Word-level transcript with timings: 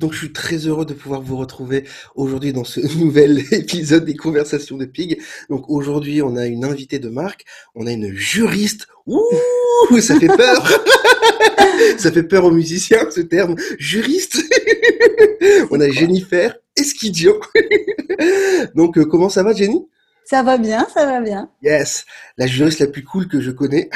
Donc 0.00 0.12
je 0.12 0.18
suis 0.18 0.32
très 0.32 0.58
heureux 0.58 0.86
de 0.86 0.94
pouvoir 0.94 1.20
vous 1.20 1.36
retrouver 1.36 1.82
aujourd'hui 2.14 2.52
dans 2.52 2.62
ce 2.62 2.78
nouvel 2.98 3.42
épisode 3.50 4.04
des 4.04 4.14
conversations 4.14 4.76
de 4.76 4.84
Pig. 4.84 5.20
Donc 5.50 5.68
aujourd'hui 5.68 6.22
on 6.22 6.36
a 6.36 6.46
une 6.46 6.64
invitée 6.64 7.00
de 7.00 7.08
marque, 7.08 7.44
on 7.74 7.84
a 7.88 7.90
une 7.90 8.14
juriste. 8.14 8.86
Ouh, 9.06 9.20
ça 10.00 10.16
fait 10.20 10.28
peur. 10.28 10.68
ça 11.98 12.12
fait 12.12 12.22
peur 12.22 12.44
aux 12.44 12.52
musiciens 12.52 13.10
ce 13.10 13.22
terme 13.22 13.56
juriste. 13.80 14.40
on 15.72 15.80
a 15.80 15.88
Jennifer 15.88 16.56
Esquidio. 16.76 17.40
Donc 18.76 18.98
euh, 18.98 19.04
comment 19.04 19.28
ça 19.28 19.42
va 19.42 19.52
Jenny? 19.52 19.84
Ça 20.24 20.44
va 20.44 20.58
bien, 20.58 20.86
ça 20.94 21.06
va 21.06 21.20
bien. 21.20 21.50
Yes, 21.60 22.04
la 22.36 22.46
juriste 22.46 22.78
la 22.78 22.86
plus 22.86 23.02
cool 23.02 23.26
que 23.26 23.40
je 23.40 23.50
connais. 23.50 23.90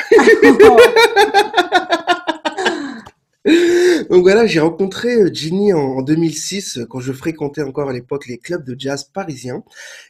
Donc 3.45 4.23
voilà, 4.23 4.47
j'ai 4.47 4.61
rencontré 4.61 5.17
euh, 5.17 5.31
Ginny 5.33 5.73
en 5.73 6.03
2006 6.03 6.79
euh, 6.79 6.87
quand 6.87 7.01
je 7.01 7.13
fréquentais 7.13 7.63
encore 7.63 7.89
à 7.89 7.93
l'époque 7.93 8.27
les 8.27 8.39
clubs 8.39 8.65
de 8.65 8.77
jazz 8.79 9.05
parisiens 9.05 9.65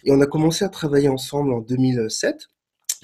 et 0.05 0.13
on 0.13 0.21
a 0.21 0.27
commencé 0.27 0.67
à 0.67 0.69
travailler 0.69 1.09
ensemble 1.09 1.55
en 1.55 1.61
2007. 1.61 2.52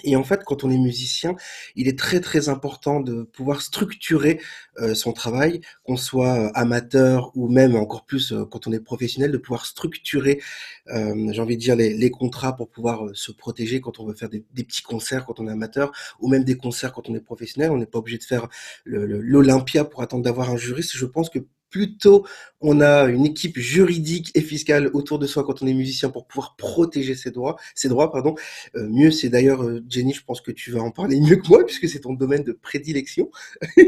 Et 0.05 0.17
en 0.17 0.25
fait, 0.25 0.45
quand 0.45 0.65
on 0.65 0.71
est 0.71 0.79
musicien, 0.79 1.35
il 1.77 1.89
est 1.89 1.99
très 1.99 2.21
très 2.21 2.49
important 2.49 3.01
de 3.01 3.23
pouvoir 3.23 3.63
structurer 3.63 4.41
euh, 4.81 4.95
son 4.95 5.13
travail, 5.13 5.61
qu'on 5.85 5.97
soit 5.97 6.39
euh, 6.39 6.51
amateur 6.55 7.33
ou 7.35 7.49
même 7.49 7.75
encore 7.77 8.05
plus 8.05 8.33
euh, 8.33 8.45
quand 8.45 8.67
on 8.67 8.73
est 8.73 8.81
professionnel, 8.81 9.33
de 9.33 9.39
pouvoir 9.39 9.67
structurer, 9.67 10.41
j'ai 10.87 11.41
envie 11.41 11.57
de 11.57 11.61
dire, 11.61 11.77
les, 11.77 12.11
contrats 12.11 12.57
pour 12.57 12.71
pouvoir 12.71 13.11
se 13.13 13.31
protéger 13.33 13.81
quand 13.81 14.01
on 14.01 14.07
veut 14.07 14.15
faire 14.15 14.31
des, 14.31 14.45
des, 14.55 14.65
petits 14.65 14.83
concerts 14.83 15.27
quand 15.27 15.41
on 15.41 15.47
est 15.47 15.53
amateur 15.53 15.93
ou 16.21 16.29
même 16.29 16.45
des 16.45 16.57
concerts 16.57 16.93
quand 16.93 17.09
on 17.11 17.15
est 17.15 17.21
professionnel. 17.21 17.71
On 17.71 17.77
n'est 17.77 17.87
pas 17.87 17.99
obligé 17.99 18.19
de 18.19 18.25
faire 18.25 18.49
l'Olympia 18.87 19.85
pour 19.85 20.03
attendre 20.03 20.25
d'avoir 20.25 20.51
un 20.51 20.57
juriste. 20.57 20.97
Je 20.97 21.07
pense 21.07 21.29
que 21.29 21.41
plutôt 21.79 22.27
on 22.61 22.81
a 22.81 23.05
une 23.05 23.25
équipe 23.25 23.57
juridique 23.57 24.33
et 24.35 24.41
fiscale 24.41 24.91
autour 24.95 25.21
de 25.21 25.29
soi 25.29 25.45
quand 25.45 25.63
on 25.63 25.67
est 25.69 25.75
musicien 25.75 26.09
pour 26.09 26.27
pouvoir 26.27 26.57
protéger 26.57 27.15
ses 27.15 27.31
droits, 27.31 27.55
ses 27.77 27.89
droits 27.89 28.11
pardon. 28.11 28.35
Euh, 28.75 28.89
mieux, 28.89 29.13
c'est 29.13 29.29
d'ailleurs 29.29 29.63
euh, 29.63 29.81
Jenny, 29.89 30.13
je 30.13 30.25
pense 30.25 30.41
que 30.41 30.51
tu 30.51 30.73
vas 30.73 30.81
en 30.81 30.91
parler 30.91 31.21
mieux 31.21 31.37
que 31.37 31.47
moi 31.47 31.65
puisque 31.65 31.89
c'est 31.89 32.01
ton 32.01 32.15
domaine 32.15 32.43
de 32.43 32.51
prédilection. 32.51 33.31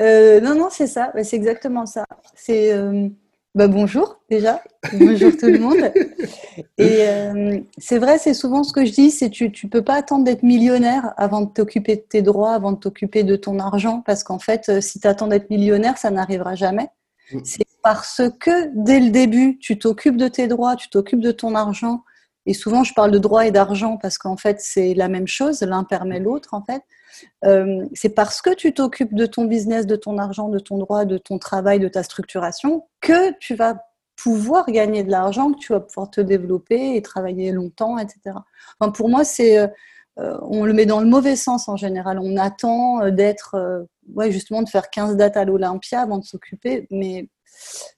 euh, 0.00 0.40
non, 0.40 0.54
non, 0.54 0.68
c'est 0.70 0.86
ça, 0.86 1.12
c'est 1.22 1.36
exactement 1.36 1.84
ça. 1.84 2.06
C'est 2.34 2.72
bah, 3.54 3.68
bonjour 3.68 4.18
déjà, 4.30 4.62
bonjour 4.94 5.36
tout 5.36 5.46
le 5.46 5.58
monde. 5.58 5.92
Et 6.78 7.04
c'est 7.76 7.98
vrai, 7.98 8.16
c'est 8.16 8.32
souvent 8.32 8.64
ce 8.64 8.72
que 8.72 8.86
je 8.86 8.92
dis, 8.92 9.10
c'est 9.10 9.28
tu 9.28 9.52
tu 9.52 9.68
peux 9.68 9.84
pas 9.84 9.96
attendre 9.96 10.24
d'être 10.24 10.42
millionnaire 10.42 11.12
avant 11.18 11.42
de 11.42 11.50
t'occuper 11.52 11.96
de 11.96 12.04
tes 12.08 12.22
droits, 12.22 12.54
avant 12.54 12.72
de 12.72 12.78
t'occuper 12.78 13.22
de 13.22 13.36
ton 13.36 13.58
argent, 13.58 14.02
parce 14.06 14.24
qu'en 14.24 14.38
fait, 14.38 14.80
si 14.80 14.98
tu 14.98 15.06
attends 15.06 15.28
d'être 15.28 15.50
millionnaire, 15.50 15.98
ça 15.98 16.10
n'arrivera 16.10 16.54
jamais. 16.54 16.88
Mm. 17.32 17.40
C'est 17.44 17.66
parce 17.82 18.22
que 18.40 18.70
dès 18.74 19.00
le 19.00 19.10
début, 19.10 19.58
tu 19.58 19.78
t'occupes 19.78 20.16
de 20.16 20.28
tes 20.28 20.48
droits, 20.48 20.76
tu 20.76 20.88
t'occupes 20.88 21.20
de 21.20 21.32
ton 21.32 21.54
argent. 21.54 22.04
Et 22.46 22.54
souvent, 22.54 22.84
je 22.84 22.92
parle 22.92 23.10
de 23.10 23.18
droit 23.18 23.46
et 23.46 23.50
d'argent 23.50 23.96
parce 23.96 24.18
qu'en 24.18 24.36
fait, 24.36 24.60
c'est 24.60 24.94
la 24.94 25.08
même 25.08 25.26
chose, 25.26 25.62
l'un 25.62 25.84
permet 25.84 26.20
l'autre, 26.20 26.52
en 26.52 26.62
fait. 26.62 26.82
Euh, 27.44 27.86
c'est 27.94 28.10
parce 28.10 28.42
que 28.42 28.54
tu 28.54 28.74
t'occupes 28.74 29.14
de 29.14 29.24
ton 29.24 29.44
business, 29.44 29.86
de 29.86 29.96
ton 29.96 30.18
argent, 30.18 30.48
de 30.48 30.58
ton 30.58 30.78
droit, 30.78 31.04
de 31.04 31.16
ton 31.16 31.38
travail, 31.38 31.78
de 31.78 31.88
ta 31.88 32.02
structuration, 32.02 32.86
que 33.00 33.32
tu 33.38 33.54
vas 33.54 33.76
pouvoir 34.16 34.66
gagner 34.66 35.02
de 35.04 35.10
l'argent, 35.10 35.52
que 35.52 35.58
tu 35.58 35.72
vas 35.72 35.80
pouvoir 35.80 36.10
te 36.10 36.20
développer 36.20 36.96
et 36.96 37.02
travailler 37.02 37.52
longtemps, 37.52 37.98
etc. 37.98 38.36
Enfin, 38.78 38.92
pour 38.92 39.08
moi, 39.08 39.24
c'est, 39.24 39.58
euh, 40.18 40.38
on 40.42 40.64
le 40.64 40.72
met 40.72 40.86
dans 40.86 41.00
le 41.00 41.06
mauvais 41.06 41.36
sens 41.36 41.68
en 41.68 41.76
général. 41.76 42.18
On 42.20 42.36
attend 42.36 43.02
euh, 43.02 43.10
d'être, 43.10 43.54
euh, 43.54 43.82
ouais, 44.14 44.30
justement, 44.32 44.62
de 44.62 44.68
faire 44.68 44.90
15 44.90 45.16
dates 45.16 45.36
à 45.36 45.44
l'Olympia 45.44 46.00
avant 46.00 46.18
de 46.18 46.24
s'occuper, 46.24 46.86
mais 46.90 47.28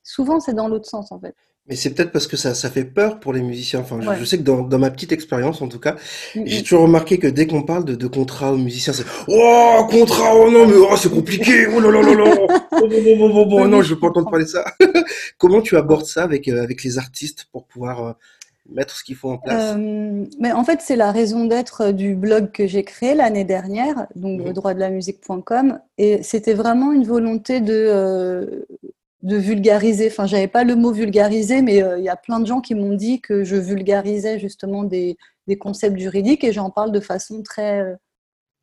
souvent, 0.02 0.40
c'est 0.40 0.54
dans 0.54 0.68
l'autre 0.68 0.88
sens, 0.88 1.12
en 1.12 1.20
fait. 1.20 1.34
Mais 1.68 1.74
c'est 1.74 1.90
peut-être 1.90 2.12
parce 2.12 2.28
que 2.28 2.36
ça, 2.36 2.54
ça 2.54 2.70
fait 2.70 2.84
peur 2.84 3.18
pour 3.18 3.32
les 3.32 3.42
musiciens. 3.42 3.80
Enfin, 3.80 4.00
je, 4.00 4.08
Ouais. 4.08 4.16
je 4.20 4.24
sais 4.24 4.38
que 4.38 4.44
dans, 4.44 4.62
dans 4.62 4.78
ma 4.78 4.88
petite 4.90 5.10
expérience, 5.10 5.60
en 5.62 5.68
tout 5.68 5.80
cas, 5.80 5.96
Mm, 6.36 6.42
j'ai 6.44 6.60
mm. 6.60 6.62
toujours 6.62 6.82
remarqué 6.82 7.18
que 7.18 7.27
dès 7.27 7.46
qu'on 7.48 7.62
parle 7.64 7.84
de, 7.84 7.96
de 7.96 8.06
contrat 8.06 8.52
aux 8.52 8.56
musiciens, 8.56 8.92
c'est 8.92 9.05
Oh, 9.27 9.84
contrat, 9.90 10.34
oh 10.36 10.48
non, 10.50 10.66
mais 10.68 10.74
oh, 10.77 10.96
c'est 10.96 11.11
compliqué, 11.11 11.66
oh 11.66 11.80
là 11.80 11.90
là 11.90 12.02
là 12.02 12.14
là, 12.14 12.34
oh, 12.39 12.48
bon, 12.70 12.89
bon, 12.89 13.28
bon, 13.30 13.46
bon, 13.46 13.68
non, 13.68 13.83
je 13.83 13.89
je 13.89 13.95
veux 13.95 14.00
pas 14.00 14.08
entendre 14.08 14.30
parler 14.30 14.45
de 14.45 14.50
ça. 14.50 14.64
Comment 15.39 15.61
tu 15.61 15.77
abordes 15.77 16.06
ça 16.06 16.22
avec, 16.22 16.46
euh, 16.46 16.62
avec 16.62 16.84
les 16.84 16.98
artistes 16.98 17.46
pour 17.50 17.66
pouvoir 17.66 18.05
euh, 18.05 18.12
mettre 18.68 18.96
ce 18.96 19.04
qu'il 19.04 19.16
faut 19.16 19.30
en 19.30 19.38
place? 19.38 19.77
Euh, 19.77 20.24
mais 20.40 20.52
en 20.52 20.64
fait, 20.64 20.80
c'est 20.82 20.96
la 20.96 21.12
raison 21.12 21.44
d'être 21.46 21.92
du 21.92 22.14
blog 22.14 22.50
que 22.52 22.66
j'ai 22.66 22.82
créé 22.84 23.14
l'année 23.14 23.44
dernière, 23.44 24.06
donc 24.14 24.40
Mhm. 24.40 24.52
droitdelamusique.com, 24.52 25.80
et 25.98 26.22
c'était 26.22 26.54
vraiment 26.54 26.92
une 26.92 27.04
volonté 27.04 27.60
de, 27.60 27.72
euh, 27.74 28.64
de 29.22 29.36
vulgariser. 29.36 30.08
Enfin, 30.08 30.27
j'avais 30.27 30.48
pas 30.48 30.64
le 30.64 30.74
mot 30.77 30.92
vulgariser, 30.92 31.62
mais 31.62 31.82
euh, 31.82 31.98
il 31.98 32.04
y 32.04 32.08
a 32.08 32.16
plein 32.16 32.40
de 32.40 32.46
gens 32.46 32.60
qui 32.60 32.74
m'ont 32.74 32.94
dit 32.94 33.20
que 33.20 33.44
je 33.44 33.56
vulgarisais 33.56 34.38
justement 34.38 34.84
des, 34.84 35.16
des 35.46 35.56
concepts 35.58 35.98
juridiques 35.98 36.44
et 36.44 36.52
j'en 36.52 36.70
parle 36.70 36.92
de 36.92 37.00
façon 37.00 37.42
très 37.42 37.96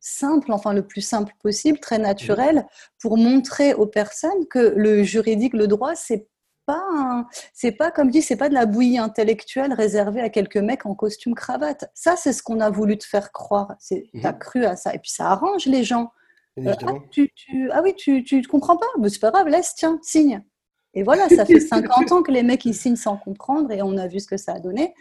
simple, 0.00 0.52
enfin 0.52 0.74
le 0.74 0.82
plus 0.86 1.00
simple 1.00 1.32
possible, 1.42 1.78
très 1.80 1.96
Mhm. 1.98 2.04
naturelle, 2.04 2.66
pour 3.00 3.16
montrer 3.16 3.72
aux 3.74 3.86
personnes 3.86 4.46
que 4.50 4.74
le 4.76 5.02
juridique, 5.02 5.54
le 5.54 5.66
droit, 5.66 5.94
c'est 5.94 6.26
pas 6.66 6.82
un- 6.92 7.26
c'est 7.52 7.72
pas 7.72 7.90
comme 7.90 8.10
dit, 8.10 8.22
c'est 8.22 8.36
pas 8.36 8.48
de 8.48 8.54
la 8.54 8.66
bouillie 8.66 8.98
intellectuelle 8.98 9.72
réservée 9.72 10.20
à 10.20 10.30
quelques 10.30 10.56
mecs 10.56 10.86
en 10.86 10.94
costume 10.94 11.34
cravate. 11.34 11.90
Ça, 11.94 12.16
c'est 12.16 12.32
ce 12.32 12.42
qu'on 12.42 12.60
a 12.60 12.70
voulu 12.70 12.98
te 12.98 13.04
faire 13.04 13.32
croire. 13.32 13.74
C'est, 13.78 14.10
t'as 14.22 14.32
Mhm. 14.32 14.38
cru 14.38 14.64
à 14.64 14.76
ça, 14.76 14.94
et 14.94 14.98
puis 14.98 15.10
ça 15.10 15.30
arrange 15.30 15.66
les 15.66 15.84
gens. 15.84 16.12
Euh, 16.58 16.72
ah, 16.86 16.92
tu, 17.10 17.30
tu- 17.34 17.70
ah 17.72 17.80
oui, 17.82 17.94
tu, 17.96 18.22
tu 18.24 18.40
comprends 18.42 18.76
pas, 18.76 18.86
mais 19.00 19.08
c'est 19.08 19.18
pas 19.18 19.30
grave, 19.32 19.48
laisse, 19.48 19.74
tiens, 19.74 19.98
signe. 20.02 20.42
Et 20.94 21.02
voilà, 21.02 21.28
ça 21.28 21.44
fait 21.44 21.58
50 22.08 22.12
ans 22.12 22.22
que 22.22 22.30
les 22.30 22.44
mecs 22.44 22.64
ils 22.64 22.74
signent 22.74 22.94
sans 22.96 23.16
comprendre, 23.16 23.70
et 23.72 23.82
on 23.82 23.96
a 23.96 24.06
vu 24.06 24.20
ce 24.20 24.26
que 24.28 24.36
ça 24.36 24.52
a 24.54 24.60
donné. 24.60 24.94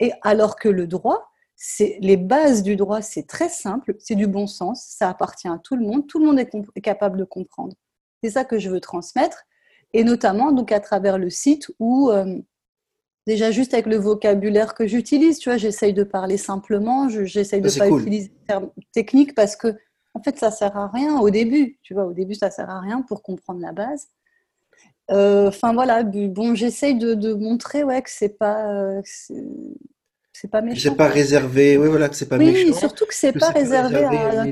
Et 0.00 0.12
alors 0.22 0.56
que 0.56 0.68
le 0.70 0.86
droit, 0.86 1.30
c'est 1.56 1.98
les 2.00 2.16
bases 2.16 2.62
du 2.62 2.74
droit, 2.76 3.02
c'est 3.02 3.26
très 3.26 3.48
simple, 3.50 3.94
c'est 3.98 4.14
du 4.16 4.26
bon 4.26 4.46
sens, 4.46 4.84
ça 4.88 5.08
appartient 5.10 5.46
à 5.48 5.58
tout 5.62 5.76
le 5.76 5.84
monde, 5.86 6.06
tout 6.08 6.18
le 6.18 6.26
monde 6.26 6.38
est, 6.38 6.46
comp- 6.50 6.70
est 6.74 6.80
capable 6.80 7.18
de 7.18 7.24
comprendre. 7.24 7.76
C'est 8.22 8.30
ça 8.30 8.44
que 8.44 8.58
je 8.58 8.70
veux 8.70 8.80
transmettre, 8.80 9.44
et 9.94 10.04
notamment 10.04 10.52
donc 10.52 10.72
à 10.72 10.80
travers 10.80 11.18
le 11.18 11.30
site 11.30 11.70
où 11.80 12.10
euh, 12.10 12.38
déjà 13.26 13.50
juste 13.50 13.74
avec 13.74 13.86
le 13.86 13.96
vocabulaire 13.96 14.74
que 14.74 14.86
j'utilise, 14.86 15.38
tu 15.38 15.48
vois, 15.50 15.58
j'essaye 15.58 15.94
de 15.94 16.04
parler 16.04 16.36
simplement, 16.36 17.08
je- 17.08 17.24
j'essaye 17.24 17.60
de 17.62 17.68
c'est 17.68 17.80
pas 17.80 17.88
cool. 17.88 18.00
utiliser 18.02 18.28
de 18.28 18.34
termes 18.48 18.70
techniques 18.92 19.34
parce 19.34 19.56
que 19.56 19.68
en 20.14 20.22
fait 20.22 20.38
ça 20.38 20.50
sert 20.50 20.76
à 20.76 20.88
rien 20.88 21.18
au 21.20 21.30
début, 21.30 21.78
tu 21.82 21.94
vois, 21.94 22.04
au 22.06 22.12
début 22.12 22.34
ça 22.34 22.50
sert 22.50 22.70
à 22.70 22.80
rien 22.80 23.02
pour 23.02 23.22
comprendre 23.22 23.60
la 23.60 23.72
base. 23.72 24.08
Euh, 25.10 25.48
Enfin 25.48 25.72
voilà, 25.74 26.02
bon, 26.02 26.54
j'essaye 26.54 26.96
de, 26.96 27.14
de 27.14 27.34
montrer 27.34 27.84
ouais 27.84 28.02
que 28.02 28.10
c'est 28.10 28.30
pas 28.38 28.72
euh, 28.72 29.02
c'est 30.32 30.50
pas 30.50 30.60
Que 30.60 30.66
c'est 30.68 30.74
méchant 30.74 30.94
pas 30.96 31.08
réservé, 31.08 31.76
oui, 31.78 31.88
voilà, 31.88 32.08
que 32.08 32.16
c'est 32.16 32.28
pas 32.28 32.38
Oui, 32.38 32.52
méchant, 32.52 32.78
surtout 32.78 33.06
que 33.06 33.14
c'est 33.14 33.32
pas 33.32 33.48
pas 33.52 33.52
réservé 33.52 33.96
réservé 34.06 34.16
à 34.16 34.46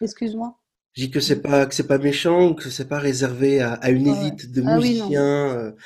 Excuse-moi. 0.00 0.59
Je 0.94 1.02
dis 1.04 1.10
que 1.10 1.20
c'est 1.20 1.40
pas 1.40 1.66
que 1.66 1.74
c'est 1.74 1.86
pas 1.86 1.98
méchant 1.98 2.54
que 2.54 2.68
c'est 2.70 2.88
pas 2.88 2.98
réservé 2.98 3.60
à, 3.60 3.74
à 3.74 3.90
une 3.90 4.08
ouais. 4.10 4.16
élite 4.18 4.50
de 4.52 4.62
Ah 4.66 4.78
oui, 4.78 5.00
musiciens. 5.00 5.22
euh, 5.22 5.70
tout 5.72 5.76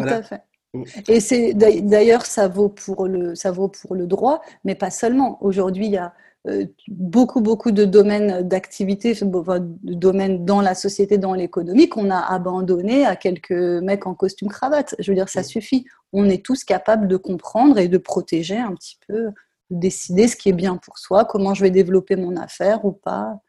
à 0.00 0.02
voilà. 0.02 0.22
fait. 0.22 0.42
Mm. 0.74 0.82
Et 1.08 1.20
c'est 1.20 1.54
d'ail- 1.54 1.82
d'ailleurs 1.82 2.26
ça 2.26 2.48
vaut 2.48 2.68
pour 2.68 3.06
le 3.06 3.34
ça 3.34 3.50
vaut 3.52 3.68
pour 3.68 3.94
le 3.94 4.06
droit, 4.06 4.42
mais 4.64 4.74
pas 4.74 4.90
seulement. 4.90 5.38
Aujourd'hui, 5.42 5.86
il 5.86 5.92
y 5.92 5.96
a 5.96 6.12
euh, 6.48 6.66
beaucoup 6.88 7.40
beaucoup 7.40 7.70
de 7.72 7.84
domaines 7.84 8.46
d'activité, 8.46 9.12
de 9.14 9.94
domaines 9.94 10.44
dans 10.44 10.60
la 10.60 10.74
société, 10.74 11.18
dans 11.18 11.34
l'économie 11.34 11.88
qu'on 11.88 12.10
a 12.10 12.18
abandonné 12.18 13.04
à 13.06 13.16
quelques 13.16 13.50
mecs 13.52 14.06
en 14.06 14.14
costume 14.14 14.48
cravate. 14.48 14.94
Je 14.98 15.10
veux 15.10 15.14
dire, 15.16 15.28
ça 15.28 15.40
Mm. 15.40 15.44
suffit. 15.44 15.84
On 16.12 16.24
est 16.28 16.44
tous 16.44 16.64
capables 16.64 17.06
de 17.06 17.16
comprendre 17.16 17.78
et 17.78 17.88
de 17.88 17.98
protéger 17.98 18.56
un 18.58 18.74
petit 18.74 18.98
peu, 19.06 19.24
de 19.70 19.78
décider 19.78 20.26
ce 20.26 20.36
qui 20.36 20.48
est 20.48 20.52
bien 20.52 20.76
pour 20.76 20.98
soi, 20.98 21.24
comment 21.24 21.54
je 21.54 21.62
vais 21.62 21.70
développer 21.70 22.16
mon 22.16 22.36
affaire 22.36 22.84
ou 22.84 22.92
pas. 22.92 23.40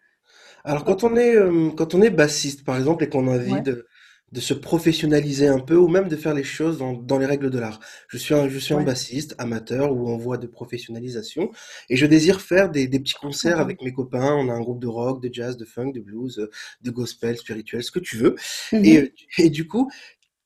Alors 0.63 0.85
quand 0.85 1.03
on 1.03 1.15
est 1.15 1.35
euh, 1.35 1.69
quand 1.75 1.95
on 1.95 2.01
est 2.01 2.09
bassiste 2.09 2.63
par 2.65 2.77
exemple 2.77 3.03
et 3.03 3.09
qu'on 3.09 3.27
a 3.27 3.31
envie 3.31 3.53
Ouais, 3.53 3.61
de 3.61 3.85
de 4.31 4.39
se 4.41 4.53
professionnaliser 4.53 5.47
un 5.47 5.59
peu 5.59 5.75
ou 5.75 5.87
même 5.87 6.07
de 6.07 6.15
faire 6.15 6.35
les 6.35 6.43
choses 6.43 6.77
dans, 6.77 6.93
dans 6.93 7.17
les 7.17 7.25
règles 7.25 7.49
de 7.49 7.57
l'art. 7.57 7.79
Je 8.07 8.17
suis 8.17 8.33
un 8.35 8.47
je 8.47 8.59
suis 8.59 8.73
un 8.75 8.77
ouais, 8.77 8.83
bassiste 8.83 9.33
amateur 9.39 9.91
ou 9.91 10.07
en 10.09 10.17
voie 10.17 10.37
de 10.37 10.45
professionnalisation 10.47 11.51
et 11.89 11.95
je 11.95 12.05
désire 12.05 12.41
faire 12.41 12.69
des, 12.69 12.87
des 12.87 12.99
petits 12.99 13.15
concerts 13.15 13.57
mhm, 13.57 13.61
avec 13.63 13.81
mes 13.81 13.91
copains. 13.93 14.35
On 14.35 14.49
a 14.49 14.53
un 14.53 14.61
groupe 14.61 14.79
de 14.81 14.87
rock, 14.87 15.21
de 15.23 15.33
jazz, 15.33 15.57
de 15.57 15.65
funk, 15.65 15.91
de 15.93 15.99
blues, 16.01 16.37
euh, 16.39 16.49
de 16.81 16.91
gospel, 16.91 17.37
spirituel, 17.37 17.83
ce 17.83 17.91
que 17.91 17.99
tu 17.99 18.17
veux. 18.17 18.35
Et, 18.71 18.77
mhm. 18.99 19.03
euh, 19.05 19.09
et 19.39 19.49
du 19.49 19.67
coup, 19.67 19.89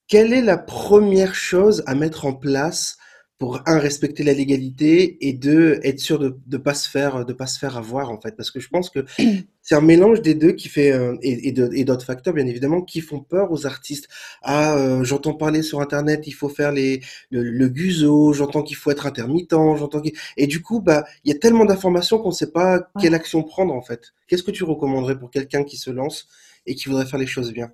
quelle 0.07 0.33
est 0.33 0.41
la 0.41 0.57
première 0.57 1.35
chose 1.35 1.83
à 1.87 1.95
mettre 1.95 2.25
en 2.25 2.33
place 2.33 2.97
pour, 3.37 3.61
un, 3.65 3.79
respecter 3.79 4.23
la 4.23 4.33
légalité 4.33 5.27
et 5.27 5.33
deux, 5.33 5.79
être 5.83 5.99
sûr 5.99 6.19
de 6.19 6.37
ne 6.51 6.57
pas 6.57 6.73
se 6.73 6.89
faire, 6.89 7.25
de 7.25 7.33
pas 7.33 7.47
se 7.47 7.59
faire 7.59 7.77
avoir, 7.77 8.09
en 8.09 8.19
fait? 8.19 8.35
Parce 8.35 8.51
que 8.51 8.59
je 8.59 8.69
pense 8.69 8.89
que 8.89 9.05
c'est 9.61 9.75
un 9.75 9.81
mélange 9.81 10.21
des 10.21 10.35
deux 10.35 10.53
qui 10.53 10.69
fait, 10.69 10.91
euh, 10.91 11.15
et, 11.21 11.51
d'autres 11.51 12.05
facteurs, 12.05 12.33
bien 12.33 12.47
évidemment, 12.47 12.81
qui 12.81 13.01
font 13.01 13.19
peur 13.19 13.51
aux 13.51 13.65
artistes. 13.65 14.07
Ah, 14.43 14.77
euh, 14.77 15.03
j'entends 15.03 15.33
parler 15.33 15.61
sur 15.61 15.81
Internet, 15.81 16.25
il 16.27 16.33
faut 16.33 16.49
faire 16.49 16.71
les, 16.71 17.01
le, 17.31 17.43
le 17.43 17.69
guzo, 17.69 18.33
j'entends 18.33 18.63
qu'il 18.63 18.77
faut 18.77 18.91
être 18.91 19.05
intermittent, 19.05 19.51
j'entends 19.51 20.01
qu'il... 20.01 20.13
Et 20.37 20.47
du 20.47 20.61
coup, 20.61 20.79
bah, 20.81 21.05
il 21.23 21.31
y 21.31 21.35
a 21.35 21.39
tellement 21.39 21.65
d'informations 21.65 22.19
qu'on 22.19 22.29
ne 22.29 22.33
sait 22.33 22.51
pas 22.51 22.63
Ouais. 22.95 23.01
quelle 23.01 23.15
action 23.15 23.43
prendre, 23.43 23.73
en 23.73 23.81
fait. 23.81 24.13
Qu'est-ce 24.27 24.43
que 24.43 24.51
tu 24.51 24.63
recommanderais 24.63 25.17
pour 25.17 25.31
quelqu'un 25.31 25.63
qui 25.63 25.77
se 25.77 25.89
lance 25.91 26.27
et 26.65 26.75
qui 26.75 26.89
voudrait 26.89 27.05
faire 27.05 27.19
les 27.19 27.27
choses 27.27 27.51
bien? 27.53 27.71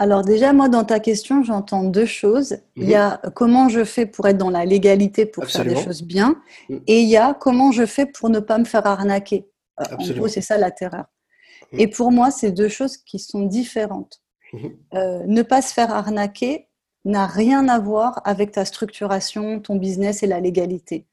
Alors 0.00 0.22
déjà, 0.22 0.52
moi, 0.52 0.68
dans 0.68 0.84
ta 0.84 1.00
question, 1.00 1.42
j'entends 1.42 1.82
deux 1.82 2.06
choses. 2.06 2.58
Il 2.76 2.88
y 2.88 2.94
a 2.94 3.20
comment 3.34 3.68
je 3.68 3.84
fais 3.84 4.06
pour 4.06 4.28
être 4.28 4.38
dans 4.38 4.50
la 4.50 4.64
légalité, 4.64 5.26
pour 5.26 5.44
faire 5.46 5.64
des 5.64 5.76
choses 5.76 6.02
bien, 6.02 6.40
mm. 6.68 6.76
et 6.86 7.00
il 7.00 7.08
y 7.08 7.16
a 7.16 7.34
comment 7.34 7.72
je 7.72 7.84
fais 7.84 8.06
pour 8.06 8.30
ne 8.30 8.38
pas 8.38 8.58
me 8.58 8.64
faire 8.64 8.86
arnaquer. 8.86 9.48
Euh, 9.80 9.84
en 9.98 10.08
gros, 10.12 10.28
c'est 10.28 10.40
ça 10.40 10.56
la 10.56 10.70
terreur. 10.70 11.06
Mm. 11.72 11.80
Et 11.80 11.88
pour 11.88 12.12
moi, 12.12 12.30
c'est 12.30 12.52
deux 12.52 12.68
choses 12.68 12.96
qui 12.96 13.18
sont 13.18 13.42
différentes. 13.42 14.22
Mm-hmm. 14.52 14.72
Euh, 14.94 15.22
ne 15.26 15.42
pas 15.42 15.62
se 15.62 15.74
faire 15.74 15.92
arnaquer 15.92 16.68
n'a 17.04 17.26
rien 17.26 17.68
à 17.68 17.80
voir 17.80 18.20
avec 18.24 18.52
ta 18.52 18.64
structuration, 18.64 19.60
ton 19.60 19.76
business 19.76 20.22
et 20.22 20.26
la 20.26 20.40
légalité. 20.40 21.06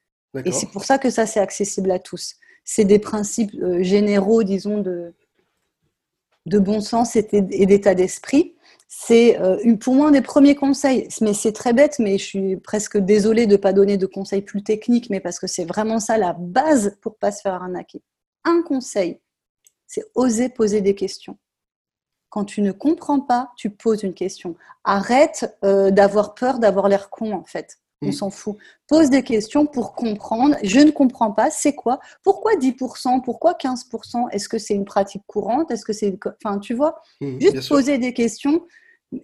Et 0.44 0.52
c'est 0.52 0.66
pour 0.68 0.84
ça 0.84 0.98
que 0.98 1.10
ça, 1.10 1.26
c'est 1.26 1.40
accessible 1.40 1.90
à 1.92 2.00
tous. 2.00 2.36
C'est 2.66 2.84
des 2.84 3.00
principes 3.00 3.56
euh, 3.62 3.82
généraux, 3.82 4.44
disons, 4.44 4.80
de, 4.80 5.14
de 6.46 6.60
bon 6.60 6.82
sens 6.82 7.16
et 7.16 7.24
d'état 7.66 7.96
d'esprit 7.96 8.55
c'est 8.98 9.40
euh, 9.42 9.76
pour 9.76 9.94
moi 9.94 10.08
un 10.08 10.12
des 10.12 10.22
premiers 10.22 10.56
conseils. 10.56 11.08
Mais 11.20 11.34
c'est 11.34 11.52
très 11.52 11.74
bête, 11.74 12.00
mais 12.00 12.18
je 12.18 12.24
suis 12.24 12.58
presque 12.58 12.98
désolée 12.98 13.46
de 13.46 13.54
ne 13.54 13.58
pas 13.58 13.74
donner 13.74 13.98
de 13.98 14.06
conseils 14.06 14.42
plus 14.42 14.64
techniques, 14.64 15.10
mais 15.10 15.20
parce 15.20 15.38
que 15.38 15.48
c'est 15.48 15.66
vraiment 15.66 16.00
ça 16.00 16.18
la 16.18 16.34
base 16.34 16.98
pour 17.02 17.18
pas 17.18 17.32
se 17.32 17.42
faire 17.42 17.56
arnaquer. 17.56 18.02
Un 18.46 18.62
conseil, 18.62 19.20
c'est 19.86 20.06
oser 20.16 20.48
poser 20.48 20.80
des 20.80 20.96
questions. 20.96 21.38
Quand 22.30 22.46
tu 22.46 22.62
ne 22.62 22.72
comprends 22.72 23.20
pas, 23.20 23.52
tu 23.58 23.70
poses 23.70 24.04
une 24.04 24.14
question. 24.14 24.56
Arrête 24.86 25.58
euh, 25.66 25.92
d'avoir 25.92 26.34
peur 26.34 26.60
d'avoir 26.60 26.88
l'air 26.88 27.10
con 27.10 27.34
en 27.34 27.44
fait. 27.44 27.80
On 28.02 28.08
mm. 28.08 28.14
s'en 28.14 28.30
fout. 28.30 28.56
Pose 28.88 29.10
des 29.10 29.24
questions 29.24 29.66
pour 29.66 29.94
comprendre. 29.94 30.56
Je 30.64 30.80
ne 30.80 30.92
comprends 30.92 31.32
pas. 31.32 31.52
C'est 31.52 31.76
quoi? 31.76 32.00
Pourquoi 32.24 32.56
10% 32.56 33.24
Pourquoi 33.24 33.54
15% 33.54 34.30
Est-ce 34.32 34.48
que 34.48 34.58
c'est 34.58 34.74
une 34.74 34.86
pratique 34.86 35.24
courante? 35.28 35.70
Est-ce 35.70 35.84
que 35.84 35.94
c'est. 35.94 36.18
Enfin, 36.44 36.60
tu 36.60 36.74
vois, 36.74 37.02
mm, 37.20 37.42
juste 37.42 37.68
poser 37.68 37.98
des 37.98 38.14
questions. 38.14 38.66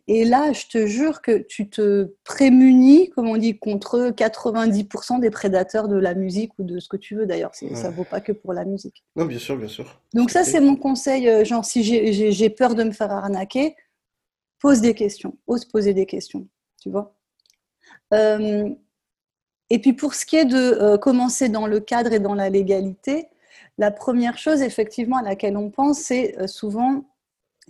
Et 0.07 0.25
là, 0.25 0.51
je 0.53 0.67
te 0.67 0.85
jure 0.85 1.21
que 1.21 1.37
tu 1.37 1.69
te 1.69 2.13
prémunis, 2.23 3.09
comme 3.09 3.27
on 3.27 3.37
dit, 3.37 3.57
contre 3.57 4.09
90% 4.09 5.19
des 5.19 5.29
prédateurs 5.29 5.87
de 5.87 5.97
la 5.97 6.13
musique 6.13 6.51
ou 6.59 6.63
de 6.63 6.79
ce 6.79 6.87
que 6.87 6.97
tu 6.97 7.15
veux 7.15 7.25
d'ailleurs. 7.25 7.53
Ça 7.55 7.89
ne 7.89 7.95
vaut 7.95 8.03
pas 8.03 8.21
que 8.21 8.31
pour 8.31 8.53
la 8.53 8.65
musique. 8.65 9.03
Non, 9.15 9.25
bien 9.25 9.39
sûr, 9.39 9.57
bien 9.57 9.67
sûr. 9.67 10.01
Donc, 10.13 10.31
ça, 10.31 10.43
c'est 10.43 10.59
mon 10.59 10.75
conseil. 10.75 11.27
Euh, 11.27 11.43
genre, 11.45 11.65
si 11.65 11.83
j'ai 11.83 12.49
peur 12.49 12.75
de 12.75 12.83
me 12.83 12.91
faire 12.91 13.11
arnaquer, 13.11 13.75
pose 14.59 14.81
des 14.81 14.93
questions. 14.93 15.37
Ose 15.47 15.65
poser 15.65 15.93
des 15.93 16.05
questions. 16.05 16.47
Tu 16.81 16.89
vois 16.89 17.15
euh, 18.13 18.69
et 19.69 19.79
puis 19.79 19.93
pour 19.93 20.13
ce 20.15 20.25
qui 20.25 20.35
est 20.35 20.45
de 20.45 20.57
euh, 20.57 20.97
commencer 20.97 21.47
dans 21.47 21.65
le 21.65 21.79
cadre 21.79 22.11
et 22.11 22.19
dans 22.19 22.35
la 22.35 22.49
légalité, 22.49 23.29
la 23.77 23.89
première 23.89 24.37
chose 24.37 24.61
effectivement 24.61 25.17
à 25.17 25.23
laquelle 25.23 25.55
on 25.55 25.69
pense, 25.69 25.99
c'est 25.99 26.47
souvent, 26.47 27.05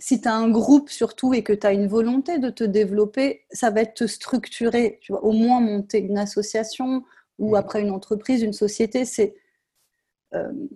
si 0.02 0.20
tu 0.20 0.28
as 0.28 0.34
un 0.34 0.50
groupe 0.50 0.90
surtout 0.90 1.32
et 1.32 1.42
que 1.42 1.52
tu 1.52 1.66
as 1.66 1.72
une 1.72 1.86
volonté 1.86 2.38
de 2.38 2.50
te 2.50 2.64
développer, 2.64 3.44
ça 3.50 3.70
va 3.70 3.82
être 3.82 3.94
te 3.94 4.06
structurer, 4.06 4.98
tu 5.00 5.12
vois, 5.12 5.24
au 5.24 5.32
moins 5.32 5.60
monter 5.60 5.98
une 5.98 6.18
association 6.18 7.04
ou 7.38 7.56
après 7.56 7.80
une 7.80 7.90
entreprise, 7.90 8.42
une 8.42 8.52
société, 8.52 9.04
c'est 9.04 9.34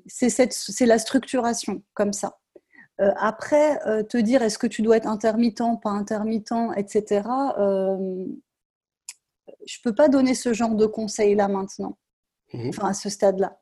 c'est 0.06 0.86
la 0.86 0.98
structuration 0.98 1.82
comme 1.94 2.12
ça. 2.12 2.38
après, 2.98 3.78
te 4.04 4.18
dire 4.18 4.42
est-ce 4.42 4.58
que 4.58 4.66
tu 4.66 4.82
dois 4.82 4.98
être 4.98 5.08
intermittent, 5.08 5.80
pas 5.82 5.90
intermittent, 5.90 6.52
etc 6.76 7.22
je 9.66 9.78
peux 9.82 9.94
pas 9.94 10.08
donner 10.08 10.34
ce 10.34 10.52
genre 10.52 10.74
de 10.74 10.86
conseils 10.86 11.34
là 11.34 11.48
maintenant, 11.48 11.98
mhm. 12.52 12.68
enfin 12.68 12.88
à 12.88 12.94
ce 12.94 13.08
stade-là. 13.08 13.60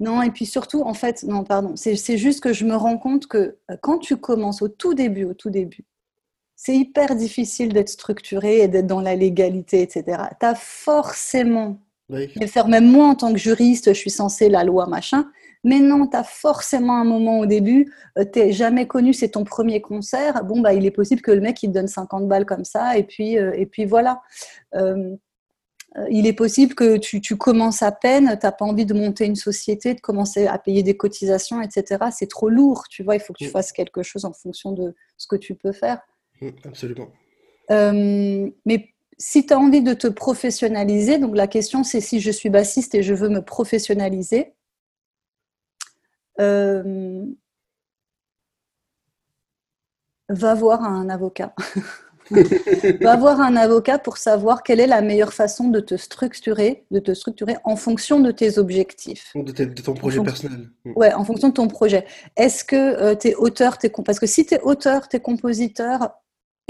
Non, 0.00 0.22
et 0.22 0.30
puis 0.30 0.46
surtout, 0.46 0.82
en 0.82 0.94
fait, 0.94 1.24
non, 1.24 1.42
pardon, 1.42 1.74
c'est 1.74 2.16
juste 2.16 2.40
que 2.40 2.52
je 2.52 2.64
me 2.64 2.76
rends 2.76 2.98
compte 2.98 3.26
que 3.26 3.56
euh, 3.70 3.76
quand 3.82 3.98
tu 3.98 4.16
commences 4.16 4.62
au 4.62 4.68
tout 4.68 4.94
début, 4.94 5.24
au 5.24 5.34
tout 5.34 5.50
début, 5.50 5.84
c'est 6.54 6.76
hyper 6.76 7.14
difficile 7.16 7.72
d'être 7.72 7.88
structuré 7.88 8.60
et 8.60 8.68
d'être 8.68 8.86
dans 8.86 9.00
la 9.00 9.14
légalité, 9.14 9.82
etc. 9.82 10.22
Tu 10.40 10.46
as 10.46 10.54
forcément, 10.54 11.80
oui. 12.10 12.28
faire 12.48 12.68
même 12.68 12.90
moi 12.90 13.06
en 13.06 13.14
tant 13.14 13.32
que 13.32 13.38
juriste, 13.38 13.92
je 13.92 13.98
suis 13.98 14.10
censée 14.10 14.48
la 14.48 14.64
loi, 14.64 14.86
machin, 14.86 15.30
mais 15.64 15.80
non, 15.80 16.06
tu 16.06 16.16
as 16.16 16.24
forcément 16.24 17.00
un 17.00 17.04
moment 17.04 17.40
au 17.40 17.46
début, 17.46 17.92
euh, 18.18 18.24
tu 18.24 18.52
jamais 18.52 18.86
connu, 18.86 19.12
c'est 19.12 19.30
ton 19.30 19.44
premier 19.44 19.80
concert. 19.80 20.44
Bon, 20.44 20.60
bah, 20.60 20.74
il 20.74 20.86
est 20.86 20.90
possible 20.90 21.22
que 21.22 21.30
le 21.30 21.40
mec, 21.40 21.62
il 21.62 21.68
te 21.68 21.74
donne 21.74 21.88
50 21.88 22.28
balles 22.28 22.46
comme 22.46 22.64
ça, 22.64 22.96
et 22.96 23.02
puis, 23.02 23.38
euh, 23.38 23.52
et 23.54 23.66
puis 23.66 23.84
voilà. 23.84 24.20
Euh, 24.74 25.16
il 26.10 26.26
est 26.26 26.32
possible 26.32 26.74
que 26.74 26.96
tu, 26.96 27.20
tu 27.20 27.36
commences 27.36 27.82
à 27.82 27.92
peine, 27.92 28.36
tu 28.38 28.46
n'as 28.46 28.52
pas 28.52 28.64
envie 28.64 28.86
de 28.86 28.94
monter 28.94 29.24
une 29.24 29.36
société, 29.36 29.94
de 29.94 30.00
commencer 30.00 30.46
à 30.46 30.58
payer 30.58 30.82
des 30.82 30.96
cotisations, 30.96 31.60
etc. 31.62 32.04
C'est 32.12 32.28
trop 32.28 32.48
lourd, 32.48 32.84
tu 32.88 33.02
vois, 33.02 33.16
il 33.16 33.20
faut 33.20 33.32
que 33.32 33.38
tu 33.38 33.48
mm. 33.48 33.52
fasses 33.52 33.72
quelque 33.72 34.02
chose 34.02 34.24
en 34.24 34.32
fonction 34.32 34.72
de 34.72 34.94
ce 35.16 35.26
que 35.26 35.36
tu 35.36 35.54
peux 35.54 35.72
faire. 35.72 36.00
Mm, 36.40 36.48
absolument. 36.64 37.08
mais 37.70 38.88
si 39.20 39.44
tu 39.44 39.52
as 39.52 39.58
envie 39.58 39.82
de 39.82 39.94
te 39.94 40.06
professionnaliser, 40.06 41.18
donc 41.18 41.36
la 41.36 41.48
question 41.48 41.82
c'est 41.82 42.00
si 42.00 42.20
je 42.20 42.30
suis 42.30 42.50
bassiste 42.50 42.94
et 42.94 43.02
je 43.02 43.14
veux 43.14 43.28
me 43.28 43.42
professionnaliser, 43.42 44.54
euh, 46.40 47.24
va 50.28 50.54
voir 50.54 50.84
un 50.84 51.08
avocat. 51.08 51.54
va 53.00 53.16
voir 53.16 53.40
un 53.40 53.56
avocat 53.56 53.98
pour 53.98 54.16
savoir 54.18 54.62
quelle 54.62 54.80
est 54.80 54.86
la 54.86 55.00
meilleure 55.00 55.32
façon 55.32 55.68
de 55.68 55.80
te 55.80 55.96
structurer, 55.96 56.84
de 56.90 56.98
te 56.98 57.14
structurer 57.14 57.56
en 57.64 57.76
fonction 57.76 58.20
de 58.20 58.30
tes 58.30 58.58
objectifs. 58.58 59.32
De, 59.34 59.52
ton 59.82 59.94
projet 59.94 60.20
personnel. 60.20 60.70
Mm. 60.84 60.92
Ouais, 60.96 61.12
en 61.12 61.24
fonction 61.24 61.48
de 61.48 61.54
ton 61.54 61.68
projet. 61.68 62.04
Est-ce 62.36 62.64
que 62.64 62.76
euh, 62.76 63.14
tu 63.14 63.28
es 63.28 63.34
auteur, 63.34 63.78
es, 63.82 63.90
parce 64.04 64.18
que 64.18 64.26
si 64.26 64.46
tu 64.46 64.54
es 64.54 64.60
auteur, 64.60 65.08
tu 65.08 65.16
es 65.16 65.20
compositeur, 65.20 66.10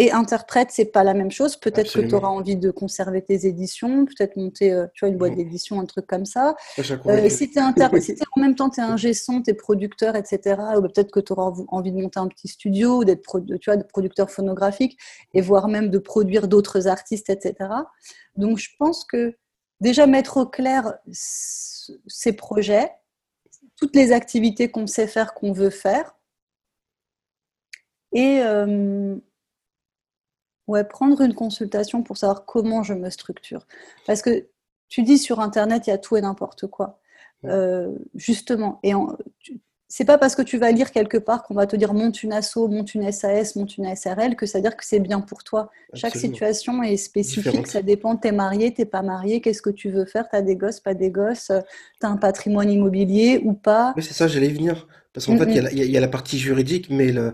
et 0.00 0.12
interprète, 0.12 0.68
c'est 0.70 0.86
pas 0.86 1.02
la 1.02 1.12
même 1.12 1.32
chose. 1.32 1.56
Peut-être 1.56 1.92
que 1.92 2.00
tu 2.00 2.14
auras 2.14 2.28
envie 2.28 2.54
de 2.54 2.70
conserver 2.70 3.20
tes 3.20 3.46
éditions, 3.46 4.06
peut-être 4.06 4.36
monter 4.36 4.72
euh, 4.72 4.86
tu 4.94 5.04
vois, 5.04 5.08
une 5.08 5.18
boîte 5.18 5.32
mm. 5.32 5.36
d'édition, 5.36 5.80
un 5.80 5.86
truc 5.86 6.06
comme 6.06 6.24
ça. 6.24 6.54
Euh, 6.78 7.28
si 7.28 7.50
tu 7.50 7.58
es, 7.58 7.62
en 8.36 8.40
même 8.40 8.54
temps 8.54 8.70
tu 8.70 8.80
es 8.80 8.84
un 8.84 8.96
son, 9.12 9.42
tu 9.42 9.50
es 9.50 9.54
producteur, 9.54 10.14
etc., 10.14 10.60
ou 10.76 10.82
peut-être 10.82 11.10
que 11.10 11.18
tu 11.18 11.32
auras 11.32 11.52
envie 11.68 11.90
de 11.90 12.00
monter 12.00 12.20
un 12.20 12.28
petit 12.28 12.46
studio, 12.46 13.02
d'être 13.02 13.40
tu 13.60 13.70
vois, 13.70 13.82
producteur 13.82 14.30
phonographique, 14.30 14.96
et 15.34 15.40
voire 15.40 15.66
même 15.66 15.90
de 15.90 15.98
produire 15.98 16.46
d'autres 16.46 16.86
artistes, 16.86 17.28
etc. 17.28 17.54
Donc 18.36 18.58
je 18.58 18.70
pense 18.78 19.04
que 19.04 19.36
déjà 19.80 20.06
mettre 20.06 20.36
au 20.36 20.46
clair 20.46 20.94
ces 21.10 22.32
projets, 22.34 22.88
toutes 23.76 23.96
les 23.96 24.12
activités 24.12 24.70
qu'on 24.70 24.86
sait 24.86 25.08
faire, 25.08 25.34
qu'on 25.34 25.52
veut 25.52 25.70
faire, 25.70 26.14
et, 28.12 28.40
euh, 28.42 29.16
Ouais, 30.68 30.84
prendre 30.84 31.20
une 31.22 31.34
consultation 31.34 32.02
pour 32.02 32.16
savoir 32.18 32.44
comment 32.44 32.82
je 32.82 32.94
me 32.94 33.10
structure. 33.10 33.66
Parce 34.06 34.22
que 34.22 34.46
tu 34.88 35.02
dis 35.02 35.18
sur 35.18 35.40
Internet, 35.40 35.87
il 35.87 35.90
y 35.90 35.92
a 35.92 35.98
tout 35.98 36.16
et 36.16 36.20
n'importe 36.20 36.66
quoi. 36.66 37.00
Euh, 37.44 37.92
justement. 38.14 38.80
Et 38.82 38.92
c'est 39.87 40.04
pas 40.04 40.18
parce 40.18 40.34
que 40.34 40.42
tu 40.42 40.58
vas 40.58 40.70
lire 40.70 40.90
quelque 40.90 41.16
part 41.16 41.42
qu'on 41.42 41.54
va 41.54 41.66
te 41.66 41.76
dire 41.76 41.94
monte 41.94 42.22
une 42.22 42.32
asso, 42.32 42.68
monte 42.68 42.94
une 42.94 43.10
SAS, 43.10 43.56
monte 43.56 43.78
une 43.78 43.94
SRL 43.94 44.37
que 44.37 44.44
ça 44.44 44.58
veut 44.58 44.62
dire 44.62 44.76
que 44.76 44.84
c'est 44.84 45.00
bien 45.00 45.20
pour 45.20 45.44
toi. 45.44 45.70
Chaque 45.94 46.16
situation 46.16 46.82
est 46.82 46.98
spécifique, 46.98 47.66
ça 47.66 47.80
dépend. 47.80 48.16
T'es 48.16 48.32
marié, 48.32 48.75
t'es 48.75 48.84
pas 48.84 49.02
marié, 49.02 49.40
qu'est-ce 49.40 49.62
que 49.62 49.70
tu 49.70 49.88
veux 49.88 50.04
faire, 50.04 50.28
t'as 50.30 50.42
des 50.42 50.56
gosses, 50.56 50.80
pas 50.80 50.94
des 50.94 51.10
gosses, 51.10 51.50
t'as 52.00 52.08
un 52.08 52.18
patrimoine 52.18 52.70
immobilier 52.70 53.40
ou 53.42 53.54
pas. 53.54 53.94
Oui, 53.96 54.02
c'est 54.02 54.14
ça, 54.14 54.28
j'allais 54.28 54.48
y 54.48 54.52
venir. 54.52 54.87
Parce 55.14 55.26
qu'en 55.26 55.38
fait, 55.38 55.50
il 55.50 55.78
y, 55.78 55.90
y, 55.90 55.96
a 55.96 56.00
la 56.00 56.08
partie 56.08 56.38
juridique, 56.38 56.90
mais 56.90 57.10
le, 57.10 57.32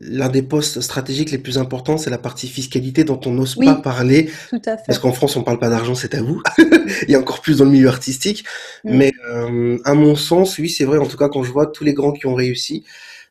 l'un 0.00 0.30
des 0.30 0.42
postes 0.42 0.80
stratégiques 0.80 1.30
les 1.30 1.38
plus 1.38 1.58
importants, 1.58 1.98
c'est 1.98 2.10
la 2.10 2.18
partie 2.18 2.48
fiscalité 2.48 3.04
dont 3.04 3.20
on 3.26 3.32
n'ose 3.32 3.54
pas 3.54 3.74
parler. 3.74 4.30
Tout 4.48 4.60
à 4.64 4.76
fait. 4.76 4.84
Parce 4.86 4.98
qu'en 4.98 5.12
France, 5.12 5.36
on 5.36 5.42
parle 5.42 5.58
pas 5.58 5.68
d'argent, 5.68 5.94
c'est 5.94 6.14
à 6.14 6.22
vous. 6.22 6.42
Il 6.58 7.10
y 7.10 7.14
a 7.14 7.18
encore 7.18 7.42
plus 7.42 7.58
dans 7.58 7.66
le 7.66 7.70
milieu 7.70 7.88
artistique. 7.88 8.44
Mm. 8.84 8.96
Mais 8.96 9.12
euh, 9.30 9.78
à 9.84 9.94
mon 9.94 10.16
sens, 10.16 10.58
oui, 10.58 10.70
c'est 10.70 10.84
vrai. 10.84 10.98
En 10.98 11.06
tout 11.06 11.18
cas, 11.18 11.28
quand 11.28 11.42
je 11.42 11.52
vois 11.52 11.66
tous 11.66 11.84
les 11.84 11.92
grands 11.92 12.12
qui 12.12 12.26
ont 12.26 12.34
réussi 12.34 12.84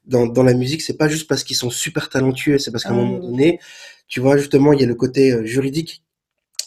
dans, 0.05 0.27
dans 0.27 0.43
la 0.43 0.53
musique, 0.53 0.81
c'est 0.81 0.97
pas 0.97 1.07
juste 1.07 1.27
parce 1.27 1.43
qu'ils 1.43 1.55
sont 1.55 1.71
super 1.71 2.09
talentueux, 2.09 2.59
c'est 2.59 2.71
parce 2.71 2.83
qu'à 2.83 2.91
un 2.91 2.99
ah 2.99 3.01
moment 3.01 3.19
donné, 3.19 3.59
tu 4.07 4.19
vois, 4.19 4.37
justement, 4.37 4.71
il 4.71 4.79
y 4.79 4.83
a 4.83 4.87
le 4.87 4.95
côté 4.95 5.31
euh, 5.31 5.45
juridique 5.45 6.03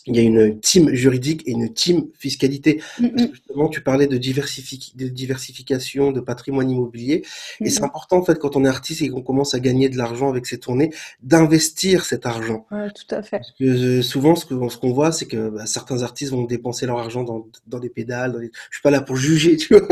il 0.07 0.17
y 0.17 0.19
a 0.19 0.23
une 0.23 0.59
team 0.61 0.93
juridique 0.93 1.43
et 1.47 1.53
une 1.53 1.73
team 1.73 2.07
fiscalité. 2.19 2.83
Mm, 2.99 3.09
justement, 3.33 3.69
tu 3.69 3.83
parlais 3.83 4.07
de, 4.07 4.17
de, 4.17 5.09
diversification 5.09 6.13
de 6.13 6.21
patrimoine 6.21 6.71
immobilier. 6.71 7.25
Et 7.61 7.71
c'est 7.71 7.85
important, 7.85 8.19
en 8.19 8.25
fait, 8.25 8.39
quand 8.39 8.57
on 8.57 8.65
est 8.65 8.69
artiste 8.69 9.03
et 9.03 9.09
qu'on 9.09 9.23
commence 9.23 9.55
à 9.55 9.61
gagner 9.61 9.89
de 9.89 9.97
l'argent 9.97 10.29
avec 10.29 10.47
ses 10.47 10.59
tournées, 10.59 10.91
d'investir 11.23 12.05
cet 12.05 12.27
argent. 12.27 12.67
Ouais, 12.71 12.89
tout 12.91 13.15
à 13.15 13.23
fait. 13.23 13.39
Parce 13.39 13.53
que 13.53 13.65
euh, 13.65 14.03
souvent, 14.03 14.35
ce 14.35 14.47
qu'on 14.47 14.69
ce 14.69 14.79
voit, 14.87 15.13
c'est 15.13 15.27
que 15.27 15.51
bah, 15.51 15.67
certains 15.67 16.03
artistes 16.03 16.33
vont 16.33 16.45
dépenser 16.45 16.87
leur 16.87 16.99
argent 16.99 17.23
dans, 17.23 17.47
dans 17.67 17.79
des 17.79 17.91
pédales. 17.91 18.33
Dans 18.33 18.41
Je 18.41 18.49
suis 18.71 18.83
pas 18.83 18.91
là 18.91 19.01
pour 19.01 19.17
juger, 19.17 19.57
tu 19.63 19.75
vois. 19.75 19.87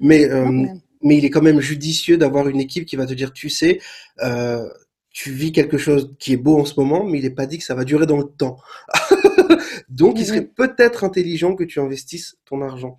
Mais, 0.00 0.28
euh, 0.30 0.66
mais 1.02 1.16
il 1.16 1.24
est 1.24 1.30
quand 1.30 1.42
même 1.42 1.60
judicieux 1.60 2.18
d'avoir 2.18 2.48
une 2.48 2.60
équipe 2.60 2.84
qui 2.84 2.96
va 2.96 3.06
te 3.06 3.14
dire, 3.14 3.32
tu 3.32 3.48
sais, 3.48 3.80
euh, 4.22 4.68
tu 5.18 5.32
vis 5.32 5.50
quelque 5.50 5.78
chose 5.78 6.14
qui 6.20 6.32
est 6.32 6.36
beau 6.36 6.60
en 6.60 6.64
ce 6.64 6.78
moment, 6.78 7.02
mais 7.04 7.18
il 7.18 7.24
n'est 7.24 7.30
pas 7.30 7.46
dit 7.46 7.58
que 7.58 7.64
ça 7.64 7.74
va 7.74 7.82
durer 7.82 8.06
dans 8.06 8.18
le 8.18 8.28
temps. 8.28 8.56
Donc, 9.88 10.16
il 10.20 10.24
serait 10.24 10.46
peut-être 10.46 11.02
intelligent 11.02 11.56
que 11.56 11.64
tu 11.64 11.80
investisses 11.80 12.36
ton 12.44 12.62
argent. 12.62 12.96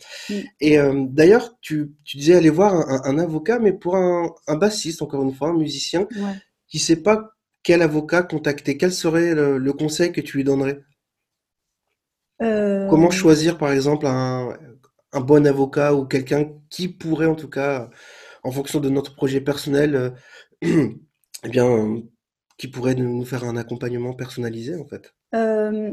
Et 0.60 0.78
euh, 0.78 1.06
d'ailleurs, 1.08 1.56
tu, 1.62 1.94
disais 2.14 2.36
aller 2.36 2.50
voir 2.50 2.74
un, 2.74 3.18
avocat, 3.20 3.60
mais 3.60 3.72
pour 3.72 3.96
un, 3.96 4.34
bassiste, 4.50 5.02
encore 5.02 5.24
une 5.24 5.34
fois, 5.34 5.52
un 5.52 5.58
musicien, 5.58 6.08
qui 6.08 6.20
qui 6.68 6.80
sait 6.80 6.98
pas 6.98 7.38
quel 7.64 7.82
avocat 7.82 8.24
contacter? 8.24 8.76
Quel 8.76 8.92
serait 8.92 9.34
le, 9.34 9.58
le 9.58 9.72
conseil 9.72 10.12
que 10.12 10.20
tu 10.20 10.36
lui 10.36 10.44
donnerais? 10.44 10.82
Comment 12.38 13.08
Euh, 13.08 13.12
choisir, 13.12 13.58
par 13.58 13.72
exemple, 13.72 14.06
un, 14.08 14.58
un 15.14 15.22
bon 15.22 15.48
avocat 15.48 15.94
ou 15.94 16.04
quelqu'un 16.04 16.52
qui 16.70 16.90
pourrait, 16.90 17.28
en 17.28 17.36
tout 17.36 17.50
cas, 17.50 17.90
en 18.44 18.52
fonction 18.52 18.82
de 18.82 18.90
notre 18.90 19.16
projet 19.16 19.40
personnel, 19.40 20.14
euh, 20.66 20.90
eh 21.44 21.50
bien, 21.50 21.66
euh, 21.70 22.02
qui 22.58 22.68
pourrait 22.70 22.96
nous 22.96 23.26
faire 23.26 23.44
un 23.44 23.58
accompagnement 23.58 24.14
personnalisé, 24.14 24.76
en 24.78 24.86
fait. 24.88 25.14
euh, 25.36 25.92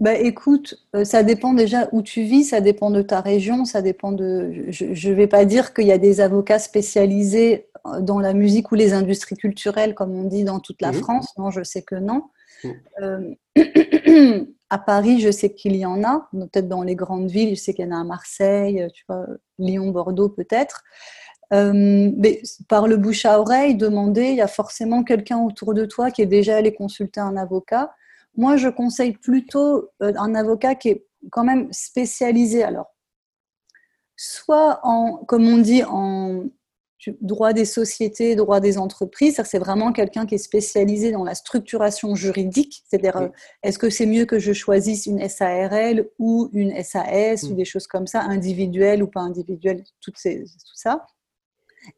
Bah 0.00 0.14
écoute, 0.14 0.76
euh, 0.96 1.04
ça 1.04 1.22
dépend 1.24 1.54
déjà 1.54 1.88
où 1.92 2.02
tu 2.02 2.22
vis, 2.24 2.44
ça 2.44 2.60
dépend 2.60 2.90
de 2.90 3.02
ta 3.02 3.20
région, 3.22 3.64
ça 3.66 3.82
dépend 3.82 4.12
de... 4.12 4.66
Je 4.70 5.10
ne 5.10 5.14
vais 5.14 5.28
pas 5.28 5.44
dire 5.46 5.74
qu'il 5.74 5.86
y 5.86 5.92
a 5.92 5.98
des 5.98 6.20
avocats 6.20 6.58
spécialisés 6.60 7.68
dans 8.00 8.20
la 8.20 8.34
musique 8.34 8.72
ou 8.72 8.76
les 8.76 8.94
industries 8.94 9.36
culturelles, 9.36 9.94
comme 9.94 10.12
on 10.14 10.24
dit 10.24 10.44
dans 10.44 10.60
toute 10.60 10.82
la 10.82 10.92
Mhm, 10.92 10.92
France. 10.92 11.28
Non, 11.38 11.50
je 11.50 11.62
sais 11.64 11.82
que 11.82 11.96
non. 11.96 12.24
mhm, 12.62 12.84
Euh, 13.02 13.34
à 14.70 14.78
Paris, 14.78 15.20
je 15.20 15.30
sais 15.30 15.52
qu'il 15.54 15.76
y 15.76 15.86
en 15.86 16.02
a, 16.04 16.28
peut-être 16.32 16.68
dans 16.68 16.82
les 16.82 16.94
grandes 16.96 17.30
villes, 17.30 17.56
je 17.56 17.60
sais 17.60 17.74
qu'il 17.74 17.84
y 17.86 17.88
en 17.88 17.96
a 17.96 18.00
à 18.00 18.04
Marseille, 18.04 18.86
tu 18.94 19.04
vois, 19.08 19.26
Lyon, 19.58 19.90
Bordeaux 19.90 20.28
peut-être. 20.28 20.82
Euh, 21.54 22.10
mais 22.16 22.42
par 22.68 22.88
le 22.88 22.96
bouche 22.96 23.24
à 23.24 23.38
oreille, 23.40 23.76
demander, 23.76 24.30
il 24.30 24.36
y 24.36 24.40
a 24.40 24.48
forcément 24.48 25.04
quelqu'un 25.04 25.38
autour 25.38 25.72
de 25.72 25.84
toi 25.84 26.10
qui 26.10 26.22
est 26.22 26.26
déjà 26.26 26.56
allé 26.56 26.74
consulter 26.74 27.20
un 27.20 27.36
avocat. 27.36 27.94
Moi, 28.36 28.56
je 28.56 28.68
conseille 28.68 29.12
plutôt 29.12 29.90
euh, 30.02 30.12
un 30.16 30.34
avocat 30.34 30.74
qui 30.74 30.88
est 30.88 31.06
quand 31.30 31.44
même 31.44 31.72
spécialisé. 31.72 32.64
Alors, 32.64 32.92
soit 34.16 34.80
en, 34.82 35.18
comme 35.26 35.46
on 35.46 35.58
dit, 35.58 35.84
en 35.84 36.44
droit 37.20 37.52
des 37.52 37.64
sociétés, 37.64 38.34
droit 38.34 38.60
des 38.60 38.78
entreprises, 38.78 39.40
c'est 39.44 39.58
vraiment 39.58 39.92
quelqu'un 39.92 40.26
qui 40.26 40.36
est 40.36 40.38
spécialisé 40.38 41.12
dans 41.12 41.24
la 41.24 41.34
structuration 41.34 42.14
juridique, 42.14 42.82
c'est-à-dire 42.88 43.16
euh, 43.16 43.28
est-ce 43.62 43.78
que 43.78 43.90
c'est 43.90 44.06
mieux 44.06 44.24
que 44.24 44.38
je 44.38 44.52
choisisse 44.52 45.06
une 45.06 45.26
SARL 45.28 46.08
ou 46.18 46.48
une 46.52 46.82
SAS 46.82 47.44
ou 47.44 47.50
mhm. 47.50 47.56
des 47.56 47.64
choses 47.64 47.86
comme 47.86 48.06
ça, 48.06 48.22
individuelles 48.22 49.02
ou 49.02 49.06
pas 49.06 49.20
individuelles, 49.20 49.84
toutes 50.00 50.18
ces, 50.18 50.44
tout 50.44 50.76
ça. 50.76 51.06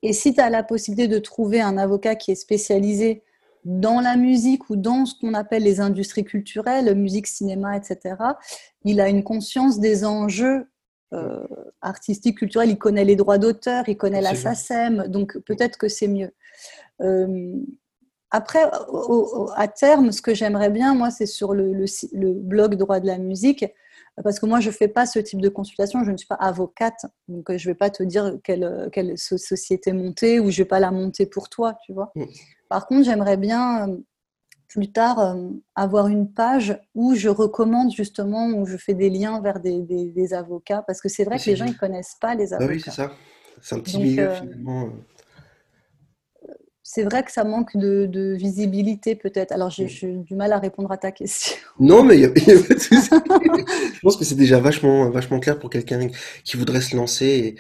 Et 0.03 0.13
si 0.13 0.35
tu 0.35 0.41
as 0.41 0.51
la 0.51 0.63
possibilité 0.63 1.09
de 1.09 1.19
trouver 1.19 1.61
un 1.61 1.79
avocat 1.79 2.15
qui 2.17 2.31
est 2.33 2.37
spécialisé 2.37 3.23
dans 3.65 4.01
la 4.01 4.17
musique 4.17 4.71
ou 4.71 4.77
dans 4.77 5.07
ce 5.07 5.15
qu'on 5.21 5.35
appelle 5.35 5.65
les 5.65 5.81
industries 5.81 6.25
culturelles, 6.25 6.95
musique, 6.95 7.27
cinéma, 7.27 7.77
etc., 7.77 8.15
il 8.85 9.01
a 9.01 9.09
une 9.09 9.25
conscience 9.25 9.81
des 9.81 10.05
enjeux 10.05 10.67
euh, 11.13 11.45
artistiques, 11.83 12.39
culturels, 12.39 12.71
il 12.71 12.79
connaît 12.79 13.05
les 13.05 13.17
droits 13.17 13.39
d'auteur, 13.39 13.89
il 13.89 13.97
connaît 13.97 14.21
la. 14.21 14.35
SACEM, 14.55 15.09
donc 15.09 15.39
peut-être 15.39 15.79
que 15.79 15.89
c'est 15.89 16.09
mieux. 16.09 16.33
Euh, 17.01 17.55
après, 18.31 18.65
au- 18.89 19.47
au- 19.47 19.51
à 19.55 19.69
terme, 19.69 20.11
ce 20.13 20.21
que 20.21 20.35
j'aimerais 20.35 20.71
bien, 20.71 20.95
moi, 20.95 21.11
c'est 21.11 21.27
sur 21.27 21.55
le, 21.55 21.73
le 21.73 22.33
blog 22.33 22.75
Droit 22.75 22.99
de 23.01 23.07
la 23.07 23.19
musique, 23.19 23.65
parce 24.25 24.41
que 24.41 24.47
moi, 24.47 24.61
je 24.61 24.69
ne 24.69 24.75
fais 24.75 24.89
pas 24.89 25.07
ce 25.07 25.19
type 25.19 25.41
de 25.41 25.49
consultation, 25.49 26.05
je 26.05 26.11
ne 26.11 26.17
suis 26.17 26.27
pas 26.27 26.37
avocate, 26.37 27.05
donc 27.29 27.51
euh, 27.51 27.59
je 27.59 27.69
ne 27.69 27.73
vais 27.73 27.77
pas 27.77 27.91
te 27.91 28.03
dire 28.03 28.39
quelle, 28.45 28.89
quelle 28.93 29.17
so- 29.19 29.39
société 29.39 29.93
monter 29.93 30.41
ou 30.41 30.51
je 30.51 30.61
ne 30.61 30.65
vais 30.65 30.69
pas 30.69 30.81
la 30.81 30.91
monter 30.91 31.27
pour 31.27 31.49
toi, 31.49 31.77
tu 31.85 31.93
vois. 31.93 32.13
mhm. 32.15 32.27
Par 32.69 32.87
contre, 32.87 33.05
j'aimerais 33.05 33.37
bien 33.37 33.89
euh, 33.89 33.97
plus 34.69 34.91
tard 34.91 35.19
euh, 35.21 35.49
avoir 35.75 36.09
une 36.09 36.33
page 36.33 36.79
où 36.95 37.15
je 37.15 37.29
recommande 37.29 37.93
justement, 37.93 38.49
où 38.49 38.67
je 38.67 38.77
fais 38.77 38.95
des 38.95 39.11
liens 39.11 39.41
vers 39.41 39.61
des, 39.61 39.83
des- 39.83 40.11
des 40.11 40.35
avocats, 40.35 40.83
parce 40.87 41.01
que 41.01 41.09
c'est 41.09 41.25
vrai 41.25 41.39
que 41.39 41.45
les 41.47 41.57
gens, 41.57 41.67
ne 41.67 41.73
connaissent 41.73 42.17
pas 42.21 42.35
les 42.35 42.53
Bah 42.53 42.59
oui, 42.69 42.81
c'est 42.81 42.91
avocats. 42.91 42.93
ça. 42.93 43.13
C'est 43.63 43.75
un 43.75 43.81
petit 43.81 43.97
Donc, 43.99 44.07
milieu, 44.07 44.25
euh, 44.25 44.31
finalement. 44.31 44.89
C'est 46.89 47.03
vrai 47.03 47.25
que 47.25 47.33
ça 47.33 47.43
manque 47.43 47.77
de, 47.77 48.07
de 48.07 48.37
visibilité 48.37 49.17
peut-être. 49.17 49.51
Alors, 49.51 49.71
j'ai 49.71 49.87
euh. 49.87 49.89
j'ai 49.89 50.13
du 50.13 50.37
mal 50.37 50.53
à 50.53 50.59
répondre 50.59 50.91
à 50.93 50.97
ta 50.97 51.11
question. 51.11 51.57
Non, 51.81 52.05
mais 52.05 52.17
il 52.17 52.25
a, 52.27 52.29
il 52.37 52.47
y 52.47 52.53
a 52.53 52.63
pas 52.63 52.75
de 52.75 52.79
souci. 52.79 53.11
Je 53.95 54.01
pense 54.01 54.17
que 54.17 54.25
c'est 54.25 54.37
déjà 54.37 54.61
vachement, 54.61 55.11
vachement 55.11 55.41
clair 55.41 55.59
pour 55.59 55.69
quelqu'un 55.69 56.09
qui 56.45 56.57
voudrait 56.57 56.81
se 56.81 56.97
lancer 56.97 57.27
et, 57.27 57.57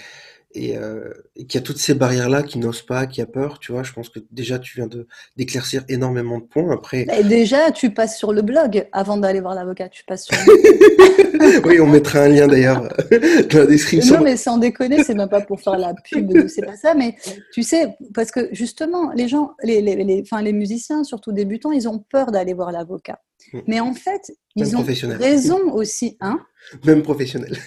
et, 0.56 0.76
euh, 0.76 1.12
et 1.36 1.46
qui 1.46 1.58
a 1.58 1.60
toutes 1.60 1.78
ces 1.78 1.94
barrières-là, 1.94 2.42
qui 2.42 2.58
n'ose 2.58 2.82
pas, 2.82 3.06
qui 3.06 3.20
a 3.20 3.26
peur, 3.26 3.58
tu 3.58 3.72
vois. 3.72 3.82
Je 3.82 3.92
pense 3.92 4.08
que 4.08 4.20
déjà, 4.30 4.58
tu 4.58 4.76
viens 4.76 4.86
de 4.86 5.06
d'éclaircir 5.36 5.84
énormément 5.88 6.38
de 6.38 6.44
points. 6.44 6.72
Après, 6.72 7.06
Et 7.18 7.24
déjà, 7.24 7.70
tu 7.70 7.90
passes 7.90 8.18
sur 8.18 8.32
le 8.32 8.42
blog 8.42 8.88
avant 8.92 9.16
d'aller 9.16 9.40
voir 9.40 9.54
l'avocat. 9.54 9.88
Tu 9.88 10.04
passes 10.04 10.24
sur 10.24 10.36
le 10.36 11.06
oui, 11.66 11.80
on 11.80 11.86
mettra 11.86 12.20
un 12.20 12.28
lien 12.28 12.46
d'ailleurs 12.46 12.82
dans 13.50 13.58
la 13.58 13.66
description. 13.66 14.16
Non, 14.16 14.24
mais 14.24 14.36
sans 14.36 14.58
déconner, 14.58 15.04
c'est 15.04 15.14
même 15.14 15.28
pas 15.28 15.42
pour 15.42 15.60
faire 15.60 15.78
la 15.78 15.94
pub, 15.94 16.48
c'est 16.48 16.64
pas 16.64 16.76
ça. 16.76 16.94
Mais 16.94 17.16
tu 17.52 17.62
sais, 17.62 17.96
parce 18.14 18.30
que 18.30 18.48
justement, 18.52 19.12
les 19.12 19.28
gens, 19.28 19.52
les, 19.62 19.80
les, 19.82 19.96
les, 19.96 20.22
enfin, 20.22 20.42
les 20.42 20.52
musiciens, 20.52 21.04
surtout 21.04 21.32
débutants, 21.32 21.72
ils 21.72 21.88
ont 21.88 21.98
peur 21.98 22.32
d'aller 22.32 22.54
voir 22.54 22.72
l'avocat. 22.72 23.20
Mm. 23.52 23.60
Mais 23.66 23.80
en 23.80 23.94
fait, 23.94 24.32
Même 24.56 24.66
ils 24.66 24.76
ont 24.76 24.82
raison 24.82 25.72
aussi, 25.72 26.16
hein 26.20 26.40
Même 26.84 27.02
professionnel. 27.02 27.56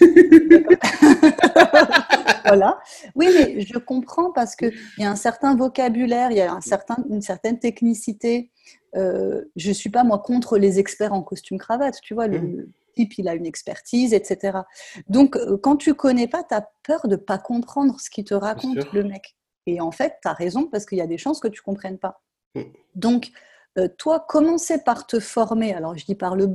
Voilà. 2.44 2.80
Oui, 3.14 3.28
mais 3.32 3.60
je 3.60 3.78
comprends 3.78 4.32
parce 4.32 4.56
qu'il 4.56 4.72
y 4.98 5.04
a 5.04 5.10
un 5.10 5.16
certain 5.16 5.54
vocabulaire, 5.54 6.32
il 6.32 6.38
y 6.38 6.40
a 6.40 6.52
un 6.52 6.60
certain, 6.60 6.96
une 7.08 7.22
certaine 7.22 7.60
technicité. 7.60 8.50
Euh, 8.96 9.44
je 9.54 9.68
ne 9.68 9.74
suis 9.74 9.90
pas, 9.90 10.02
moi, 10.02 10.18
contre 10.18 10.58
les 10.58 10.80
experts 10.80 11.12
en 11.12 11.22
costume-cravate. 11.22 12.00
Tu 12.02 12.14
vois, 12.14 12.26
le, 12.26 12.38
Mm. 12.40 12.66
type, 12.96 13.18
il 13.18 13.28
a 13.28 13.34
une 13.34 13.46
expertise, 13.46 14.12
etc. 14.12 14.58
Donc, 15.08 15.36
euh, 15.36 15.56
quand 15.62 15.76
tu 15.76 15.94
connais 15.94 16.26
pas, 16.26 16.42
tu 16.42 16.54
as 16.54 16.68
peur 16.82 17.02
de 17.04 17.10
ne 17.10 17.16
pas 17.16 17.38
comprendre 17.38 18.00
ce 18.00 18.10
qu'il 18.10 18.24
te 18.24 18.34
raconte, 18.34 18.92
le 18.92 19.04
mec. 19.04 19.36
Et 19.66 19.80
en 19.80 19.92
fait, 19.92 20.14
tu 20.22 20.28
as 20.28 20.32
raison 20.32 20.66
parce 20.66 20.86
qu'il 20.86 20.98
y 20.98 21.02
a 21.02 21.06
des 21.06 21.18
chances 21.18 21.38
que 21.38 21.48
tu 21.48 21.60
ne 21.60 21.64
comprennes 21.64 21.98
pas. 21.98 22.20
Mm. 22.56 22.62
Donc, 22.96 23.30
euh, 23.78 23.88
toi, 23.98 24.24
commencer 24.28 24.78
par 24.82 25.06
te 25.06 25.20
former? 25.20 25.74
Alors, 25.74 25.96
je 25.96 26.04
dis 26.04 26.14
par 26.16 26.34
le, 26.34 26.48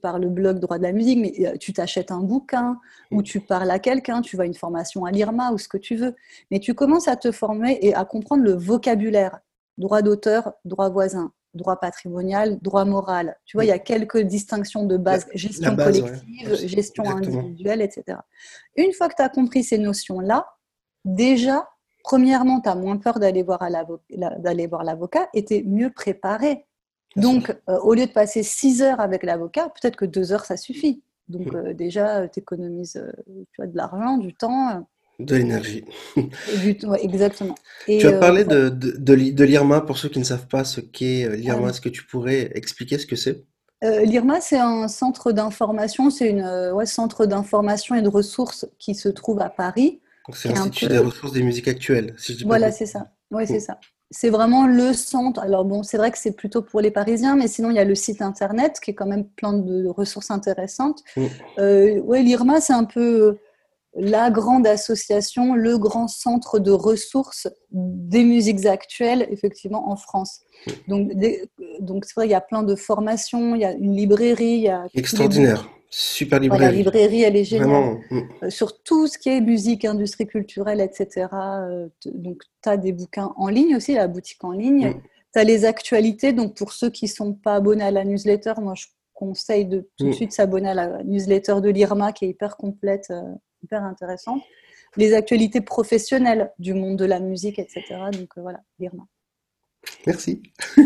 par 0.00 0.18
le 0.18 0.28
blog 0.28 0.58
Droit 0.60 0.78
de 0.78 0.82
la 0.82 0.92
musique, 0.92 1.18
mais 1.18 1.46
euh, 1.46 1.56
tu 1.58 1.72
t'achètes 1.72 2.10
un 2.10 2.20
bouquin 2.20 2.80
ou 3.10 3.20
Mm. 3.20 3.22
tu 3.22 3.40
parles 3.40 3.70
à 3.70 3.78
quelqu'un, 3.78 4.22
tu 4.22 4.36
vas 4.36 4.46
une 4.46 4.54
formation 4.54 5.04
à 5.04 5.10
l'IRMA 5.10 5.52
ou 5.52 5.58
ce 5.58 5.68
que 5.68 5.76
tu 5.76 5.96
veux. 5.96 6.14
Mais 6.50 6.60
tu 6.60 6.74
commences 6.74 7.06
à 7.08 7.16
te 7.16 7.30
former 7.32 7.78
et 7.82 7.94
à 7.94 8.04
comprendre 8.04 8.42
le 8.44 8.52
vocabulaire. 8.54 9.40
Droit 9.76 10.02
d'auteur, 10.02 10.54
droit 10.64 10.88
voisin, 10.88 11.32
droit 11.52 11.76
patrimonial, 11.76 12.58
droit 12.60 12.84
moral. 12.84 13.36
Tu 13.44 13.56
vois, 13.56 13.64
il 13.64 13.68
y 13.68 13.72
a 13.72 13.78
quelques 13.78 14.18
distinctions 14.20 14.86
de 14.86 14.96
base. 14.96 15.26
la 15.26 15.36
Gestion 15.36 15.72
base, 15.74 16.00
collective, 16.00 16.54
gestion 16.66 17.04
Exactement. 17.04 17.38
individuelle, 17.40 17.82
etc. 17.82 18.18
Une 18.76 18.92
fois 18.92 19.08
que 19.08 19.16
tu 19.16 19.22
as 19.22 19.28
compris 19.28 19.64
ces 19.64 19.78
notions-là, 19.78 20.46
déjà, 21.04 21.68
premièrement, 22.04 22.60
tu 22.60 22.68
as 22.68 22.76
moins 22.76 22.96
peur 22.98 23.18
d'aller 23.18 23.42
voir 23.42 23.68
l'avocat 24.84 25.28
et 25.34 25.44
tu 25.44 25.54
es 25.54 25.62
mieux 25.64 25.90
préparé. 25.90 26.66
Donc, 27.16 27.56
euh, 27.68 27.78
au 27.80 27.94
lieu 27.94 28.06
de 28.06 28.12
passer 28.12 28.42
six 28.42 28.82
heures 28.82 29.00
avec 29.00 29.22
l'avocat, 29.24 29.68
peut-être 29.70 29.96
que 29.96 30.04
deux 30.04 30.32
heures, 30.32 30.44
ça 30.44 30.56
suffit. 30.56 31.02
Donc, 31.28 31.52
Mm. 31.52 31.56
euh, 31.56 31.72
déjà, 31.74 32.28
tu 32.28 32.40
économises 32.40 33.02
de 33.58 33.76
l'argent, 33.76 34.18
du 34.18 34.34
temps. 34.34 34.70
euh, 34.70 34.80
De 35.20 35.36
l'énergie. 35.36 35.84
ouais, 36.16 37.04
exactement. 37.04 37.54
Tu 37.86 38.06
as 38.06 38.10
euh, 38.10 38.20
parlé 38.20 38.44
de, 38.44 38.68
de, 38.68 38.90
de 38.98 39.12
l'I- 39.14 39.32
de 39.32 39.44
l'IRMA. 39.44 39.80
Pour 39.80 39.96
ceux 39.96 40.08
qui 40.08 40.18
ne 40.18 40.24
savent 40.24 40.48
pas 40.48 40.64
ce 40.64 40.80
qu'est 40.80 41.24
euh, 41.24 41.36
l'IRMA, 41.36 41.70
est-ce 41.70 41.80
que 41.80 41.88
tu 41.88 42.04
pourrais 42.04 42.50
expliquer 42.54 42.98
ce 42.98 43.06
que 43.06 43.16
c'est? 43.16 43.44
Euh, 43.84 44.00
L'IRMA, 44.04 44.40
c'est 44.40 44.58
un 44.58 44.88
centre 44.88 45.30
d'information, 45.32 46.10
c'est 46.10 46.28
une 46.30 46.40
euh, 46.42 46.72
ouais, 46.72 46.86
centre 46.86 47.26
d'information 47.26 47.94
et 47.94 48.02
de 48.02 48.08
ressources 48.08 48.66
qui 48.78 48.94
se 48.94 49.08
trouve 49.08 49.40
à 49.40 49.50
Paris, 49.50 50.00
Donc, 50.26 50.36
c'est 50.36 50.48
l'Institut 50.48 50.86
des 50.88 50.98
ressources 50.98 51.32
des 51.32 51.42
musiques 51.42 51.68
actuelles, 51.68 52.14
si 52.16 52.32
je 52.32 52.38
dis 52.38 52.44
pas 52.44 52.48
de 52.48 52.50
voilà, 52.50 52.72
c'est 52.72 52.86
ça. 52.86 53.10
Oui, 53.30 53.46
c'est 53.46 53.60
ça. 53.60 53.78
C'est 54.10 54.30
vraiment 54.30 54.66
le 54.66 54.92
centre. 54.92 55.40
Alors 55.40 55.64
bon, 55.64 55.82
c'est 55.82 55.96
vrai 55.96 56.10
que 56.10 56.18
c'est 56.18 56.32
plutôt 56.32 56.62
pour 56.62 56.80
les 56.80 56.90
Parisiens, 56.90 57.36
mais 57.36 57.48
sinon 57.48 57.70
il 57.70 57.76
y 57.76 57.78
a 57.80 57.84
le 57.84 57.94
site 57.94 58.22
internet 58.22 58.78
qui 58.80 58.92
est 58.92 58.94
quand 58.94 59.06
même 59.06 59.26
plein 59.26 59.52
de 59.54 59.86
ressources 59.88 60.30
intéressantes. 60.30 61.02
Mm. 61.16 61.26
Euh, 61.58 62.00
ouais, 62.00 62.22
l'IRMA, 62.22 62.60
c'est 62.60 62.72
un 62.74 62.84
peu 62.84 63.38
la 63.96 64.30
grande 64.30 64.66
association, 64.66 65.54
le 65.54 65.78
grand 65.78 66.08
centre 66.08 66.58
de 66.58 66.70
ressources 66.70 67.48
des 67.70 68.24
musiques 68.24 68.66
actuelles, 68.66 69.26
effectivement, 69.30 69.90
en 69.90 69.96
France. 69.96 70.40
Mm. 70.66 70.70
Donc, 70.88 71.14
des- 71.14 71.50
donc 71.80 72.04
c'est 72.04 72.14
vrai, 72.14 72.26
il 72.26 72.30
y 72.30 72.34
a 72.34 72.40
plein 72.40 72.62
de 72.62 72.76
formations, 72.76 73.54
il 73.54 73.62
y 73.62 73.64
a 73.64 73.72
une 73.72 73.96
librairie, 73.96 74.54
il 74.56 74.62
y 74.62 74.68
a. 74.68 74.86
Extraordinaire. 74.94 75.68
Super 75.96 76.40
Ouais, 76.40 76.48
la 76.48 76.72
librairie. 76.72 76.76
librairie, 76.78 77.22
elle 77.22 77.36
est 77.36 77.44
géniale. 77.44 77.68
Vraiment. 77.68 78.00
mm. 78.10 78.20
Euh, 78.42 78.50
sur 78.50 78.82
tout 78.82 79.06
ce 79.06 79.16
qui 79.16 79.28
est 79.28 79.40
musique, 79.40 79.84
industrie 79.84 80.26
culturelle, 80.26 80.80
etc. 80.80 81.28
Euh, 81.32 81.88
donc, 82.06 82.42
tu 82.62 82.68
as 82.68 82.76
des 82.76 82.90
bouquins 82.92 83.32
en 83.36 83.46
ligne 83.48 83.76
aussi, 83.76 83.94
la 83.94 84.08
boutique 84.08 84.42
en 84.42 84.50
ligne. 84.50 84.88
Mm. 84.88 85.02
Tu 85.34 85.38
as 85.38 85.44
les 85.44 85.64
actualités. 85.64 86.32
Donc, 86.32 86.56
pour 86.56 86.72
ceux 86.72 86.90
qui 86.90 87.04
ne 87.04 87.10
sont 87.10 87.32
pas 87.32 87.54
abonnés 87.54 87.84
à 87.84 87.92
la 87.92 88.04
newsletter, 88.04 88.54
moi, 88.60 88.74
je 88.76 88.86
conseille 89.12 89.66
de 89.66 89.88
tout 89.96 90.04
de 90.06 90.10
Mm. 90.10 90.14
suite 90.14 90.32
s'abonner 90.32 90.70
à 90.70 90.74
la 90.74 91.02
newsletter 91.04 91.60
de 91.62 91.68
l'IRMA 91.70 92.10
qui 92.12 92.24
est 92.24 92.28
hyper 92.30 92.56
complète, 92.56 93.06
euh, 93.10 93.22
hyper 93.62 93.84
intéressante. 93.84 94.42
Les 94.96 95.14
actualités 95.14 95.60
professionnelles 95.60 96.50
du 96.58 96.74
monde 96.74 96.96
de 96.96 97.04
la 97.04 97.20
musique, 97.20 97.60
etc. 97.60 97.82
Donc, 98.12 98.30
voilà, 98.36 98.60
l'IRMA. 98.80 99.04
Merci. 100.08 100.42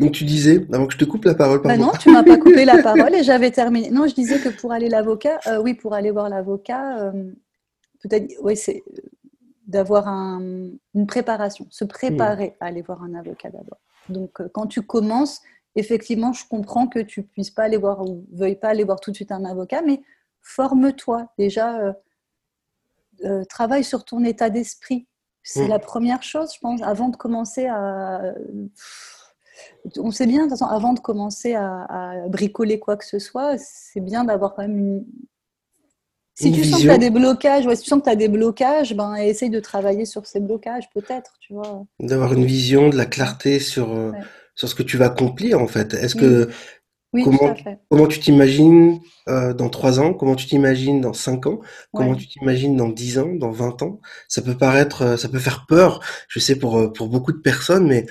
Donc 0.00 0.12
tu 0.12 0.24
disais, 0.24 0.66
avant 0.72 0.86
que 0.86 0.92
je 0.92 0.98
te 0.98 1.04
coupe 1.04 1.24
la 1.24 1.34
parole, 1.34 1.58
Bah 1.58 1.70
pardon. 1.70 1.86
non, 1.86 1.92
tu 1.98 2.10
m'as 2.10 2.24
pas 2.24 2.36
coupé 2.38 2.64
la 2.64 2.82
parole 2.82 3.14
et 3.14 3.22
j'avais 3.22 3.50
terminé. 3.50 3.90
Non, 3.90 4.06
je 4.06 4.14
disais 4.14 4.40
que 4.40 4.48
pour 4.48 4.72
aller 4.72 4.88
l'avocat, 4.88 5.38
euh, 5.46 5.60
oui, 5.60 5.74
pour 5.74 5.94
aller 5.94 6.10
voir 6.10 6.28
l'avocat, 6.28 6.98
euh, 6.98 7.32
peut-être, 8.02 8.32
oui, 8.42 8.56
c'est 8.56 8.82
d'avoir 9.66 10.06
une 10.06 11.06
préparation, 11.08 11.66
se 11.70 11.84
préparer 11.84 12.56
à 12.60 12.66
aller 12.66 12.82
voir 12.82 13.02
un 13.02 13.14
avocat 13.14 13.50
d'abord. 13.50 13.78
Donc, 14.08 14.40
euh, 14.40 14.48
quand 14.52 14.66
tu 14.66 14.82
commences, 14.82 15.40
effectivement, 15.74 16.32
je 16.32 16.44
comprends 16.48 16.86
que 16.86 17.00
tu 17.00 17.22
puisses 17.22 17.50
pas 17.50 17.64
aller 17.64 17.76
voir 17.76 18.00
ou 18.02 18.24
veuilles 18.32 18.56
pas 18.56 18.68
aller 18.68 18.84
voir 18.84 19.00
tout 19.00 19.10
de 19.10 19.16
suite 19.16 19.32
un 19.32 19.44
avocat, 19.44 19.82
mais 19.82 20.02
forme-toi 20.42 21.28
déjà, 21.38 21.96
travaille 23.48 23.82
sur 23.82 24.04
ton 24.04 24.24
état 24.24 24.50
d'esprit. 24.50 25.06
C'est 25.42 25.66
mm. 25.66 25.70
la 25.70 25.78
première 25.80 26.22
chose, 26.22 26.52
je 26.54 26.60
pense, 26.60 26.82
avant 26.82 27.08
de 27.08 27.16
commencer 27.16 27.66
à. 27.66 28.34
On 29.98 30.10
sait 30.10 30.26
bien, 30.26 30.44
de 30.44 30.50
toute 30.50 30.58
façon, 30.58 30.66
avant 30.66 30.92
de 30.92 31.00
commencer 31.00 31.54
à 31.54 32.24
bricoler 32.28 32.78
quoi 32.78 32.96
que 32.96 33.04
ce 33.04 33.18
soit, 33.18 33.56
c'est 33.58 34.00
bien 34.00 34.24
d'avoir 34.24 34.54
quand 34.54 34.62
même 34.62 34.78
une, 34.78 35.04
si 36.38 36.52
tu 36.52 36.64
sens 36.64 36.82
que 36.82 36.86
tu 36.86 36.90
as 36.90 36.98
des 36.98 37.10
blocages, 37.10 37.66
ouais, 37.66 37.76
si 37.76 37.84
tu 37.84 37.88
sens 37.88 38.00
que 38.00 38.04
tu 38.04 38.10
as 38.10 38.16
des 38.16 38.28
blocages, 38.28 38.94
ben, 38.94 39.14
essaye 39.14 39.48
de 39.48 39.58
travailler 39.58 40.04
sur 40.04 40.26
ces 40.26 40.40
blocages, 40.40 40.90
peut-être, 40.94 41.32
tu 41.40 41.54
vois. 41.54 41.84
D'avoir 41.98 42.34
une 42.34 42.44
vision, 42.44 42.90
de 42.90 42.96
la 42.96 43.06
clarté 43.06 43.58
sur, 43.58 43.90
euh, 43.90 44.12
sur 44.54 44.68
ce 44.68 44.74
que 44.74 44.82
tu 44.82 44.98
vas 44.98 45.06
accomplir, 45.06 45.60
en 45.60 45.66
fait. 45.66 45.94
Est-ce 45.94 46.14
que. 46.14 46.50
Oui, 47.12 47.22
comment, 47.24 47.54
comment 47.88 48.06
tu 48.08 48.20
t'imagines 48.20 49.00
euh, 49.28 49.54
dans 49.54 49.70
3 49.70 50.00
ans? 50.00 50.12
Comment 50.12 50.34
tu 50.34 50.46
t'imagines 50.46 51.00
dans 51.00 51.14
5 51.14 51.46
ans? 51.46 51.60
Comment 51.94 52.14
tu 52.14 52.26
t'imagines 52.26 52.76
dans 52.76 52.90
10 52.90 53.18
ans, 53.18 53.32
dans 53.34 53.52
20 53.52 53.80
ans? 53.82 54.00
Ça 54.28 54.42
peut 54.42 54.56
paraître, 54.58 55.02
euh, 55.02 55.16
ça 55.16 55.30
peut 55.30 55.38
faire 55.38 55.64
peur, 55.66 56.00
je 56.28 56.40
sais, 56.40 56.56
pour, 56.56 56.92
pour 56.92 57.08
beaucoup 57.08 57.32
de 57.32 57.38
personnes, 57.38 57.86
mais 57.86 58.04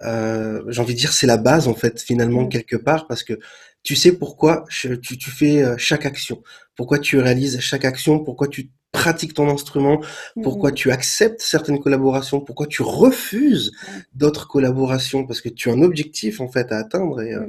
j'ai 0.00 0.80
envie 0.80 0.94
de 0.94 0.98
dire 0.98 1.12
c'est 1.12 1.26
la 1.26 1.36
base, 1.36 1.68
en 1.68 1.74
fait, 1.74 2.00
finalement, 2.00 2.46
quelque 2.46 2.76
part, 2.76 3.06
parce 3.06 3.22
que 3.22 3.38
tu 3.82 3.96
sais 3.96 4.12
pourquoi 4.12 4.64
tu, 4.70 4.98
tu 5.00 5.30
fais 5.30 5.64
chaque 5.78 6.04
action 6.04 6.42
pourquoi 6.78 7.00
tu 7.00 7.18
réalises 7.18 7.58
chaque 7.58 7.84
action, 7.84 8.20
pourquoi 8.20 8.46
tu 8.46 8.70
pratiques 8.92 9.34
ton 9.34 9.50
instrument, 9.50 10.00
pourquoi 10.44 10.70
tu 10.70 10.92
acceptes 10.92 11.40
certaines 11.40 11.80
collaborations, 11.80 12.40
pourquoi 12.40 12.68
tu 12.68 12.82
refuses 12.82 13.72
d'autres 14.14 14.46
collaborations, 14.46 15.26
parce 15.26 15.40
que 15.40 15.48
tu 15.48 15.70
as 15.70 15.72
un 15.72 15.82
objectif 15.82 16.40
en 16.40 16.46
fait 16.46 16.70
à 16.70 16.76
atteindre. 16.76 17.20
Et, 17.20 17.34
euh, 17.34 17.46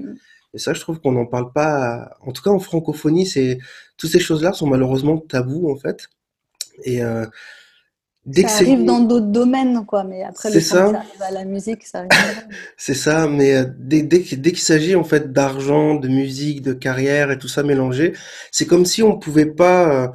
ça, 0.55 0.73
je 0.73 0.79
trouve 0.79 0.99
qu'on 0.99 1.11
n'en 1.11 1.27
parle 1.27 1.53
pas. 1.53 2.17
En 2.21 2.31
tout 2.31 2.41
cas, 2.41 2.49
en 2.49 2.57
francophonie, 2.57 3.27
c'est 3.27 3.59
toutes 3.97 4.09
ces 4.09 4.19
choses-là 4.19 4.51
sont 4.51 4.65
malheureusement 4.65 5.19
tabous 5.19 5.71
en 5.71 5.75
fait. 5.75 6.07
Et 6.85 7.03
euh, 7.03 7.27
ça 8.47 8.55
arrive 8.57 8.85
dans 8.85 8.99
d'autres 8.99 9.27
domaines, 9.27 9.85
quoi. 9.85 10.03
Mais 10.03 10.23
après, 10.23 10.51
le 10.51 10.59
ça. 10.59 10.85
arrive 10.85 11.21
à 11.21 11.31
la 11.31 11.45
musique, 11.45 11.85
ça 11.85 12.05
C'est 12.77 12.93
ça, 12.93 13.27
mais 13.27 13.55
euh, 13.55 13.65
dès, 13.77 14.01
dès, 14.01 14.19
dès 14.19 14.51
qu'il 14.51 14.59
s'agit 14.59 14.95
en 14.95 15.03
fait 15.03 15.31
d'argent, 15.31 15.95
de 15.95 16.07
musique, 16.07 16.61
de 16.61 16.73
carrière 16.73 17.31
et 17.31 17.37
tout 17.37 17.47
ça 17.47 17.63
mélangé, 17.63 18.13
c'est 18.51 18.65
comme 18.65 18.85
si 18.85 19.03
on 19.03 19.17
pouvait 19.17 19.45
pas 19.45 20.03
euh, 20.03 20.07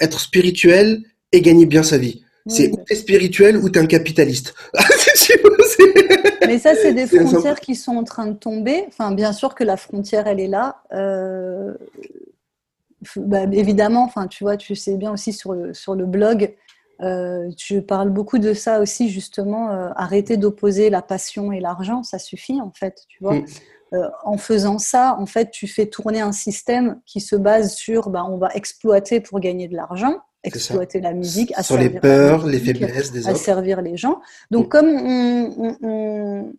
être 0.00 0.20
spirituel 0.20 1.02
et 1.32 1.40
gagner 1.40 1.66
bien 1.66 1.82
sa 1.82 1.98
vie. 1.98 2.22
C'est 2.46 2.70
ou 2.70 2.76
t'es 2.86 2.94
spirituel 2.94 3.56
ou 3.56 3.70
t'es 3.70 3.80
un 3.80 3.86
capitaliste. 3.86 4.54
mais 6.46 6.58
ça, 6.58 6.74
c'est 6.74 6.92
des 6.92 7.06
frontières 7.06 7.58
qui 7.58 7.74
sont 7.74 7.96
en 7.96 8.04
train 8.04 8.26
de 8.26 8.34
tomber. 8.34 8.84
Enfin, 8.88 9.12
bien 9.12 9.32
sûr 9.32 9.54
que 9.54 9.64
la 9.64 9.78
frontière, 9.78 10.26
elle 10.26 10.40
est 10.40 10.48
là. 10.48 10.82
Euh... 10.92 11.74
Bah, 13.16 13.44
évidemment, 13.52 14.04
enfin, 14.04 14.26
tu 14.26 14.44
vois, 14.44 14.56
tu 14.56 14.74
sais 14.74 14.96
bien 14.96 15.12
aussi 15.12 15.32
sur 15.32 15.52
le, 15.52 15.74
sur 15.74 15.94
le 15.94 16.06
blog, 16.06 16.54
euh, 17.02 17.50
je 17.58 17.78
parle 17.80 18.10
beaucoup 18.10 18.38
de 18.38 18.54
ça 18.54 18.80
aussi, 18.80 19.10
justement, 19.10 19.70
euh, 19.70 19.90
arrêter 19.96 20.36
d'opposer 20.36 20.90
la 20.90 21.02
passion 21.02 21.52
et 21.52 21.60
l'argent, 21.60 22.02
ça 22.02 22.18
suffit 22.18 22.60
en 22.60 22.72
fait, 22.72 23.02
tu 23.08 23.22
vois. 23.22 23.34
Mm. 23.34 23.46
Euh, 23.92 24.08
en 24.24 24.38
faisant 24.38 24.78
ça, 24.78 25.16
en 25.18 25.26
fait, 25.26 25.50
tu 25.50 25.68
fais 25.68 25.86
tourner 25.86 26.20
un 26.20 26.32
système 26.32 27.00
qui 27.06 27.20
se 27.20 27.36
base 27.36 27.74
sur, 27.74 28.10
bah, 28.10 28.24
on 28.28 28.38
va 28.38 28.48
exploiter 28.54 29.20
pour 29.20 29.38
gagner 29.38 29.68
de 29.68 29.76
l'argent, 29.76 30.16
exploiter 30.42 31.00
la 31.00 31.12
musique, 31.12 31.52
à 31.54 31.62
sur 31.62 31.78
les 31.78 31.90
peurs, 31.90 32.44
les 32.46 32.58
faiblesses 32.58 33.12
des 33.12 33.28
à 33.28 33.34
servir 33.34 33.82
les 33.82 33.96
gens. 33.96 34.20
Donc, 34.50 34.66
mm. 34.66 34.68
comme 34.68 36.54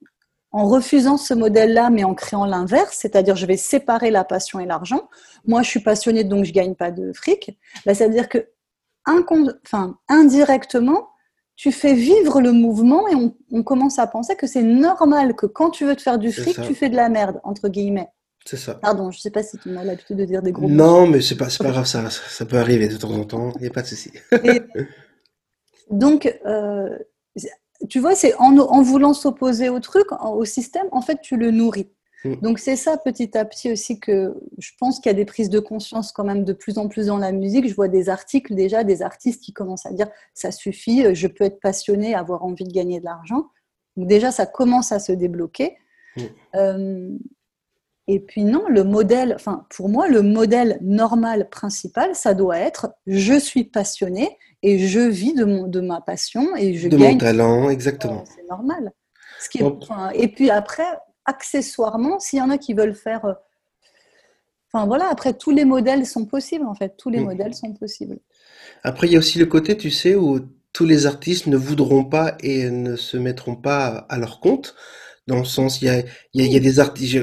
en 0.56 0.70
refusant 0.70 1.18
ce 1.18 1.34
modèle-là, 1.34 1.90
mais 1.90 2.06
en 2.06 2.14
créant 2.14 2.46
l'inverse, 2.46 2.98
c'est-à-dire 3.02 3.36
je 3.36 3.46
vais 3.46 3.58
séparer 3.58 4.10
la 4.10 4.24
passion 4.24 4.62
et 4.62 4.66
l'argent. 4.66 5.10
Moi, 5.46 5.64
je 5.64 5.70
suis 5.70 5.82
passionnée, 5.82 6.24
donc 6.24 6.46
je 6.46 6.54
gagne 6.54 6.76
pas 6.76 6.92
de 6.92 7.12
fric. 7.12 7.60
Bah, 7.86 7.94
ça 7.94 8.08
veut 8.08 8.14
dire 8.14 8.30
que 8.30 8.48
enfin, 9.06 9.98
indirectement, 10.08 11.10
tu 11.56 11.72
fais 11.72 11.94
vivre 11.94 12.42
le 12.42 12.52
mouvement 12.52 13.08
et 13.08 13.16
on, 13.16 13.64
commence 13.64 14.00
à 14.00 14.08
penser 14.08 14.36
que 14.36 14.48
c'est 14.48 14.64
normal 14.64 15.36
que 15.36 15.46
quand 15.46 15.70
tu 15.70 15.86
veux 15.86 15.96
te 15.96 16.02
faire 16.02 16.18
du 16.18 16.32
fric, 16.32 16.60
tu 16.62 16.76
fais 16.76 16.90
de 16.90 16.96
la 16.96 17.10
merde, 17.10 17.40
entre 17.44 17.70
guillemets. 17.70 18.10
C'est 18.46 18.58
ça. 18.58 18.76
Pardon, 18.76 19.10
je 19.10 19.20
sais 19.20 19.32
pas 19.32 19.42
si 19.42 19.58
tu 19.58 19.76
as 19.76 19.84
l'habitude 19.84 20.18
de 20.18 20.26
dire 20.26 20.42
des 20.42 20.52
gros 20.52 20.68
mots. 20.68 20.76
Non, 20.76 21.08
mais 21.08 21.22
c'est 21.22 21.38
pas, 21.38 21.48
pas 21.48 21.72
grave, 21.72 21.86
ça, 21.86 22.10
ça 22.10 22.46
peut 22.46 22.58
arriver 22.58 22.88
de 22.88 22.98
temps 22.98 23.12
en 23.12 23.24
temps, 23.24 23.54
il 23.56 23.62
n'y 23.62 23.68
a 23.68 23.72
pas 23.72 23.82
de 23.82 23.88
souci. 23.88 24.12
donc, 25.90 26.38
euh, 26.46 26.98
tu 27.90 28.00
vois, 28.00 28.16
c'est 28.16 28.36
en, 28.36 28.58
en, 28.58 28.82
voulant 28.82 29.14
s'opposer 29.14 29.70
au 29.70 29.80
truc, 29.80 30.08
au 30.12 30.46
système, 30.46 30.88
en 30.92 31.02
fait, 31.02 31.22
tu 31.22 31.38
le 31.38 31.52
nourris. 31.52 31.90
Mm. 32.26 32.36
Donc 32.42 32.60
c'est 32.60 32.76
ça 32.76 32.98
petit 32.98 33.38
à 33.38 33.46
petit 33.46 33.72
aussi 33.72 34.00
que 34.00 34.34
je 34.58 34.72
pense 34.80 35.00
qu'il 35.00 35.10
y 35.10 35.16
a 35.16 35.18
des 35.18 35.26
prises 35.26 35.50
de 35.50 35.60
conscience 35.60 36.12
quand 36.12 36.24
même 36.24 36.44
de 36.44 36.54
plus 36.54 36.78
en 36.78 36.88
plus 36.88 37.08
dans 37.08 37.18
la 37.18 37.32
musique. 37.32 37.68
Je 37.68 37.76
vois 37.76 37.88
des 37.88 38.10
articles 38.10 38.54
déjà, 38.56 38.84
des 38.84 39.02
artistes 39.02 39.44
qui 39.44 39.54
commencent 39.54 39.86
à 39.86 39.92
dire 39.92 40.08
ça 40.34 40.52
suffit, 40.52 41.14
je 41.16 41.28
peux 41.28 41.44
être 41.44 41.60
passionné, 41.60 42.16
avoir 42.16 42.44
envie 42.44 42.66
de 42.66 42.74
gagner 42.74 43.00
de 43.00 43.06
l'argent. 43.06 43.48
Donc 43.96 44.08
déjà 44.08 44.32
ça 44.32 44.46
commence 44.46 44.92
à 44.92 45.00
se 45.00 45.12
débloquer. 45.12 45.78
Mm. 46.18 46.22
Euh, 46.56 47.18
et 48.08 48.20
puis 48.20 48.44
non, 48.44 48.66
le 48.68 48.84
modèle, 48.84 49.34
enfin 49.36 49.66
pour 49.70 49.90
moi 49.90 50.08
le 50.08 50.22
modèle 50.22 50.78
normal 50.82 51.50
principal, 51.50 52.16
ça 52.16 52.34
doit 52.34 52.60
être 52.60 52.94
je 53.08 53.40
suis 53.40 53.64
passionné 53.64 54.38
et 54.62 54.80
je 54.80 55.00
vis 55.00 55.34
de, 55.34 55.46
mon, 55.46 55.68
de 55.68 55.80
ma 55.80 56.02
passion 56.02 56.56
et 56.56 56.76
je 56.76 56.88
de 56.88 56.98
gagne. 56.98 57.14
mon 57.14 57.18
talent, 57.20 57.70
exactement. 57.70 58.24
c'est 58.36 58.48
normal. 58.48 58.92
Ce 59.40 59.50
qui 59.50 59.60
et 60.14 60.28
puis 60.28 60.50
après, 60.50 60.88
accessoirement, 61.26 62.20
s'il 62.20 62.40
y 62.40 62.42
en 62.42 62.50
a 62.50 62.58
qui 62.58 62.74
veulent 62.74 62.96
faire. 62.96 63.26
Euh, 63.26 63.34
enfin 64.72 64.86
voilà, 64.86 65.08
après, 65.10 65.34
tous 65.34 65.52
les 65.52 65.66
modèles 65.66 66.06
sont 66.06 66.26
possibles, 66.26 66.66
en 66.66 66.76
fait. 66.76 66.96
Tous 66.98 67.10
les 67.10 67.20
mm. 67.20 67.26
modèles 67.26 67.56
sont 67.56 67.74
possibles. 67.74 68.20
Après, 68.84 69.08
il 69.08 69.14
y 69.14 69.16
a 69.16 69.20
aussi 69.20 69.40
le 69.40 69.46
côté, 69.46 69.78
tu 69.78 69.92
sais, 69.92 70.16
où 70.16 70.40
tous 70.74 70.86
les 70.86 71.06
artistes 71.06 71.48
ne 71.48 71.58
voudront 71.58 72.06
pas 72.06 72.36
et 72.42 72.70
ne 72.70 72.96
se 72.96 73.18
mettront 73.18 73.56
pas 73.56 74.06
à 74.10 74.18
leur 74.18 74.40
compte. 74.40 74.76
Dans 75.28 75.40
le 75.40 75.46
sens, 75.46 75.82
il 75.82 75.86
y 75.86 75.90
a, 75.90 76.04
il 76.34 76.52
y 76.52 76.56
a 76.56 76.60
des 76.60 76.80
artistes 76.80 77.18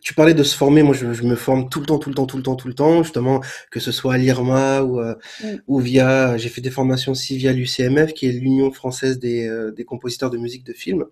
tu 0.00 0.14
parlais 0.14 0.34
de 0.34 0.42
se 0.42 0.56
former. 0.56 0.82
Moi, 0.82 0.94
je, 0.94 1.06
me 1.06 1.34
forme 1.34 1.68
tout 1.68 1.80
le 1.80 1.86
temps, 1.86 1.98
tout 1.98 2.08
le 2.08 2.14
temps, 2.14 2.26
tout 2.26 2.36
le 2.36 2.42
temps, 2.42 2.56
tout 2.56 2.68
le 2.68 2.74
temps, 2.74 3.02
justement, 3.02 3.40
que 3.70 3.80
ce 3.80 3.92
soit 3.92 4.14
à 4.14 4.18
l'IRMA 4.18 4.82
ou, 4.82 5.00
euh, 5.00 5.14
mm. 5.42 5.46
ou 5.66 5.78
via. 5.78 6.36
J'ai 6.36 6.48
fait 6.48 6.60
des 6.60 6.70
formations 6.70 7.12
aussi 7.12 7.36
via 7.36 7.52
l'UCMF, 7.52 8.12
qui 8.14 8.28
est 8.28 8.32
l'Union 8.32 8.70
française 8.70 9.18
des, 9.18 9.46
euh, 9.48 9.70
des, 9.70 9.84
compositeurs 9.84 10.30
de 10.30 10.38
musique 10.38 10.64
de 10.64 10.72
film. 10.72 11.06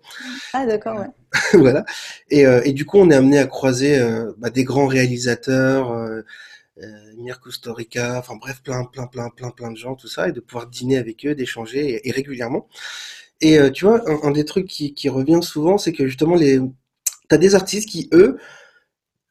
Ah, 0.53 0.65
d'accord, 0.65 0.99
ouais. 0.99 1.07
voilà. 1.53 1.85
Et, 2.29 2.45
euh, 2.45 2.61
et, 2.63 2.73
du 2.73 2.85
coup, 2.85 2.97
on 2.97 3.09
est 3.09 3.15
amené 3.15 3.39
à 3.39 3.47
croiser 3.47 3.99
bah, 4.37 4.49
des 4.49 4.63
grands 4.63 4.87
réalisateurs. 4.87 5.91
Euh, 5.91 7.13
Mirko 7.17 7.51
Storica, 7.51 8.17
enfin 8.19 8.37
bref, 8.37 8.61
plein, 8.63 8.85
plein, 8.85 9.05
plein, 9.05 9.29
plein, 9.29 9.49
plein 9.49 9.69
de 9.69 9.75
gens, 9.75 9.95
tout 9.95 10.07
ça, 10.07 10.29
et 10.29 10.31
de 10.31 10.39
pouvoir 10.39 10.67
dîner 10.67 10.97
avec 10.97 11.25
eux, 11.25 11.35
d'échanger 11.35 12.07
et, 12.07 12.11
régulièrement. 12.11 12.69
Et 13.41 13.59
tu 13.73 13.83
vois, 13.83 14.01
un, 14.09 14.29
un, 14.29 14.31
des 14.31 14.45
trucs 14.45 14.67
qui, 14.67 14.93
qui 14.93 15.09
revient 15.09 15.39
souvent, 15.41 15.77
c'est 15.77 15.91
que 15.91 16.07
justement, 16.07 16.35
les, 16.35 16.61
t'as 17.29 17.37
des 17.37 17.55
artistes 17.55 17.87
qui, 17.87 18.09
eux, 18.11 18.37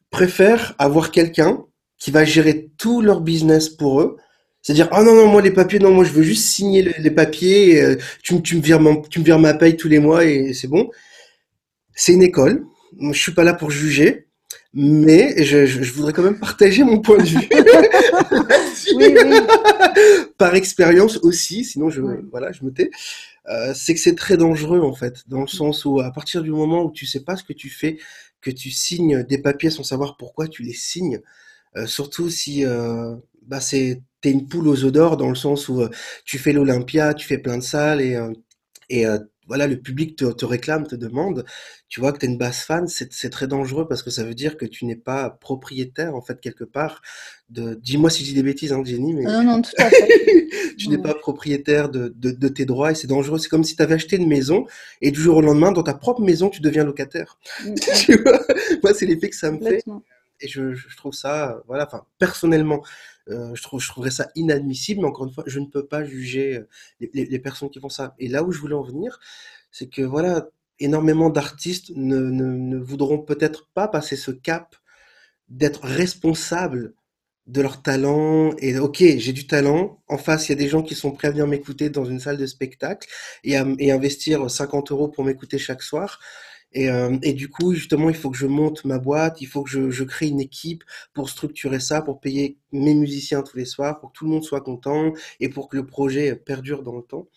préfèrent 0.09 0.75
avoir 0.77 1.11
quelqu'un 1.11 1.63
qui 1.97 2.11
va 2.11 2.25
gérer 2.25 2.69
tout 2.77 3.01
leur 3.01 3.21
business 3.21 3.69
pour 3.69 4.01
eux. 4.01 4.17
C'est-à-dire, 4.61 4.89
ah 4.91 5.03
non, 5.03 5.15
non, 5.15 5.27
moi 5.27 5.41
les 5.41 5.51
papiers, 5.51 5.79
non, 5.79 5.91
moi 5.91 6.03
je 6.03 6.11
veux 6.11 6.23
juste 6.23 6.45
signer 6.45 6.81
les, 6.97 7.11
papiers, 7.11 7.81
euh, 7.81 7.95
tu, 8.23 8.41
tu, 8.41 8.57
me 8.57 8.61
vires 8.61 8.81
tu 9.09 9.19
me 9.19 9.25
vires 9.25 9.39
ma 9.39 9.53
paye 9.53 9.77
tous 9.77 9.87
les 9.87 9.99
mois 9.99 10.25
et 10.25 10.53
c'est 10.53 10.67
bon. 10.67 10.89
C'est 11.95 12.13
une 12.13 12.23
école, 12.23 12.65
je 12.99 13.19
suis 13.19 13.33
pas 13.33 13.43
là 13.43 13.53
pour 13.53 13.71
juger, 13.71 14.27
mais 14.73 15.43
je, 15.43 15.65
je, 15.65 15.91
voudrais 15.93 16.13
quand 16.13 16.23
même 16.23 16.39
partager 16.39 16.83
mon 16.83 16.99
point 16.99 17.17
de 17.17 17.23
vue. 17.23 17.37
oui, 18.95 19.15
oui. 19.15 19.39
Par 20.37 20.55
expérience 20.55 21.17
aussi, 21.23 21.63
sinon 21.65 21.89
je, 21.89 22.01
voilà, 22.31 22.51
je 22.51 22.63
me 22.63 22.71
tais. 22.71 22.89
Euh, 23.47 23.73
c'est 23.73 23.93
que 23.95 23.99
c'est 23.99 24.15
très 24.15 24.37
dangereux 24.37 24.81
en 24.81 24.93
fait, 24.93 25.23
dans 25.27 25.41
le 25.41 25.47
sens 25.47 25.85
où 25.85 25.99
à 25.99 26.11
partir 26.11 26.43
du 26.43 26.51
moment 26.51 26.83
où 26.83 26.91
tu 26.91 27.05
sais 27.05 27.21
pas 27.21 27.35
ce 27.35 27.43
que 27.43 27.53
tu 27.53 27.69
fais, 27.69 27.97
que 28.41 28.51
tu 28.51 28.71
signes 28.71 29.23
des 29.23 29.37
papiers 29.39 29.69
sans 29.69 29.83
savoir 29.83 30.17
pourquoi 30.17 30.47
tu 30.47 30.63
les 30.63 30.73
signes, 30.73 31.21
euh, 31.77 31.87
surtout 31.87 32.29
si 32.29 32.65
euh, 32.65 33.15
bah 33.47 33.61
c'est 33.61 34.01
t'es 34.21 34.31
une 34.31 34.47
poule 34.47 34.67
aux 34.67 34.83
œufs 34.85 34.91
d'or 34.91 35.17
dans 35.17 35.29
le 35.29 35.35
sens 35.35 35.69
où 35.69 35.81
euh, 35.81 35.89
tu 36.25 36.39
fais 36.39 36.53
l'Olympia, 36.53 37.13
tu 37.13 37.27
fais 37.27 37.37
plein 37.39 37.57
de 37.57 37.63
salles 37.63 38.01
et 38.01 38.17
et 38.89 39.05
voilà, 39.49 39.67
le 39.67 39.77
public 39.77 40.15
te, 40.15 40.31
te, 40.31 40.45
réclame, 40.45 40.87
te 40.87 40.95
demande, 40.95 41.43
tu 41.89 41.99
vois 41.99 42.13
que 42.13 42.19
tu 42.19 42.27
es 42.27 42.29
une 42.29 42.37
basse 42.37 42.63
fan, 42.63 42.87
c'est 42.87 43.29
très 43.29 43.47
dangereux 43.47 43.87
parce 43.87 44.03
que 44.03 44.11
ça 44.11 44.23
veut 44.23 44.35
dire 44.35 44.55
que 44.55 44.65
tu 44.65 44.85
n'es 44.85 44.95
pas 44.95 45.31
propriétaire, 45.31 46.15
en 46.15 46.21
fait, 46.21 46.39
quelque 46.39 46.63
part, 46.63 47.01
de... 47.49 47.73
Dis-moi 47.73 48.11
si 48.11 48.23
je 48.23 48.29
dis 48.29 48.35
des 48.35 48.43
bêtises, 48.43 48.71
hein, 48.71 48.83
Jenny, 48.85 49.13
mais... 49.13 49.23
Non, 49.23 49.43
non, 49.43 49.61
tout 49.61 49.71
à 49.79 49.89
fait. 49.89 50.47
tu 50.77 50.87
n'es 50.89 50.99
pas 50.99 51.15
propriétaire 51.15 51.89
de, 51.89 52.13
de, 52.15 52.29
de, 52.29 52.47
tes 52.47 52.65
droits 52.65 52.91
et 52.91 52.95
c'est 52.95 53.07
dangereux. 53.07 53.39
C'est 53.39 53.49
comme 53.49 53.63
si 53.63 53.75
tu 53.75 53.81
avais 53.81 53.95
acheté 53.95 54.15
une 54.17 54.27
maison 54.27 54.65
et 55.01 55.11
du 55.11 55.19
jour 55.19 55.37
au 55.37 55.41
lendemain, 55.41 55.71
dans 55.71 55.83
ta 55.83 55.95
propre 55.95 56.21
maison, 56.21 56.49
tu 56.49 56.61
deviens 56.61 56.83
locataire. 56.83 57.39
Mm, 57.65 57.73
tu 58.05 58.21
vois? 58.21 58.39
Moi, 58.83 58.93
c'est 58.93 59.07
l'effet 59.07 59.29
que 59.29 59.35
ça 59.35 59.51
me 59.51 59.59
fait. 59.59 59.83
Et 60.41 60.47
je, 60.47 60.73
je 60.73 60.97
trouve 60.97 61.13
ça, 61.13 61.61
voilà, 61.67 61.85
enfin, 61.85 62.05
personnellement, 62.17 62.83
euh, 63.29 63.53
je, 63.55 63.61
trouve, 63.63 63.81
je 63.81 63.87
trouverais 63.89 64.11
ça 64.11 64.29
inadmissible, 64.35 65.01
mais 65.01 65.07
encore 65.07 65.27
une 65.27 65.33
fois, 65.33 65.43
je 65.47 65.59
ne 65.59 65.65
peux 65.65 65.85
pas 65.85 66.03
juger 66.03 66.57
euh, 66.57 66.67
les, 67.13 67.25
les, 67.25 67.39
personnes 67.39 67.69
qui 67.69 67.79
font 67.79 67.89
ça. 67.89 68.15
Et 68.19 68.27
là 68.27 68.43
où 68.43 68.51
je 68.51 68.59
voulais 68.59 68.75
en 68.75 68.83
venir, 68.83 69.19
c'est 69.71 69.89
que 69.89 70.01
voilà, 70.01 70.47
énormément 70.79 71.29
d'artistes 71.29 71.91
ne, 71.95 72.17
ne, 72.17 72.45
ne 72.45 72.77
voudront 72.77 73.19
peut-être 73.19 73.67
pas 73.73 73.87
passer 73.87 74.15
ce 74.15 74.31
cap 74.31 74.75
d'être 75.49 75.81
responsables 75.83 76.93
de 77.47 77.61
leur 77.61 77.81
talent 77.81 78.51
et 78.59 78.77
ok 78.77 78.97
j'ai 78.99 79.33
du 79.33 79.47
talent 79.47 79.99
en 80.07 80.19
face 80.19 80.47
il 80.47 80.51
y 80.51 80.53
a 80.53 80.57
des 80.57 80.67
gens 80.67 80.83
qui 80.83 80.93
sont 80.93 81.11
prêts 81.11 81.29
à 81.29 81.31
venir 81.31 81.47
m'écouter 81.47 81.89
dans 81.89 82.05
une 82.05 82.19
salle 82.19 82.37
de 82.37 82.45
spectacle 82.45 83.09
et, 83.43 83.57
à, 83.57 83.65
et 83.79 83.91
investir 83.91 84.49
50 84.51 84.91
euros 84.91 85.07
pour 85.07 85.23
m'écouter 85.23 85.57
chaque 85.57 85.81
soir 85.81 86.19
et, 86.73 86.89
euh, 86.89 87.17
et, 87.23 87.33
du 87.33 87.49
coup 87.49 87.73
justement 87.73 88.09
il 88.09 88.15
faut 88.15 88.29
que 88.29 88.37
je 88.37 88.45
monte 88.45 88.85
ma 88.85 88.99
boîte 88.99 89.41
il 89.41 89.47
faut 89.47 89.63
que 89.63 89.69
je, 89.69 90.03
crée 90.03 90.27
une 90.27 90.39
équipe 90.39 90.83
pour 91.13 91.29
structurer 91.29 91.79
ça 91.79 92.01
pour 92.01 92.19
payer 92.19 92.57
mes 92.71 92.93
musiciens 92.93 93.41
tous 93.41 93.57
les 93.57 93.65
soirs 93.65 93.99
pour 93.99 94.11
que 94.11 94.17
tout 94.17 94.25
le 94.25 94.31
monde 94.31 94.43
soit 94.43 94.61
content 94.61 95.13
et 95.39 95.49
pour 95.49 95.67
que 95.69 95.77
le 95.77 95.85
projet 95.85 96.35
perdure 96.35 96.83
dans 96.83 96.95
le 96.95 97.03
temps. 97.03 97.27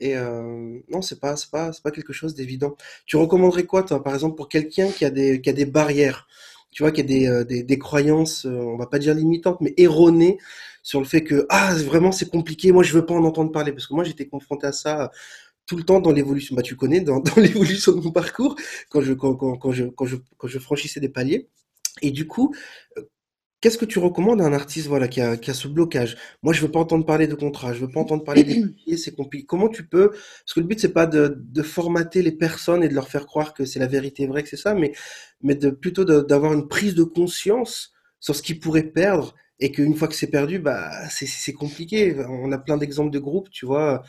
Et 0.00 0.16
euh, 0.16 0.80
non 0.88 1.02
c'est 1.02 1.20
pas 1.20 1.34
pas 1.52 1.70
pas 1.82 1.90
quelque 1.92 2.12
chose 2.12 2.34
d'évident. 2.34 2.76
Tu 3.06 3.16
recommanderais 3.16 3.66
quoi 3.66 3.84
par 3.84 4.14
exemple 4.14 4.36
pour 4.36 4.48
quelqu'un 4.48 4.88
qui 4.90 5.04
a 5.04 5.10
des 5.10 5.40
qui 5.40 5.50
a 5.50 5.52
des 5.52 5.66
barrières? 5.66 6.26
Tu 6.72 6.82
vois, 6.82 6.90
qu'il 6.90 7.10
y 7.10 7.16
a 7.16 7.20
des, 7.20 7.28
euh, 7.28 7.44
des, 7.44 7.62
des 7.62 7.78
croyances, 7.78 8.46
on 8.46 8.78
va 8.78 8.86
pas 8.86 8.98
dire 8.98 9.14
limitantes, 9.14 9.60
mais 9.60 9.74
erronées 9.76 10.38
sur 10.82 11.00
le 11.00 11.06
fait 11.06 11.22
que, 11.22 11.46
ah, 11.48 11.74
vraiment, 11.74 12.12
c'est 12.12 12.30
compliqué, 12.30 12.72
moi, 12.72 12.82
je 12.82 12.92
veux 12.92 13.06
pas 13.06 13.14
en 13.14 13.24
entendre 13.24 13.52
parler. 13.52 13.72
Parce 13.72 13.86
que 13.86 13.94
moi, 13.94 14.04
j'étais 14.04 14.26
confronté 14.26 14.66
à 14.66 14.72
ça 14.72 15.10
tout 15.66 15.76
le 15.76 15.84
temps 15.84 16.00
dans 16.00 16.12
l'évolution, 16.12 16.54
bah, 16.54 16.62
tu 16.62 16.76
connais, 16.76 17.00
dans, 17.00 17.20
dans 17.20 17.40
l'évolution 17.40 17.92
de 17.92 18.00
mon 18.00 18.10
parcours, 18.10 18.56
quand 18.88 19.00
je, 19.00 19.12
quand, 19.12 19.34
quand, 19.34 19.56
quand, 19.56 19.72
je, 19.72 19.84
quand, 19.84 20.06
je, 20.06 20.16
quand 20.36 20.48
je 20.48 20.58
franchissais 20.58 21.00
des 21.00 21.08
paliers. 21.08 21.48
Et 22.00 22.10
du 22.10 22.26
coup, 22.26 22.54
Qu'est-ce 23.62 23.78
que 23.78 23.84
tu 23.84 24.00
recommandes 24.00 24.42
à 24.42 24.44
un 24.44 24.52
artiste 24.52 24.88
voilà, 24.88 25.06
qui, 25.06 25.20
a, 25.20 25.36
qui 25.36 25.48
a 25.48 25.54
ce 25.54 25.68
blocage? 25.68 26.16
Moi, 26.42 26.52
je 26.52 26.60
veux 26.62 26.70
pas 26.72 26.80
entendre 26.80 27.06
parler 27.06 27.28
de 27.28 27.36
contrat, 27.36 27.72
je 27.72 27.78
veux 27.78 27.88
pas 27.88 28.00
entendre 28.00 28.24
parler 28.24 28.42
des 28.42 28.60
papiers, 28.66 28.96
c'est 28.96 29.14
compliqué. 29.14 29.46
Comment 29.46 29.68
tu 29.68 29.86
peux 29.86 30.10
Parce 30.10 30.52
que 30.52 30.58
le 30.58 30.66
but, 30.66 30.80
c'est 30.80 30.92
pas 30.92 31.06
de, 31.06 31.38
de, 31.38 31.62
formater 31.62 32.22
les 32.22 32.32
personnes 32.32 32.82
et 32.82 32.88
de 32.88 32.94
leur 32.94 33.06
faire 33.08 33.24
croire 33.24 33.54
que 33.54 33.64
c'est 33.64 33.78
la 33.78 33.86
vérité 33.86 34.26
vraie, 34.26 34.42
que 34.42 34.48
c'est 34.48 34.56
ça, 34.56 34.74
mais, 34.74 34.92
mais 35.42 35.54
de, 35.54 35.70
plutôt 35.70 36.04
d'avoir 36.04 36.52
une 36.54 36.66
prise 36.66 36.96
de 36.96 37.04
conscience 37.04 37.92
sur 38.18 38.34
ce 38.34 38.42
qu'ils 38.42 38.58
pourraient 38.58 38.82
perdre 38.82 39.36
et 39.60 39.70
qu'une 39.70 39.94
fois 39.94 40.08
que 40.08 40.16
c'est 40.16 40.26
perdu, 40.26 40.58
bah, 40.58 40.90
c'est 41.10 41.52
compliqué. 41.52 42.16
On 42.28 42.50
a 42.50 42.58
plein 42.58 42.78
d'exemples 42.78 43.12
de 43.12 43.20
groupes, 43.20 43.48
tu 43.50 43.64
vois, 43.64 44.02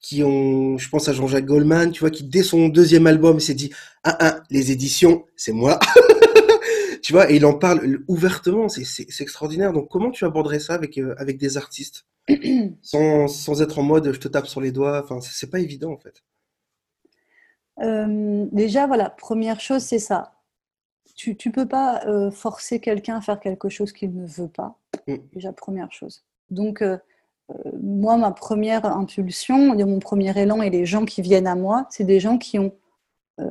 qui 0.00 0.22
ont, 0.22 0.78
je 0.78 0.88
pense 0.88 1.08
à 1.08 1.12
Jean-Jacques 1.12 1.44
Goldman, 1.44 1.92
tu 1.92 2.00
vois, 2.00 2.10
qui 2.10 2.24
dès 2.24 2.42
son 2.42 2.68
deuxième 2.68 3.06
album 3.06 3.38
s'est 3.38 3.54
dit, 3.54 3.70
ah, 4.02 4.16
ah, 4.18 4.42
les 4.50 4.72
éditions, 4.72 5.26
c'est 5.36 5.52
moi. 5.52 5.78
tu 7.02 7.12
vois, 7.12 7.30
et 7.30 7.36
il 7.36 7.44
en 7.44 7.54
parle 7.54 8.00
ouvertement, 8.08 8.68
c'est 8.68 9.20
extraordinaire. 9.20 9.72
Donc, 9.72 9.88
comment 9.90 10.10
tu 10.10 10.24
aborderais 10.24 10.58
ça 10.58 10.74
avec, 10.74 10.96
euh, 10.98 11.14
avec 11.18 11.38
des 11.38 11.58
artistes 11.58 12.06
sans, 12.82 13.28
sans, 13.28 13.60
être 13.60 13.78
en 13.78 13.82
mode 13.82 14.12
je 14.12 14.18
te 14.18 14.28
tape 14.28 14.46
sur 14.46 14.60
les 14.60 14.72
doigts 14.72 15.02
Enfin, 15.02 15.20
c'est 15.20 15.50
pas 15.50 15.58
évident 15.58 15.92
en 15.92 15.98
fait. 15.98 16.22
Euh, 17.80 18.46
déjà, 18.52 18.86
voilà, 18.86 19.10
première 19.10 19.60
chose, 19.60 19.82
c'est 19.82 19.98
ça. 19.98 20.34
Tu 21.14 21.36
ne 21.44 21.50
peux 21.50 21.68
pas 21.68 22.06
euh, 22.06 22.30
forcer 22.30 22.80
quelqu'un 22.80 23.18
à 23.18 23.20
faire 23.20 23.40
quelque 23.40 23.68
chose 23.68 23.92
qu'il 23.92 24.14
ne 24.14 24.26
veut 24.26 24.48
pas. 24.48 24.78
Mm. 25.06 25.16
Déjà, 25.34 25.52
première 25.52 25.92
chose. 25.92 26.24
Donc, 26.50 26.82
moi, 27.82 28.16
ma 28.16 28.30
première 28.30 28.84
impulsion, 28.84 29.74
mon 29.74 29.98
premier 29.98 30.36
élan 30.38 30.62
et 30.62 30.70
les 30.70 30.86
gens 30.86 31.04
qui 31.04 31.22
viennent 31.22 31.46
à 31.46 31.56
moi, 31.56 31.86
c'est 31.90 32.04
des 32.04 32.20
gens 32.20 32.38
qui 32.38 32.58
ont 32.58 32.72
euh, 33.40 33.50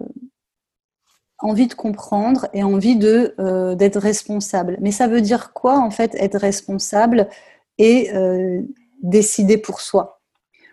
envie 1.39 1.67
de 1.67 1.73
comprendre 1.73 2.47
et 2.53 2.63
envie 2.63 2.97
de 2.97 3.33
euh, 3.39 3.75
d'être 3.75 3.99
responsable. 3.99 4.77
Mais 4.81 4.91
ça 4.91 5.07
veut 5.07 5.21
dire 5.21 5.53
quoi 5.53 5.79
en 5.79 5.91
fait 5.91 6.13
être 6.15 6.37
responsable 6.37 7.29
et 7.77 8.13
euh, 8.13 8.61
décider 9.01 9.57
pour 9.57 9.81
soi? 9.81 10.21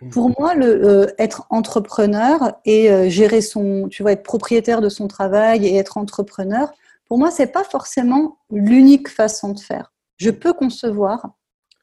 Mmh. 0.01 0.09
Pour 0.09 0.39
moi, 0.39 0.53
le, 0.53 0.85
euh, 0.85 1.07
être 1.17 1.47
entrepreneur 1.49 2.53
et 2.65 3.09
gérer 3.09 3.41
son, 3.41 3.87
tu 3.89 4.03
vois, 4.03 4.11
être 4.11 4.23
propriétaire 4.23 4.81
de 4.81 4.89
son 4.89 5.07
travail 5.07 5.65
et 5.65 5.75
être 5.77 5.97
entrepreneur, 5.97 6.71
pour 7.07 7.17
moi, 7.17 7.31
c'est 7.31 7.47
pas 7.47 7.63
forcément 7.63 8.37
l'unique 8.51 9.07
façon 9.07 9.53
de 9.53 9.59
faire. 9.59 9.93
Je 10.17 10.29
peux 10.29 10.53
concevoir, 10.53 11.31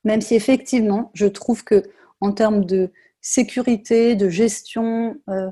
même 0.05 0.21
si 0.21 0.35
effectivement, 0.35 1.11
je 1.15 1.27
trouve 1.27 1.65
que 1.65 1.83
en 2.21 2.33
termes 2.33 2.65
de 2.65 2.91
sécurité, 3.21 4.15
de 4.17 4.29
gestion, 4.29 5.17
euh, 5.29 5.51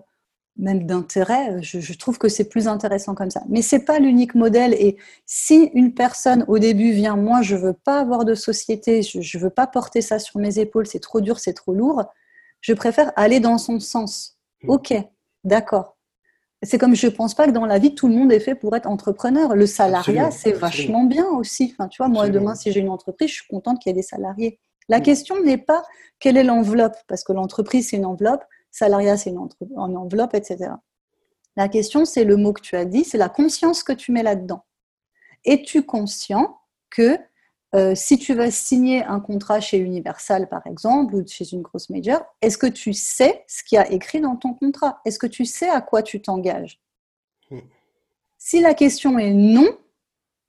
même 0.57 0.87
d'intérêt, 0.87 1.63
je, 1.63 1.81
je, 1.81 1.95
trouve 1.95 2.19
que 2.19 2.29
c'est 2.29 2.49
plus 2.49 2.69
intéressant 2.69 3.15
comme 3.15 3.31
ça. 3.31 3.43
Mais 3.49 3.63
c'est 3.63 3.85
pas 3.85 3.99
l'unique 3.99 4.35
modèle. 4.35 4.75
Et 4.75 4.99
si 5.25 5.71
une 5.75 5.95
personne 5.95 6.45
au 6.49 6.59
début 6.59 6.93
vient, 6.93 7.17
moi, 7.17 7.41
je 7.41 7.57
veux 7.57 7.73
pas 7.73 8.01
avoir 8.01 8.25
de 8.25 8.35
société, 8.35 9.03
je, 9.03 9.21
je 9.23 9.39
veux 9.39 9.51
pas 9.51 9.67
porter 9.67 10.03
ça 10.03 10.19
sur 10.19 10.39
mes 10.39 10.59
épaules, 10.59 10.87
c'est 10.87 11.01
trop 11.01 11.21
dur, 11.21 11.39
c'est 11.39 11.55
trop 11.55 11.73
lourd. 11.73 12.05
Je 12.61 12.75
préfère 12.75 13.13
aller 13.17 13.41
dans 13.41 13.59
son 13.59 13.81
sens. 13.81 14.39
Mmh. 14.63 14.71
Ok, 14.71 14.95
d'accord. 15.45 15.97
C'est 16.63 16.79
comme 16.79 16.95
je 16.95 17.09
pense 17.09 17.35
pas 17.35 17.47
que 17.47 17.51
dans 17.51 17.67
la 17.67 17.79
vie 17.79 17.95
tout 17.95 18.07
le 18.07 18.15
monde 18.15 18.33
est 18.33 18.41
fait 18.41 18.55
pour 18.55 18.75
être 18.77 18.87
entrepreneur. 18.87 19.57
Le 19.57 19.67
salariat, 19.67 20.31
c'est 20.31 20.53
vachement 20.53 21.05
bien 21.05 21.27
aussi. 21.27 21.75
Enfin, 21.75 21.89
tu 21.89 21.99
vois, 21.99 22.09
moi 22.09 22.29
demain, 22.29 22.55
si 22.55 22.71
j'ai 22.71 22.81
une 22.81 22.89
entreprise, 22.89 23.31
je 23.31 23.35
suis 23.35 23.49
contente 23.49 23.81
qu'il 23.81 23.91
y 23.91 23.93
ait 23.93 23.97
des 23.97 24.03
salariés. 24.03 24.61
La 24.89 24.99
mmh. 24.99 25.03
question 25.03 25.43
n'est 25.43 25.59
pas 25.59 25.83
quelle 26.19 26.37
est 26.37 26.45
l'enveloppe, 26.45 26.97
parce 27.09 27.25
que 27.25 27.33
l'entreprise 27.33 27.91
c'est 27.91 27.97
une 27.97 28.07
enveloppe 28.07 28.45
salariat, 28.71 29.17
c'est 29.17 29.31
une, 29.31 29.49
une 29.61 29.97
enveloppe, 29.97 30.35
etc. 30.35 30.71
La 31.57 31.69
question, 31.69 32.05
c'est 32.05 32.25
le 32.25 32.37
mot 32.37 32.53
que 32.53 32.63
tu 32.63 32.77
as 32.77 32.85
dit, 32.85 33.05
c'est 33.05 33.19
la 33.19 33.29
conscience 33.29 33.83
que 33.83 33.93
tu 33.93 34.11
mets 34.13 34.23
là-dedans. 34.23 34.65
Es-tu 35.45 35.85
conscient 35.85 36.59
que 36.91 37.19
euh, 37.75 37.95
si 37.95 38.19
tu 38.19 38.35
vas 38.35 38.51
signer 38.51 39.03
un 39.05 39.21
contrat 39.21 39.61
chez 39.61 39.79
Universal, 39.79 40.49
par 40.49 40.67
exemple, 40.67 41.15
ou 41.15 41.25
chez 41.27 41.53
une 41.53 41.63
grosse 41.63 41.89
major, 41.89 42.23
est-ce 42.43 42.59
que 42.59 42.67
tu 42.67 42.93
sais 42.93 43.45
ce 43.47 43.65
qu'il 43.65 43.77
y 43.77 43.79
a 43.79 43.91
écrit 43.91 44.21
dans 44.21 44.37
ton 44.37 44.53
contrat? 44.53 45.01
Est-ce 45.05 45.19
que 45.19 45.27
tu 45.27 45.45
sais 45.45 45.69
à 45.69 45.81
quoi 45.81 46.03
tu 46.03 46.21
t'engages? 46.21 46.81
Mmh. 47.51 47.59
Si 48.37 48.61
la 48.61 48.75
question 48.75 49.19
est 49.19 49.33
non, 49.33 49.69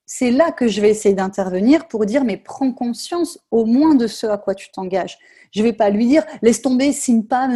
c'est 0.05 0.31
là 0.31 0.51
que 0.51 0.67
je 0.67 0.81
vais 0.81 0.89
essayer 0.89 1.15
d'intervenir 1.15 1.87
pour 1.87 2.05
dire 2.05 2.23
mais 2.23 2.37
prends 2.37 2.73
conscience 2.73 3.39
au 3.51 3.65
moins 3.65 3.95
de 3.95 4.07
ce 4.07 4.27
à 4.27 4.37
quoi 4.37 4.53
tu 4.53 4.69
t'engages. 4.69 5.17
Je 5.51 5.61
ne 5.61 5.67
vais 5.67 5.73
pas 5.73 5.89
lui 5.89 6.07
dire 6.07 6.23
laisse 6.41 6.61
tomber, 6.61 6.91
signe 6.91 7.23
pas, 7.23 7.47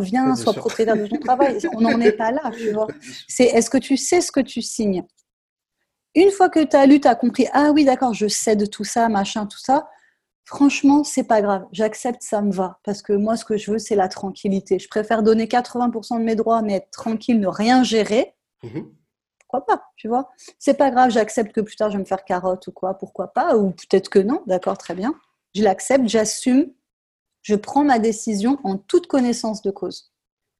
viens, 0.00 0.34
sois 0.36 0.54
propriétaire 0.54 0.96
de 0.96 1.06
ton 1.06 1.18
travail. 1.18 1.58
On 1.74 1.80
n'en 1.80 2.00
est 2.00 2.12
pas 2.12 2.30
là, 2.30 2.50
tu 2.56 2.72
vois. 2.72 2.86
C'est 3.28 3.44
est-ce 3.44 3.68
que 3.68 3.78
tu 3.78 3.96
sais 3.96 4.20
ce 4.20 4.32
que 4.32 4.40
tu 4.40 4.62
signes? 4.62 5.04
Une 6.14 6.30
fois 6.30 6.48
que 6.48 6.64
tu 6.64 6.76
as 6.76 6.86
lu, 6.86 7.00
tu 7.00 7.08
as 7.08 7.14
compris 7.14 7.46
ah 7.52 7.70
oui, 7.72 7.84
d'accord, 7.84 8.14
je 8.14 8.28
sais 8.28 8.56
de 8.56 8.66
tout 8.66 8.84
ça, 8.84 9.08
machin, 9.08 9.46
tout 9.46 9.58
ça. 9.58 9.88
Franchement, 10.44 11.04
c'est 11.04 11.24
pas 11.24 11.40
grave. 11.40 11.66
J'accepte, 11.72 12.22
ça 12.22 12.42
me 12.42 12.52
va. 12.52 12.78
Parce 12.84 13.02
que 13.02 13.12
moi, 13.14 13.36
ce 13.36 13.44
que 13.44 13.56
je 13.56 13.72
veux, 13.72 13.78
c'est 13.78 13.96
la 13.96 14.08
tranquillité. 14.08 14.78
Je 14.78 14.88
préfère 14.88 15.22
donner 15.22 15.46
80% 15.46 16.18
de 16.18 16.24
mes 16.24 16.36
droits, 16.36 16.62
mais 16.62 16.74
être 16.74 16.90
tranquille, 16.90 17.40
ne 17.40 17.48
rien 17.48 17.82
gérer. 17.82 18.34
Mmh 18.62 18.80
pourquoi 19.54 19.76
pas, 19.76 19.84
tu 19.96 20.08
vois. 20.08 20.30
C'est 20.58 20.74
pas 20.74 20.90
grave, 20.90 21.10
j'accepte 21.10 21.52
que 21.52 21.60
plus 21.60 21.76
tard 21.76 21.90
je 21.90 21.96
vais 21.96 22.02
me 22.02 22.06
faire 22.06 22.24
carotte 22.24 22.66
ou 22.66 22.72
quoi, 22.72 22.94
pourquoi 22.94 23.28
pas, 23.32 23.56
ou 23.56 23.70
peut-être 23.70 24.08
que 24.08 24.18
non, 24.18 24.42
d'accord, 24.46 24.78
très 24.78 24.94
bien. 24.94 25.14
Je 25.54 25.62
l'accepte, 25.62 26.08
j'assume, 26.08 26.72
je 27.42 27.54
prends 27.54 27.84
ma 27.84 27.98
décision 27.98 28.58
en 28.64 28.78
toute 28.78 29.06
connaissance 29.06 29.62
de 29.62 29.70
cause. 29.70 30.12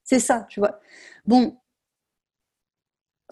C'est 0.05 0.21
ça, 0.21 0.47
tu 0.49 0.61
vois. 0.61 0.79
Bon, 1.27 1.59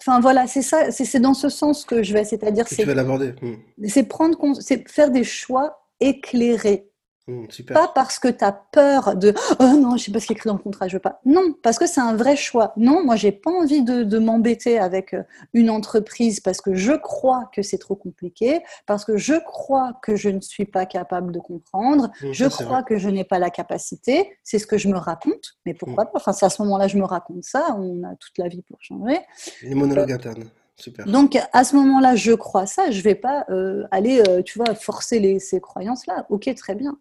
enfin 0.05 0.19
voilà, 0.19 0.47
c'est 0.47 0.61
ça, 0.61 0.91
c'est 0.91 1.19
dans 1.19 1.33
ce 1.33 1.49
sens 1.49 1.85
que 1.85 2.03
je 2.03 2.13
vais, 2.13 2.25
c'est-à-dire 2.25 2.67
c'est. 2.67 2.85
L'aborder. 2.85 3.33
Hmm. 3.41 3.55
C'est 3.87 4.03
prendre, 4.03 4.37
c'est 4.59 4.89
faire 4.89 5.11
des 5.11 5.23
choix 5.23 5.87
éclairés. 5.99 6.89
Mmh, 7.27 7.45
pas 7.73 7.87
parce 7.87 8.19
que 8.19 8.27
tu 8.27 8.43
as 8.43 8.51
peur 8.51 9.15
de 9.15 9.33
oh 9.59 9.77
non, 9.79 9.95
je 9.95 10.03
sais 10.03 10.11
pas 10.11 10.19
ce 10.19 10.25
qui 10.27 10.33
est 10.33 10.35
écrit 10.35 10.49
dans 10.49 10.57
le 10.57 10.61
contrat, 10.61 10.89
je 10.89 10.97
veux 10.97 11.01
pas. 11.01 11.21
Non, 11.23 11.53
parce 11.63 11.79
que 11.79 11.87
c'est 11.87 12.01
un 12.01 12.17
vrai 12.17 12.35
choix. 12.35 12.73
Non, 12.75 13.01
moi 13.01 13.15
j'ai 13.15 13.31
pas 13.31 13.49
envie 13.49 13.81
de, 13.81 14.03
de 14.03 14.19
m'embêter 14.19 14.77
avec 14.77 15.13
euh, 15.13 15.23
une 15.53 15.69
entreprise 15.69 16.41
parce 16.41 16.59
que 16.59 16.73
je 16.73 16.91
crois 16.91 17.49
que 17.55 17.61
c'est 17.61 17.77
trop 17.77 17.95
compliqué, 17.95 18.61
parce 18.85 19.05
que 19.05 19.15
je 19.15 19.35
crois 19.45 19.93
que 20.01 20.17
je 20.17 20.27
ne 20.27 20.41
suis 20.41 20.65
pas 20.65 20.85
capable 20.85 21.31
de 21.31 21.39
comprendre, 21.39 22.11
mmh, 22.21 22.33
je 22.33 22.45
crois 22.45 22.83
que 22.83 22.97
je 22.97 23.07
n'ai 23.07 23.23
pas 23.23 23.39
la 23.39 23.49
capacité. 23.49 24.37
C'est 24.43 24.59
ce 24.59 24.67
que 24.67 24.77
je 24.77 24.89
me 24.89 24.97
raconte, 24.97 25.53
mais 25.65 25.73
pourquoi 25.73 26.03
mmh. 26.03 26.07
pas? 26.11 26.17
Enfin, 26.19 26.33
c'est 26.33 26.45
à 26.45 26.49
ce 26.49 26.61
moment-là 26.63 26.89
je 26.89 26.97
me 26.97 27.05
raconte 27.05 27.43
ça. 27.45 27.73
On 27.79 28.03
a 28.03 28.15
toute 28.17 28.37
la 28.37 28.49
vie 28.49 28.63
pour 28.63 28.77
changer. 28.81 29.19
Les 29.61 29.75
monologues 29.75 30.11
euh, 30.11 30.15
internes. 30.15 30.49
Super. 30.75 31.05
Donc 31.05 31.37
à 31.53 31.63
ce 31.63 31.75
moment-là, 31.75 32.15
je 32.15 32.33
crois 32.33 32.65
ça. 32.65 32.91
Je 32.91 33.01
vais 33.01 33.15
pas 33.15 33.45
euh, 33.49 33.83
aller, 33.91 34.21
euh, 34.27 34.41
tu 34.41 34.57
vois, 34.57 34.75
forcer 34.75 35.19
les, 35.19 35.39
ces 35.39 35.61
croyances-là. 35.61 36.25
Ok, 36.29 36.53
très 36.55 36.75
bien. 36.75 36.97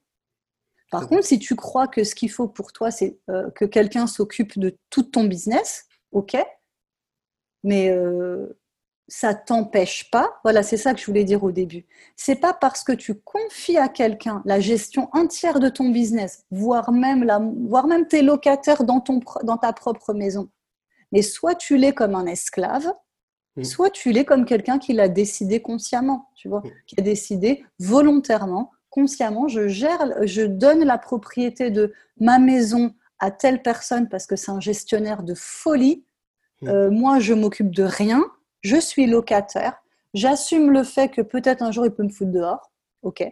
Par 0.92 1.08
contre, 1.08 1.24
si 1.24 1.38
tu 1.38 1.56
crois 1.56 1.88
que 1.88 2.04
ce 2.04 2.14
qu'il 2.14 2.30
faut 2.30 2.46
pour 2.46 2.72
toi, 2.72 2.90
c'est 2.90 3.18
euh, 3.30 3.50
que 3.52 3.64
quelqu'un 3.64 4.06
s'occupe 4.06 4.58
de 4.58 4.76
tout 4.90 5.02
ton 5.02 5.24
business, 5.24 5.86
ok, 6.12 6.36
mais 7.64 7.88
euh, 7.88 8.60
ça 9.08 9.34
t'empêche 9.34 10.10
pas. 10.10 10.38
Voilà, 10.44 10.62
c'est 10.62 10.76
ça 10.76 10.92
que 10.94 11.00
je 11.00 11.06
voulais 11.06 11.24
dire 11.24 11.42
au 11.42 11.50
début. 11.50 11.86
C'est 12.14 12.36
pas 12.36 12.52
parce 12.52 12.84
que 12.84 12.92
tu 12.92 13.14
confies 13.14 13.78
à 13.78 13.88
quelqu'un 13.88 14.42
la 14.44 14.60
gestion 14.60 15.08
entière 15.12 15.60
de 15.60 15.70
ton 15.70 15.88
business, 15.88 16.44
voire 16.50 16.92
même, 16.92 17.24
la, 17.24 17.40
voire 17.40 17.86
même 17.86 18.06
tes 18.06 18.22
locataires 18.22 18.84
dans, 18.84 19.00
ton, 19.00 19.20
dans 19.44 19.56
ta 19.56 19.72
propre 19.72 20.12
maison. 20.12 20.50
Mais 21.10 21.22
soit 21.22 21.54
tu 21.54 21.78
l'es 21.78 21.94
comme 21.94 22.14
un 22.14 22.26
esclave, 22.26 22.92
Mm. 23.56 23.64
Soit 23.64 23.90
tu 23.90 24.12
l'es 24.12 24.24
comme 24.24 24.44
quelqu'un 24.44 24.78
qui 24.78 24.92
l'a 24.92 25.08
décidé 25.08 25.60
consciemment, 25.60 26.30
tu 26.34 26.48
vois, 26.48 26.60
mm. 26.60 26.70
qui 26.86 26.94
a 26.98 27.02
décidé 27.02 27.64
volontairement, 27.78 28.71
consciemment, 28.92 29.48
je 29.48 29.68
gère, 29.68 30.14
je 30.22 30.42
donne 30.42 30.84
la 30.84 30.98
propriété 30.98 31.70
de 31.70 31.92
ma 32.20 32.38
maison 32.38 32.94
à 33.18 33.30
telle 33.30 33.62
personne 33.62 34.08
parce 34.08 34.26
que 34.26 34.36
c'est 34.36 34.50
un 34.50 34.60
gestionnaire 34.60 35.22
de 35.22 35.34
folie. 35.34 36.04
Mm. 36.60 36.68
Euh, 36.68 36.90
moi, 36.90 37.18
je 37.18 37.32
m'occupe 37.32 37.74
de 37.74 37.82
rien, 37.82 38.22
je 38.60 38.76
suis 38.76 39.06
locataire, 39.06 39.82
j'assume 40.12 40.70
le 40.70 40.84
fait 40.84 41.08
que 41.08 41.22
peut-être 41.22 41.62
un 41.62 41.72
jour 41.72 41.86
il 41.86 41.90
peut 41.90 42.02
me 42.02 42.10
foutre 42.10 42.30
dehors, 42.30 42.70
ok, 43.00 43.26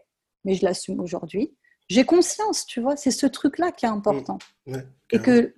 mais 0.45 0.55
je 0.55 0.65
l'assume 0.65 0.99
aujourd'hui. 0.99 1.55
J'ai 1.89 2.05
conscience, 2.05 2.65
tu 2.67 2.81
vois, 2.81 2.97
c'est 2.97 3.11
ce 3.11 3.27
truc-là 3.27 3.71
qui 3.71 3.85
est 3.85 3.91
important. 3.91 4.39
et 4.67 5.19
que, 5.19 5.55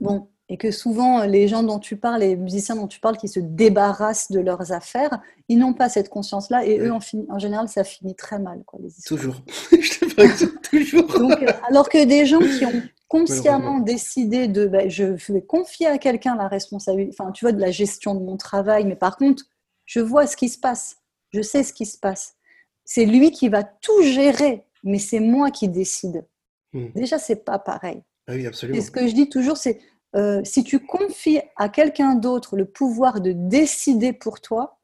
bon, 0.00 0.28
et 0.48 0.56
que 0.56 0.70
souvent 0.70 1.24
les 1.24 1.48
gens 1.48 1.62
dont 1.62 1.78
tu 1.78 1.96
parles, 1.96 2.20
les 2.20 2.36
musiciens 2.36 2.76
dont 2.76 2.88
tu 2.88 3.00
parles, 3.00 3.16
qui 3.16 3.28
se 3.28 3.40
débarrassent 3.40 4.30
de 4.30 4.40
leurs 4.40 4.72
affaires, 4.72 5.20
ils 5.48 5.58
n'ont 5.58 5.72
pas 5.72 5.88
cette 5.88 6.08
conscience-là 6.08 6.66
et 6.66 6.78
eux, 6.78 6.92
en, 6.92 6.98
en, 7.28 7.38
général, 7.38 7.68
ça 7.68 7.84
finit 7.84 8.14
très 8.14 8.38
mal. 8.38 8.62
Quoi, 8.66 8.80
les 8.82 8.90
toujours. 9.06 9.42
toujours. 10.70 11.06
Donc, 11.18 11.42
euh, 11.42 11.52
alors 11.68 11.88
que 11.88 12.04
des 12.04 12.26
gens 12.26 12.40
qui 12.40 12.66
ont 12.66 12.82
consciemment 13.08 13.80
décidé 13.80 14.48
de, 14.48 14.66
ben, 14.66 14.88
je 14.88 15.04
vais 15.32 15.42
confier 15.42 15.86
à 15.86 15.98
quelqu'un 15.98 16.34
la 16.34 16.48
responsabilité, 16.48 17.14
enfin, 17.18 17.30
tu 17.30 17.44
vois, 17.44 17.52
de 17.52 17.60
la 17.60 17.70
gestion 17.70 18.14
de 18.14 18.24
mon 18.24 18.36
travail, 18.36 18.84
mais 18.84 18.96
par 18.96 19.16
contre, 19.16 19.44
je 19.84 20.00
vois 20.00 20.26
ce 20.26 20.36
qui 20.36 20.48
se 20.48 20.58
passe, 20.58 20.96
je 21.30 21.42
sais 21.42 21.62
ce 21.62 21.72
qui 21.72 21.86
se 21.86 21.98
passe. 21.98 22.36
C'est 22.84 23.04
lui 23.04 23.30
qui 23.30 23.48
va 23.48 23.64
tout 23.64 24.02
gérer, 24.02 24.64
mais 24.82 24.98
c'est 24.98 25.20
moi 25.20 25.50
qui 25.50 25.68
décide. 25.68 26.26
Hmm. 26.72 26.88
Déjà, 26.94 27.18
c'est 27.18 27.44
pas 27.44 27.58
pareil. 27.58 28.02
Ah 28.26 28.32
oui, 28.34 28.46
absolument. 28.46 28.78
Et 28.78 28.82
ce 28.82 28.90
que 28.90 29.06
je 29.06 29.12
dis 29.12 29.28
toujours, 29.28 29.56
c'est 29.56 29.80
euh, 30.14 30.42
si 30.44 30.64
tu 30.64 30.80
confies 30.80 31.40
à 31.56 31.68
quelqu'un 31.68 32.14
d'autre 32.14 32.56
le 32.56 32.64
pouvoir 32.64 33.20
de 33.20 33.32
décider 33.32 34.12
pour 34.12 34.40
toi, 34.40 34.78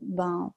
ben, 0.00 0.52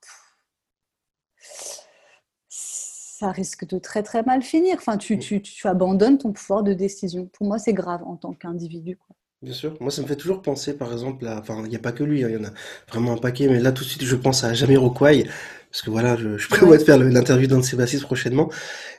ça 2.50 3.32
risque 3.32 3.68
de 3.68 3.78
très 3.78 4.04
très 4.04 4.24
mal 4.24 4.42
finir. 4.42 4.76
Enfin, 4.78 4.98
tu, 4.98 5.20
tu, 5.20 5.42
tu 5.42 5.68
abandonnes 5.68 6.18
ton 6.18 6.32
pouvoir 6.32 6.64
de 6.64 6.74
décision. 6.74 7.28
Pour 7.28 7.48
moi, 7.48 7.60
c'est 7.60 7.74
grave 7.74 8.04
en 8.04 8.16
tant 8.18 8.34
qu'individu. 8.34 8.98
Bien 9.42 9.54
sûr. 9.54 9.76
Moi, 9.80 9.90
ça 9.90 10.04
me 10.04 10.08
fait 10.08 10.16
toujours 10.16 10.42
penser, 10.42 10.78
par 10.78 10.92
exemple, 10.92 11.28
enfin, 11.28 11.64
il 11.64 11.70
n'y 11.70 11.76
a 11.76 11.80
pas 11.80 11.92
que 11.92 12.04
lui, 12.04 12.24
hein, 12.24 12.30
il 12.30 12.36
y 12.36 12.38
en 12.38 12.44
a 12.44 12.52
vraiment 12.88 13.14
un 13.14 13.18
paquet, 13.18 13.48
mais 13.48 13.60
là, 13.60 13.72
tout 13.72 13.84
de 13.84 13.90
suite, 13.90 14.04
je 14.04 14.16
pense 14.16 14.44
à 14.44 14.54
Jamiroquai, 14.54 15.28
parce 15.72 15.84
que 15.84 15.90
voilà, 15.90 16.18
je, 16.18 16.38
je 16.38 16.50
prévois 16.50 16.78
de 16.78 16.84
faire 16.84 16.98
l'interview 16.98 17.48
d'un 17.48 17.60
de 17.60 17.64
ses 17.64 17.78
bassistes 17.78 18.04
prochainement. 18.04 18.50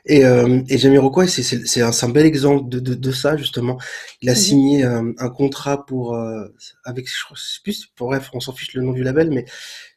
Et, 0.06 0.24
euh, 0.24 0.62
et 0.68 0.78
Jamiroquai, 0.78 1.26
c'est 1.26 1.82
un, 1.82 1.90
un 1.90 2.08
bel 2.08 2.24
exemple 2.24 2.68
de, 2.70 2.80
de, 2.80 2.94
de, 2.94 3.12
ça, 3.12 3.36
justement. 3.36 3.78
Il 4.22 4.30
a 4.30 4.32
mhm. 4.32 4.38
signé 4.38 4.84
euh, 4.84 5.12
un 5.18 5.28
contrat 5.28 5.84
pour, 5.84 6.14
euh, 6.14 6.46
avec, 6.84 7.08
je 7.08 7.34
sais 7.34 7.60
plus, 7.62 7.86
pour, 7.94 8.08
bref, 8.08 8.30
on 8.32 8.40
s'en 8.40 8.54
fiche 8.54 8.72
le 8.72 8.82
nom 8.82 8.92
du 8.92 9.02
label, 9.02 9.30
mais 9.30 9.44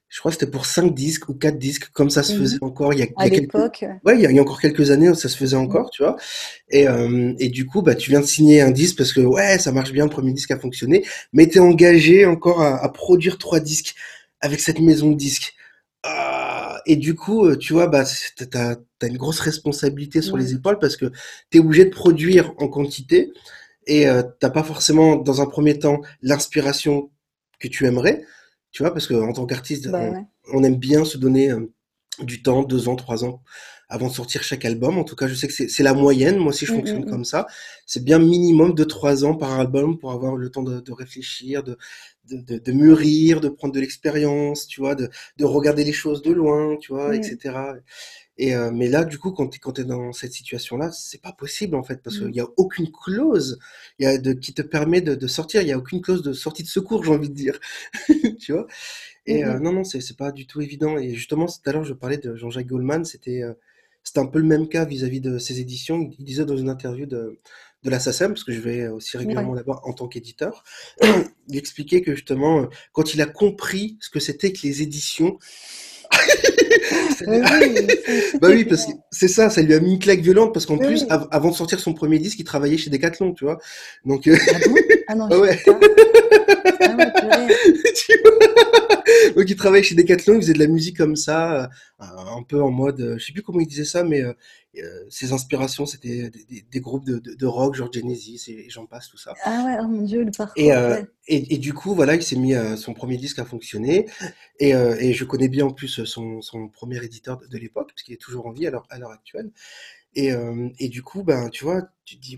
je 0.09 0.19
crois 0.19 0.31
que 0.31 0.38
c'était 0.38 0.51
pour 0.51 0.65
5 0.65 0.93
disques 0.93 1.29
ou 1.29 1.33
4 1.33 1.57
disques, 1.57 1.89
comme 1.93 2.09
ça 2.09 2.23
se 2.23 2.33
mhm. 2.33 2.39
faisait 2.39 2.57
encore 2.61 2.93
il 2.93 2.99
y 2.99 3.03
a, 3.03 3.07
à 3.15 3.27
l'époque. 3.29 3.85
Ouais, 4.03 4.15
il 4.15 4.21
y, 4.21 4.38
a, 4.38 4.41
encore 4.41 4.59
quelques 4.59 4.91
années 4.91 5.13
ça 5.15 5.29
se 5.29 5.38
faisait 5.38 5.55
encore, 5.55 5.89
tu 5.91 6.03
vois. 6.03 6.17
Et, 6.69 6.89
euh, 6.89 7.33
et 7.39 7.47
du 7.47 7.65
coup, 7.65 7.81
bah, 7.81 7.95
tu 7.95 8.11
viens 8.11 8.21
de 8.21 8.25
signer 8.25 8.61
un 8.61 8.71
disque 8.71 8.97
parce 8.97 9.13
que 9.13 9.21
ouais, 9.21 9.59
ça 9.59 9.71
marche 9.71 9.93
bien, 9.93 10.03
le 10.03 10.09
premier 10.09 10.33
disque 10.33 10.51
a 10.51 10.59
fonctionné, 10.59 11.05
mais 11.31 11.47
tu 11.47 11.57
es 11.57 11.61
engagé 11.61 12.25
encore 12.25 12.61
à, 12.61 12.83
à, 12.83 12.89
produire 12.89 13.38
trois 13.38 13.61
disques 13.61 13.95
avec 14.41 14.59
cette 14.59 14.79
maison 14.79 15.11
de 15.11 15.15
disques. 15.15 15.53
Ah, 16.03 16.35
et 16.86 16.95
du 16.95 17.15
coup, 17.15 17.45
euh, 17.45 17.58
tu 17.58 17.74
vois, 17.74 17.88
bah, 17.88 18.04
tu 18.06 18.45
as, 18.54 18.78
une 19.04 19.17
grosse 19.17 19.39
responsabilité 19.39 20.21
sur 20.21 20.38
les 20.38 20.54
épaules 20.54 20.80
parce 20.80 20.98
que 20.98 21.12
tu 21.52 21.58
es 21.58 21.60
obligé 21.60 21.86
de 21.86 21.89
produire 21.89 22.54
en 22.58 22.67
quantité 22.67 23.32
et 23.88 24.08
euh, 24.08 24.24
t'as 24.39 24.50
pas 24.50 24.63
forcément, 24.63 25.15
dans 25.15 25.41
un 25.41 25.45
premier 25.45 25.78
temps, 25.80 26.02
l'inspiration 26.21 27.12
que 27.60 27.67
tu 27.67 27.86
aimerais. 27.86 28.24
Tu 28.71 28.84
vois, 28.84 28.91
parce 28.91 29.08
qu'en 29.08 29.32
tant 29.32 29.45
qu'artiste, 29.45 29.88
bah 29.89 30.12
on, 30.52 30.63
aime 30.63 30.76
bien 30.76 31.06
se 31.06 31.17
donner 31.17 31.52
euh, 31.52 31.71
du 32.21 32.41
temps, 32.41 32.63
deux 32.63 32.89
ans, 32.89 32.95
trois 32.95 33.24
ans, 33.24 33.41
avant 33.88 34.08
de 34.08 34.13
sortir 34.13 34.43
chaque 34.43 34.65
album. 34.65 34.98
En 34.98 35.04
tout 35.04 35.15
cas, 35.15 35.28
je 35.28 35.34
sais 35.34 35.48
que 35.48 35.54
c'est 35.54 35.84
la 35.84 35.93
moyenne. 35.93 36.38
Moi 36.38 36.50
aussi, 36.50 36.65
je 36.65 36.74
mmh, 36.74 36.76
fonctionne 36.76 37.02
mmh, 37.04 37.06
mmh. 37.06 37.10
comme 37.10 37.26
ça. 37.26 37.48
C'est 37.86 38.04
bien 38.04 38.19
minimum 38.19 38.74
de 38.74 38.84
trois 38.84 39.24
ans 39.24 39.36
par 39.36 39.60
album 39.60 39.98
pour 39.98 40.12
avoir 40.12 40.36
le 40.36 40.50
temps 40.50 40.63
de, 40.63 40.82
de 40.82 40.91
réfléchir, 40.91 41.63
de, 41.63 41.78
de, 42.29 42.57
de, 42.57 42.71
mûrir, 42.71 43.41
de 43.41 43.49
prendre 43.49 43.73
de 43.73 43.79
l'expérience, 43.79 44.67
tu 44.67 44.81
vois, 44.81 44.95
de, 44.95 45.09
de 45.38 45.45
regarder 45.45 45.83
les 45.83 45.93
choses 45.93 46.21
de 46.21 46.31
loin, 46.31 46.77
tu 46.77 46.93
vois, 46.93 47.15
etc. 47.15 47.53
Et 48.38 48.53
euh, 48.55 48.71
mais 48.71 48.89
là, 48.89 49.05
du 49.05 49.17
coup, 49.17 49.31
quand 49.31 49.47
tu 49.47 49.59
quand 49.59 49.79
es 49.79 49.85
dans 49.85 50.11
cette 50.11 50.33
situation-là, 50.33 50.91
c'est 50.91 51.21
pas 51.21 51.31
possible 51.31 51.75
en 51.75 51.83
fait, 51.83 52.01
parce 52.03 52.17
qu'il 52.17 52.31
n'y 52.31 52.41
a 52.41 52.47
aucune 52.57 52.91
clause 52.91 53.59
y 53.99 54.05
a 54.05 54.17
de, 54.17 54.33
qui 54.33 54.53
te 54.53 54.61
permet 54.61 55.01
de, 55.01 55.15
de 55.15 55.27
sortir. 55.27 55.61
Il 55.61 55.69
y 55.69 55.71
a 55.71 55.77
aucune 55.77 56.01
clause 56.01 56.21
de 56.21 56.33
sortie 56.33 56.63
de 56.63 56.67
secours, 56.67 57.03
j'ai 57.05 57.11
envie 57.11 57.29
de 57.29 57.33
dire. 57.33 57.59
tu 58.39 58.51
vois 58.51 58.67
Et 59.25 59.45
euh, 59.45 59.59
non, 59.59 59.71
non, 59.71 59.83
c'est 59.85 60.01
c'est 60.01 60.17
pas 60.17 60.31
du 60.31 60.47
tout 60.47 60.61
évident. 60.61 60.97
Et 60.97 61.13
justement, 61.15 61.45
tout 61.45 61.69
à 61.69 61.71
l'heure, 61.71 61.85
je 61.85 61.93
parlais 61.93 62.17
de 62.17 62.35
Jean-Jacques 62.35 62.67
Goldman. 62.67 63.05
C'était 63.05 63.41
euh, 63.43 63.53
c'était 64.03 64.19
un 64.19 64.27
peu 64.27 64.39
le 64.39 64.45
même 64.45 64.67
cas 64.67 64.85
vis-à-vis 64.85 65.21
de 65.21 65.38
ses 65.38 65.61
éditions. 65.61 66.09
Il 66.19 66.25
disait 66.25 66.45
dans 66.45 66.57
une 66.57 66.69
interview 66.69 67.05
de 67.05 67.39
de 67.83 67.89
la 67.89 67.99
SACEM, 67.99 68.31
parce 68.33 68.43
que 68.43 68.51
je 68.51 68.59
vais 68.59 68.88
aussi 68.88 69.15
régulièrement 69.15 69.53
là-bas 69.53 69.79
en 69.83 69.93
tant 69.93 70.07
qu'éditeur, 70.07 70.63
il 71.47 71.58
expliquait 71.58 72.01
que 72.01 72.15
justement, 72.15 72.67
quand 72.91 73.13
il 73.13 73.21
a 73.21 73.25
compris 73.25 73.97
ce 73.99 74.10
que 74.10 74.19
c'était 74.19 74.51
que 74.51 74.60
les 74.63 74.81
éditions, 74.81 75.38
bah 78.41 78.47
oui, 78.49 78.65
parce 78.65 78.86
que 78.86 78.91
c'est 79.12 79.27
ça, 79.27 79.49
ça 79.49 79.62
lui 79.62 79.73
a 79.73 79.79
mis 79.79 79.93
une 79.93 79.99
claque 79.99 80.19
violente 80.19 80.53
parce 80.53 80.65
qu'en 80.65 80.77
plus, 80.77 81.05
avant 81.10 81.49
de 81.49 81.55
sortir 81.55 81.79
son 81.79 81.93
premier 81.93 82.19
disque, 82.19 82.39
il 82.39 82.43
travaillait 82.43 82.77
chez 82.77 82.89
Decathlon, 82.89 83.34
tu 83.34 83.45
vois. 83.45 83.58
Donc, 84.05 84.27
euh, 84.27 84.38
ah, 84.53 84.60
bon? 84.67 84.75
Ah 85.08 85.15
non, 85.15 85.27
ah 85.31 85.39
ouais. 85.39 85.60
Ah 85.67 85.79
Donc 89.36 89.49
il 89.49 89.55
travaillait 89.55 89.84
chez 89.84 89.95
Decathlon, 89.95 90.36
il 90.36 90.41
faisait 90.41 90.53
de 90.53 90.60
la 90.60 90.67
musique 90.67 90.97
comme 90.97 91.15
ça, 91.15 91.63
euh, 91.63 91.67
un 91.99 92.43
peu 92.43 92.62
en 92.62 92.71
mode, 92.71 93.01
euh, 93.01 93.17
je 93.17 93.25
sais 93.25 93.34
plus 93.34 93.41
comment 93.41 93.60
il 93.60 93.67
disait 93.67 93.86
ça, 93.86 94.03
mais 94.03 94.21
euh, 94.21 94.34
ses 95.09 95.33
inspirations, 95.33 95.85
c'était 95.85 96.31
des, 96.71 96.79
groupes 96.79 97.05
de, 97.05 97.45
rock, 97.45 97.75
genre 97.75 97.91
Genesis 97.91 98.43
et, 98.47 98.69
j'en 98.69 98.85
passe, 98.85 99.09
tout 99.09 99.17
ça. 99.17 99.33
Ah 99.43 99.63
ouais, 99.65 99.77
oh 99.81 99.88
mon 99.88 100.01
dieu, 100.01 100.23
le 100.23 100.31
parcours. 100.31 100.61
Et, 100.61 100.71
euh, 100.71 101.01
et, 101.27 101.57
du 101.57 101.73
coup, 101.73 101.95
voilà, 101.95 102.15
il 102.15 102.23
s'est 102.23 102.35
mis, 102.35 102.53
euh, 102.53 102.75
son 102.75 102.93
premier 102.93 103.17
disque 103.17 103.39
à 103.39 103.45
fonctionner. 103.45 104.07
Et, 104.59 104.71
et, 104.71 105.13
je 105.13 105.25
connais 105.25 105.47
bien 105.47 105.65
en 105.65 105.71
plus 105.71 106.03
son, 106.05 106.41
son 106.41 106.67
premier 106.69 107.03
éditeur 107.03 107.38
de, 107.38 107.57
l'époque, 107.57 107.89
parce 107.89 108.03
qu'il 108.03 108.13
est 108.13 108.21
toujours 108.21 108.47
en 108.47 108.51
vie 108.51 108.67
à 108.67 108.71
l'heure 108.71 109.11
actuelle. 109.11 109.51
Et, 110.13 110.31
et 110.79 110.89
du 110.89 111.03
coup, 111.03 111.23
ben, 111.23 111.49
tu 111.49 111.63
vois, 111.63 111.89
tu 112.05 112.17
te 112.17 112.21
dis, 112.21 112.38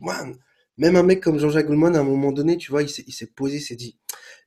même 0.78 0.96
un 0.96 1.04
mec 1.04 1.22
comme 1.22 1.40
Jean-Jacques 1.40 1.68
Goldman, 1.68 1.96
à 1.96 2.00
un 2.00 2.04
moment 2.04 2.32
donné, 2.32 2.58
tu 2.58 2.72
vois, 2.72 2.84
il 2.84 2.90
s'est 2.90 3.28
posé, 3.28 3.58
il 3.58 3.62
s'est 3.62 3.76
dit, 3.76 3.98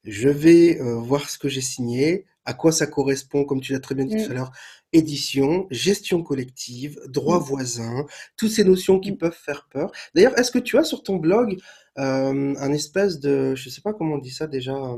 je 0.04 0.28
vais 0.28 0.78
voir 0.80 1.28
ce 1.28 1.38
que 1.38 1.48
j'ai 1.48 1.60
signé, 1.60 2.26
à 2.50 2.54
quoi 2.54 2.72
ça 2.72 2.88
correspond, 2.88 3.44
comme 3.44 3.60
tu 3.60 3.72
l'as 3.72 3.78
très 3.78 3.94
bien 3.94 4.04
dit 4.04 4.16
tout 4.16 4.28
mm. 4.28 4.32
à 4.32 4.34
l'heure, 4.34 4.52
édition, 4.92 5.68
gestion 5.70 6.24
collective, 6.24 6.98
droit 7.06 7.38
mmh. 7.38 7.44
voisin, 7.44 8.06
toutes 8.36 8.50
ces 8.50 8.64
notions 8.64 8.98
qui 8.98 9.12
mmh. 9.12 9.18
peuvent 9.18 9.38
faire 9.40 9.68
peur. 9.70 9.92
D'ailleurs, 10.16 10.36
est-ce 10.36 10.50
que 10.50 10.58
tu 10.58 10.78
as 10.78 10.82
sur 10.82 11.04
ton 11.04 11.16
blog 11.16 11.58
euh, 11.98 12.54
un 12.58 12.72
espèce 12.72 13.20
de, 13.20 13.54
je 13.54 13.68
sais 13.68 13.82
pas 13.82 13.92
comment 13.92 14.16
on 14.16 14.18
dit 14.18 14.30
ça 14.30 14.48
déjà, 14.48 14.74
euh, 14.74 14.96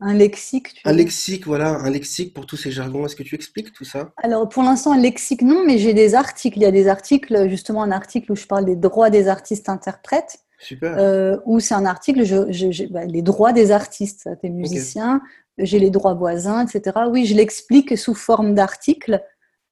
un 0.00 0.12
lexique. 0.12 0.74
Tu 0.74 0.80
un 0.84 0.92
lexique, 0.92 1.46
voilà, 1.46 1.68
un 1.70 1.88
lexique 1.88 2.34
pour 2.34 2.44
tous 2.44 2.56
ces 2.56 2.70
jargons. 2.70 3.06
Est-ce 3.06 3.16
que 3.16 3.22
tu 3.22 3.34
expliques 3.34 3.72
tout 3.72 3.84
ça? 3.84 4.12
Alors 4.18 4.46
pour 4.48 4.62
l'instant, 4.62 4.92
un 4.92 5.00
lexique 5.00 5.40
non, 5.40 5.64
mais 5.64 5.78
j'ai 5.78 5.94
des 5.94 6.14
articles. 6.14 6.58
Il 6.58 6.62
y 6.62 6.66
a 6.66 6.70
des 6.70 6.88
articles, 6.88 7.48
justement 7.48 7.82
un 7.82 7.92
article 7.92 8.32
où 8.32 8.36
je 8.36 8.46
parle 8.46 8.66
des 8.66 8.76
droits 8.76 9.08
des 9.08 9.28
artistes 9.28 9.70
interprètes. 9.70 10.40
Super. 10.58 10.96
Euh, 10.98 11.36
où 11.44 11.60
c'est 11.60 11.74
un 11.74 11.84
article, 11.84 12.24
je, 12.24 12.86
bah, 12.90 13.04
les 13.04 13.22
droits 13.22 13.52
des 13.52 13.70
artistes, 13.70 14.28
des 14.42 14.48
musiciens, 14.48 15.20
j'ai 15.58 15.78
les 15.78 15.90
droits 15.90 16.14
voisins, 16.14 16.66
etc. 16.66 16.96
Oui, 17.10 17.26
je 17.26 17.34
l'explique 17.34 17.96
sous 17.96 18.14
forme 18.14 18.54
d'article. 18.54 19.22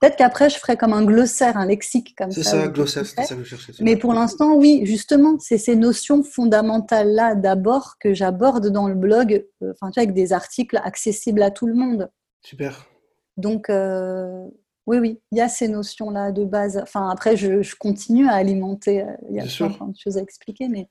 Peut-être 0.01 0.17
qu'après, 0.17 0.51
je 0.51 0.59
ferai 0.59 0.77
comme 0.77 0.93
un 0.93 1.05
glossaire, 1.05 1.57
un 1.57 1.67
lexique 1.67 2.17
comme 2.19 2.33
ça. 2.33 2.43
C'est 2.43 2.49
ça, 2.49 2.69
glossaire, 2.69 3.07
c'est 3.07 3.23
ça 3.23 3.37
que 3.37 3.45
je 3.45 3.57
cherchais. 3.57 3.85
Mais 3.85 3.97
pour 3.97 4.15
l'instant, 4.15 4.57
oui, 4.57 4.81
justement, 4.85 5.39
c'est 5.39 5.59
ces 5.59 5.77
notions 5.77 6.25
fondamentales-là 6.25 7.37
d'abord 7.37 7.99
que 8.01 8.13
j'aborde 8.13 8.69
dans 8.69 8.89
le 8.89 8.97
blog, 8.97 9.47
euh, 9.63 9.73
enfin, 9.73 9.91
tu 9.91 10.01
vois, 10.01 10.03
avec 10.03 10.15
des 10.15 10.33
articles 10.33 10.81
accessibles 10.83 11.41
à 11.43 11.53
tout 11.53 11.67
le 11.67 11.75
monde. 11.75 12.11
Super. 12.43 12.89
Donc, 13.37 13.71
euh, 13.71 14.45
oui, 14.89 14.99
oui, 14.99 15.21
il 15.31 15.39
y 15.39 15.41
a 15.41 15.49
ces 15.49 15.69
notions-là 15.69 16.33
de 16.33 16.45
base. 16.45 16.81
Enfin, 16.83 17.09
après, 17.09 17.37
je, 17.37 17.63
je 17.63 17.77
continue 17.77 18.29
à 18.29 18.35
alimenter. 18.35 19.03
Euh, 19.03 19.13
il 19.31 19.37
y 19.37 19.41
a 19.41 19.45
plein 19.45 19.87
de 19.87 19.97
choses 19.97 20.19
à 20.19 20.21
expliquer, 20.21 20.67
mais 20.69 20.89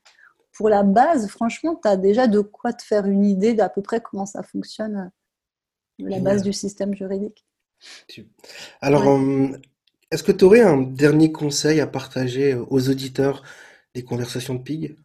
pour 0.62 0.68
la 0.68 0.84
base, 0.84 1.26
franchement, 1.26 1.74
tu 1.74 1.88
as 1.88 1.96
déjà 1.96 2.28
de 2.28 2.38
quoi 2.38 2.72
te 2.72 2.84
faire 2.84 3.06
une 3.06 3.24
idée 3.24 3.52
d'à 3.52 3.68
peu 3.68 3.82
près 3.82 4.00
comment 4.00 4.26
ça 4.26 4.44
fonctionne, 4.44 5.10
euh, 6.00 6.08
la 6.08 6.20
base 6.20 6.44
du 6.44 6.52
système 6.52 6.94
juridique. 6.94 7.44
Alors, 8.80 9.08
euh, 9.08 9.48
est-ce 10.12 10.22
que 10.22 10.30
tu 10.30 10.44
aurais 10.44 10.60
un 10.60 10.80
dernier 10.80 11.32
conseil 11.32 11.80
à 11.80 11.88
partager 11.88 12.52
euh, 12.52 12.64
aux 12.70 12.88
auditeurs 12.88 13.42
des 13.96 14.04
conversations 14.04 14.54
de 14.54 14.62
Pig 14.62 14.96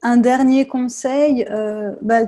un 0.00 0.16
dernier 0.16 0.68
conseil, 0.68 1.44
bah, 2.02 2.20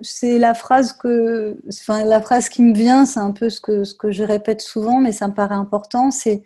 c'est 0.00 0.38
la 0.40 0.54
phrase 0.54 0.92
que, 0.92 1.56
enfin, 1.68 2.04
la 2.04 2.20
phrase 2.20 2.48
qui 2.48 2.62
me 2.64 2.74
vient, 2.74 3.06
c'est 3.06 3.20
un 3.20 3.30
peu 3.30 3.48
ce 3.48 3.60
que, 3.60 3.84
ce 3.84 3.94
que 3.94 4.10
je 4.10 4.24
répète 4.24 4.60
souvent, 4.60 5.00
mais 5.00 5.12
ça 5.12 5.28
me 5.28 5.32
paraît 5.32 5.54
important, 5.54 6.10
c'est 6.10 6.42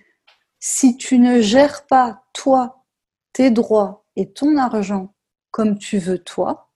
si 0.60 0.96
tu 0.96 1.18
ne 1.18 1.40
gères 1.40 1.86
pas 1.86 2.24
toi, 2.32 2.84
tes 3.32 3.50
droits 3.50 4.04
et 4.16 4.30
ton 4.30 4.56
argent 4.56 5.14
comme 5.50 5.78
tu 5.78 5.98
veux 5.98 6.18
toi, 6.18 6.70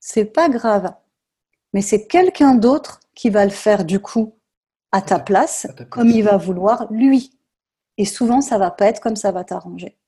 c'est 0.00 0.24
pas 0.24 0.48
grave. 0.48 0.92
Mais 1.72 1.82
c'est 1.82 2.06
quelqu'un 2.06 2.54
d'autre 2.54 3.00
qui 3.14 3.30
va 3.30 3.44
le 3.44 3.50
faire 3.50 3.84
du 3.84 4.00
coup 4.00 4.36
à 4.90 5.02
ta 5.02 5.20
place, 5.20 5.66
à 5.66 5.72
ta 5.72 5.84
comme 5.84 6.08
il 6.08 6.24
va 6.24 6.36
vouloir 6.36 6.90
lui. 6.90 7.38
Et 7.96 8.04
souvent, 8.04 8.40
ça 8.40 8.58
va 8.58 8.70
pas 8.70 8.86
être 8.86 9.00
comme 9.00 9.14
ça 9.14 9.30
va 9.30 9.44
t'arranger. 9.44 9.98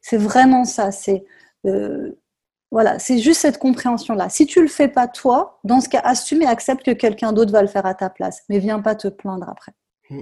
C'est 0.00 0.18
vraiment 0.18 0.64
ça. 0.64 0.92
C'est 0.92 1.24
euh, 1.64 2.20
voilà, 2.70 2.98
c'est 2.98 3.18
juste 3.18 3.40
cette 3.40 3.58
compréhension-là. 3.58 4.28
Si 4.28 4.46
tu 4.46 4.60
le 4.60 4.68
fais 4.68 4.88
pas 4.88 5.08
toi, 5.08 5.60
dans 5.64 5.80
ce 5.80 5.88
cas, 5.88 6.00
assume 6.00 6.42
et 6.42 6.46
accepte 6.46 6.84
que 6.84 6.90
quelqu'un 6.90 7.32
d'autre 7.32 7.52
va 7.52 7.62
le 7.62 7.68
faire 7.68 7.86
à 7.86 7.94
ta 7.94 8.10
place. 8.10 8.42
Mais 8.48 8.58
viens 8.58 8.80
pas 8.80 8.94
te 8.94 9.08
plaindre 9.08 9.48
après. 9.48 9.72
Mm. 10.10 10.20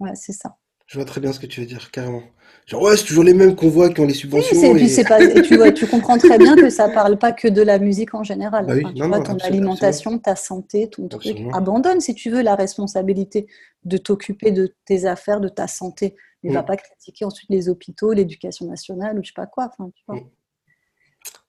Ouais, 0.00 0.14
c'est 0.14 0.32
ça. 0.32 0.56
Je 0.86 0.98
vois 0.98 1.04
très 1.04 1.20
bien 1.20 1.32
ce 1.32 1.40
que 1.40 1.46
tu 1.46 1.60
veux 1.60 1.66
dire, 1.66 1.90
carrément. 1.90 2.22
Genre, 2.66 2.80
ouais, 2.82 2.96
c'est 2.96 3.04
toujours 3.04 3.24
les 3.24 3.34
mêmes 3.34 3.56
qu'on 3.56 3.68
voit 3.68 3.88
qui 3.88 4.00
ont 4.00 4.04
les 4.04 4.12
Oui, 4.12 4.18
subventions. 4.18 4.60
c'est- 4.60 4.70
et 4.70 4.74
puis 4.74 4.84
et- 4.84 4.88
c'est 4.88 5.04
pas, 5.04 5.20
et 5.20 5.42
tu, 5.42 5.56
vois, 5.56 5.72
tu 5.72 5.86
comprends 5.86 6.16
très 6.18 6.38
bien 6.38 6.54
que 6.54 6.70
ça 6.70 6.88
parle 6.88 7.18
pas 7.18 7.32
que 7.32 7.48
de 7.48 7.60
la 7.62 7.78
musique 7.78 8.14
en 8.14 8.22
général. 8.22 8.66
Bah 8.66 8.74
oui, 8.74 8.82
Enfin, 8.84 8.92
tu 8.94 9.00
non, 9.00 9.08
vois, 9.08 9.18
non, 9.18 9.24
ton 9.24 9.32
absolument, 9.34 9.56
alimentation, 9.72 10.18
ta 10.18 10.36
santé, 10.36 10.88
ton 10.88 11.08
truc. 11.08 11.26
Absolument. 11.26 11.50
Abandonne 11.56 12.00
si 12.00 12.14
tu 12.14 12.30
veux 12.30 12.42
la 12.42 12.54
responsabilité 12.54 13.46
de 13.84 13.96
t'occuper 13.96 14.52
de 14.52 14.74
tes 14.84 15.06
affaires, 15.06 15.40
de 15.40 15.48
ta 15.48 15.66
santé. 15.66 16.14
Mais 16.44 16.50
Mm. 16.50 16.54
va 16.54 16.62
pas 16.64 16.76
critiquer 16.76 17.24
ensuite 17.24 17.48
les 17.50 17.68
hôpitaux, 17.68 18.12
l'éducation 18.12 18.66
nationale 18.66 19.18
ou 19.18 19.22
je 19.22 19.28
sais 19.28 19.34
pas 19.34 19.46
quoi. 19.46 19.70
Enfin, 19.72 19.90
tu 19.94 20.02
vois. 20.06 20.16
Mm. 20.16 20.24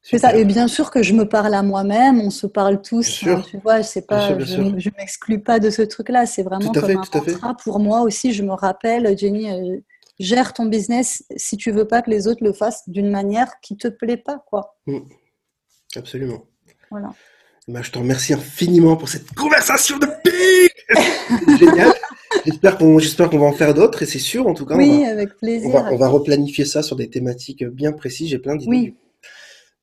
C'est 0.06 0.18
ça. 0.20 0.36
Et 0.36 0.44
bien 0.44 0.68
sûr 0.68 0.92
que 0.92 1.02
je 1.02 1.14
me 1.14 1.28
parle 1.28 1.54
à 1.54 1.64
moi-même, 1.64 2.20
on 2.20 2.30
se 2.30 2.46
parle 2.46 2.82
tous. 2.82 3.24
Hein, 3.26 3.42
tu 3.50 3.58
vois, 3.60 3.82
c'est 3.84 4.06
Bien 4.08 4.18
pas, 4.18 4.28
sûr, 4.28 4.36
bien 4.36 4.74
je, 4.76 4.80
je 4.80 4.90
m'exclus 4.98 5.40
pas 5.40 5.60
de 5.60 5.70
ce 5.70 5.82
truc-là. 5.82 6.26
C'est 6.26 6.44
vraiment 6.44 6.74
comme 6.74 6.86
fait, 6.86 6.92
un 6.92 7.32
mantra 7.32 7.56
pour 7.56 7.80
moi 7.80 8.02
aussi. 8.02 8.34
Je 8.34 8.44
me 8.44 8.52
rappelle, 8.52 9.18
Jenny, 9.18 9.50
euh, 9.50 9.78
gère 10.20 10.52
ton 10.52 10.66
business 10.66 11.24
si 11.38 11.56
tu 11.56 11.72
veux 11.72 11.88
pas 11.88 12.02
que 12.02 12.10
les 12.10 12.28
autres 12.28 12.44
le 12.44 12.52
fassent 12.52 12.84
d'une 12.88 13.10
manière 13.10 13.50
qui 13.62 13.78
te 13.78 13.88
plaît 13.88 14.18
pas, 14.18 14.44
quoi. 14.46 14.76
Absolument. 15.96 16.44
Voilà. 16.92 17.14
Bah, 17.70 17.82
je 17.82 17.92
te 17.92 17.98
remercie 17.98 18.34
infiniment 18.34 18.98
pour 18.98 19.08
cette 19.08 19.34
conversation 19.34 19.98
de 20.00 20.08
pique. 20.24 21.58
Génial. 21.60 21.94
J'espère 22.46 22.78
qu'on, 22.78 22.98
va 23.40 23.46
en 23.46 23.54
faire 23.54 23.74
d'autres 23.74 24.04
et 24.04 24.06
c'est 24.06 24.20
sûr, 24.20 24.48
en 24.48 24.54
tout 24.54 24.66
cas, 24.66 24.76
on 24.76 24.80
Oui, 24.80 25.04
va, 25.04 25.12
avec 25.12 25.30
on 25.30 25.38
plaisir. 25.40 25.70
va, 25.72 25.90
on 25.94 25.96
va 25.96 26.10
replanifier 26.10 26.66
ça 26.66 26.84
sur 26.84 26.98
des 26.98 27.10
thématiques 27.10 27.64
bien 27.64 27.94
précises. 27.94 28.30
J'ai 28.30 28.40
plein 28.40 28.58
d'idées. 28.58 28.70
Oui, 28.70 28.96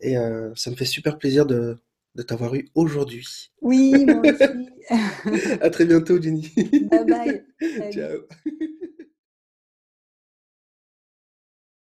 Et 0.00 0.16
euh, 0.16 0.52
ça 0.54 0.70
me 0.70 0.76
fait 0.76 0.84
super 0.84 1.18
plaisir 1.18 1.46
de, 1.46 1.78
de 2.14 2.22
t'avoir 2.22 2.54
eu 2.54 2.68
aujourd'hui. 2.74 3.52
oui, 3.62 4.06
moi 4.06 4.22
aussi. 4.22 4.70
À 5.60 5.70
très 5.70 5.84
bientôt, 5.84 6.20
Jenny. 6.20 6.52
bye 6.90 7.04
bye. 7.04 7.44
Ciao. 7.92 8.26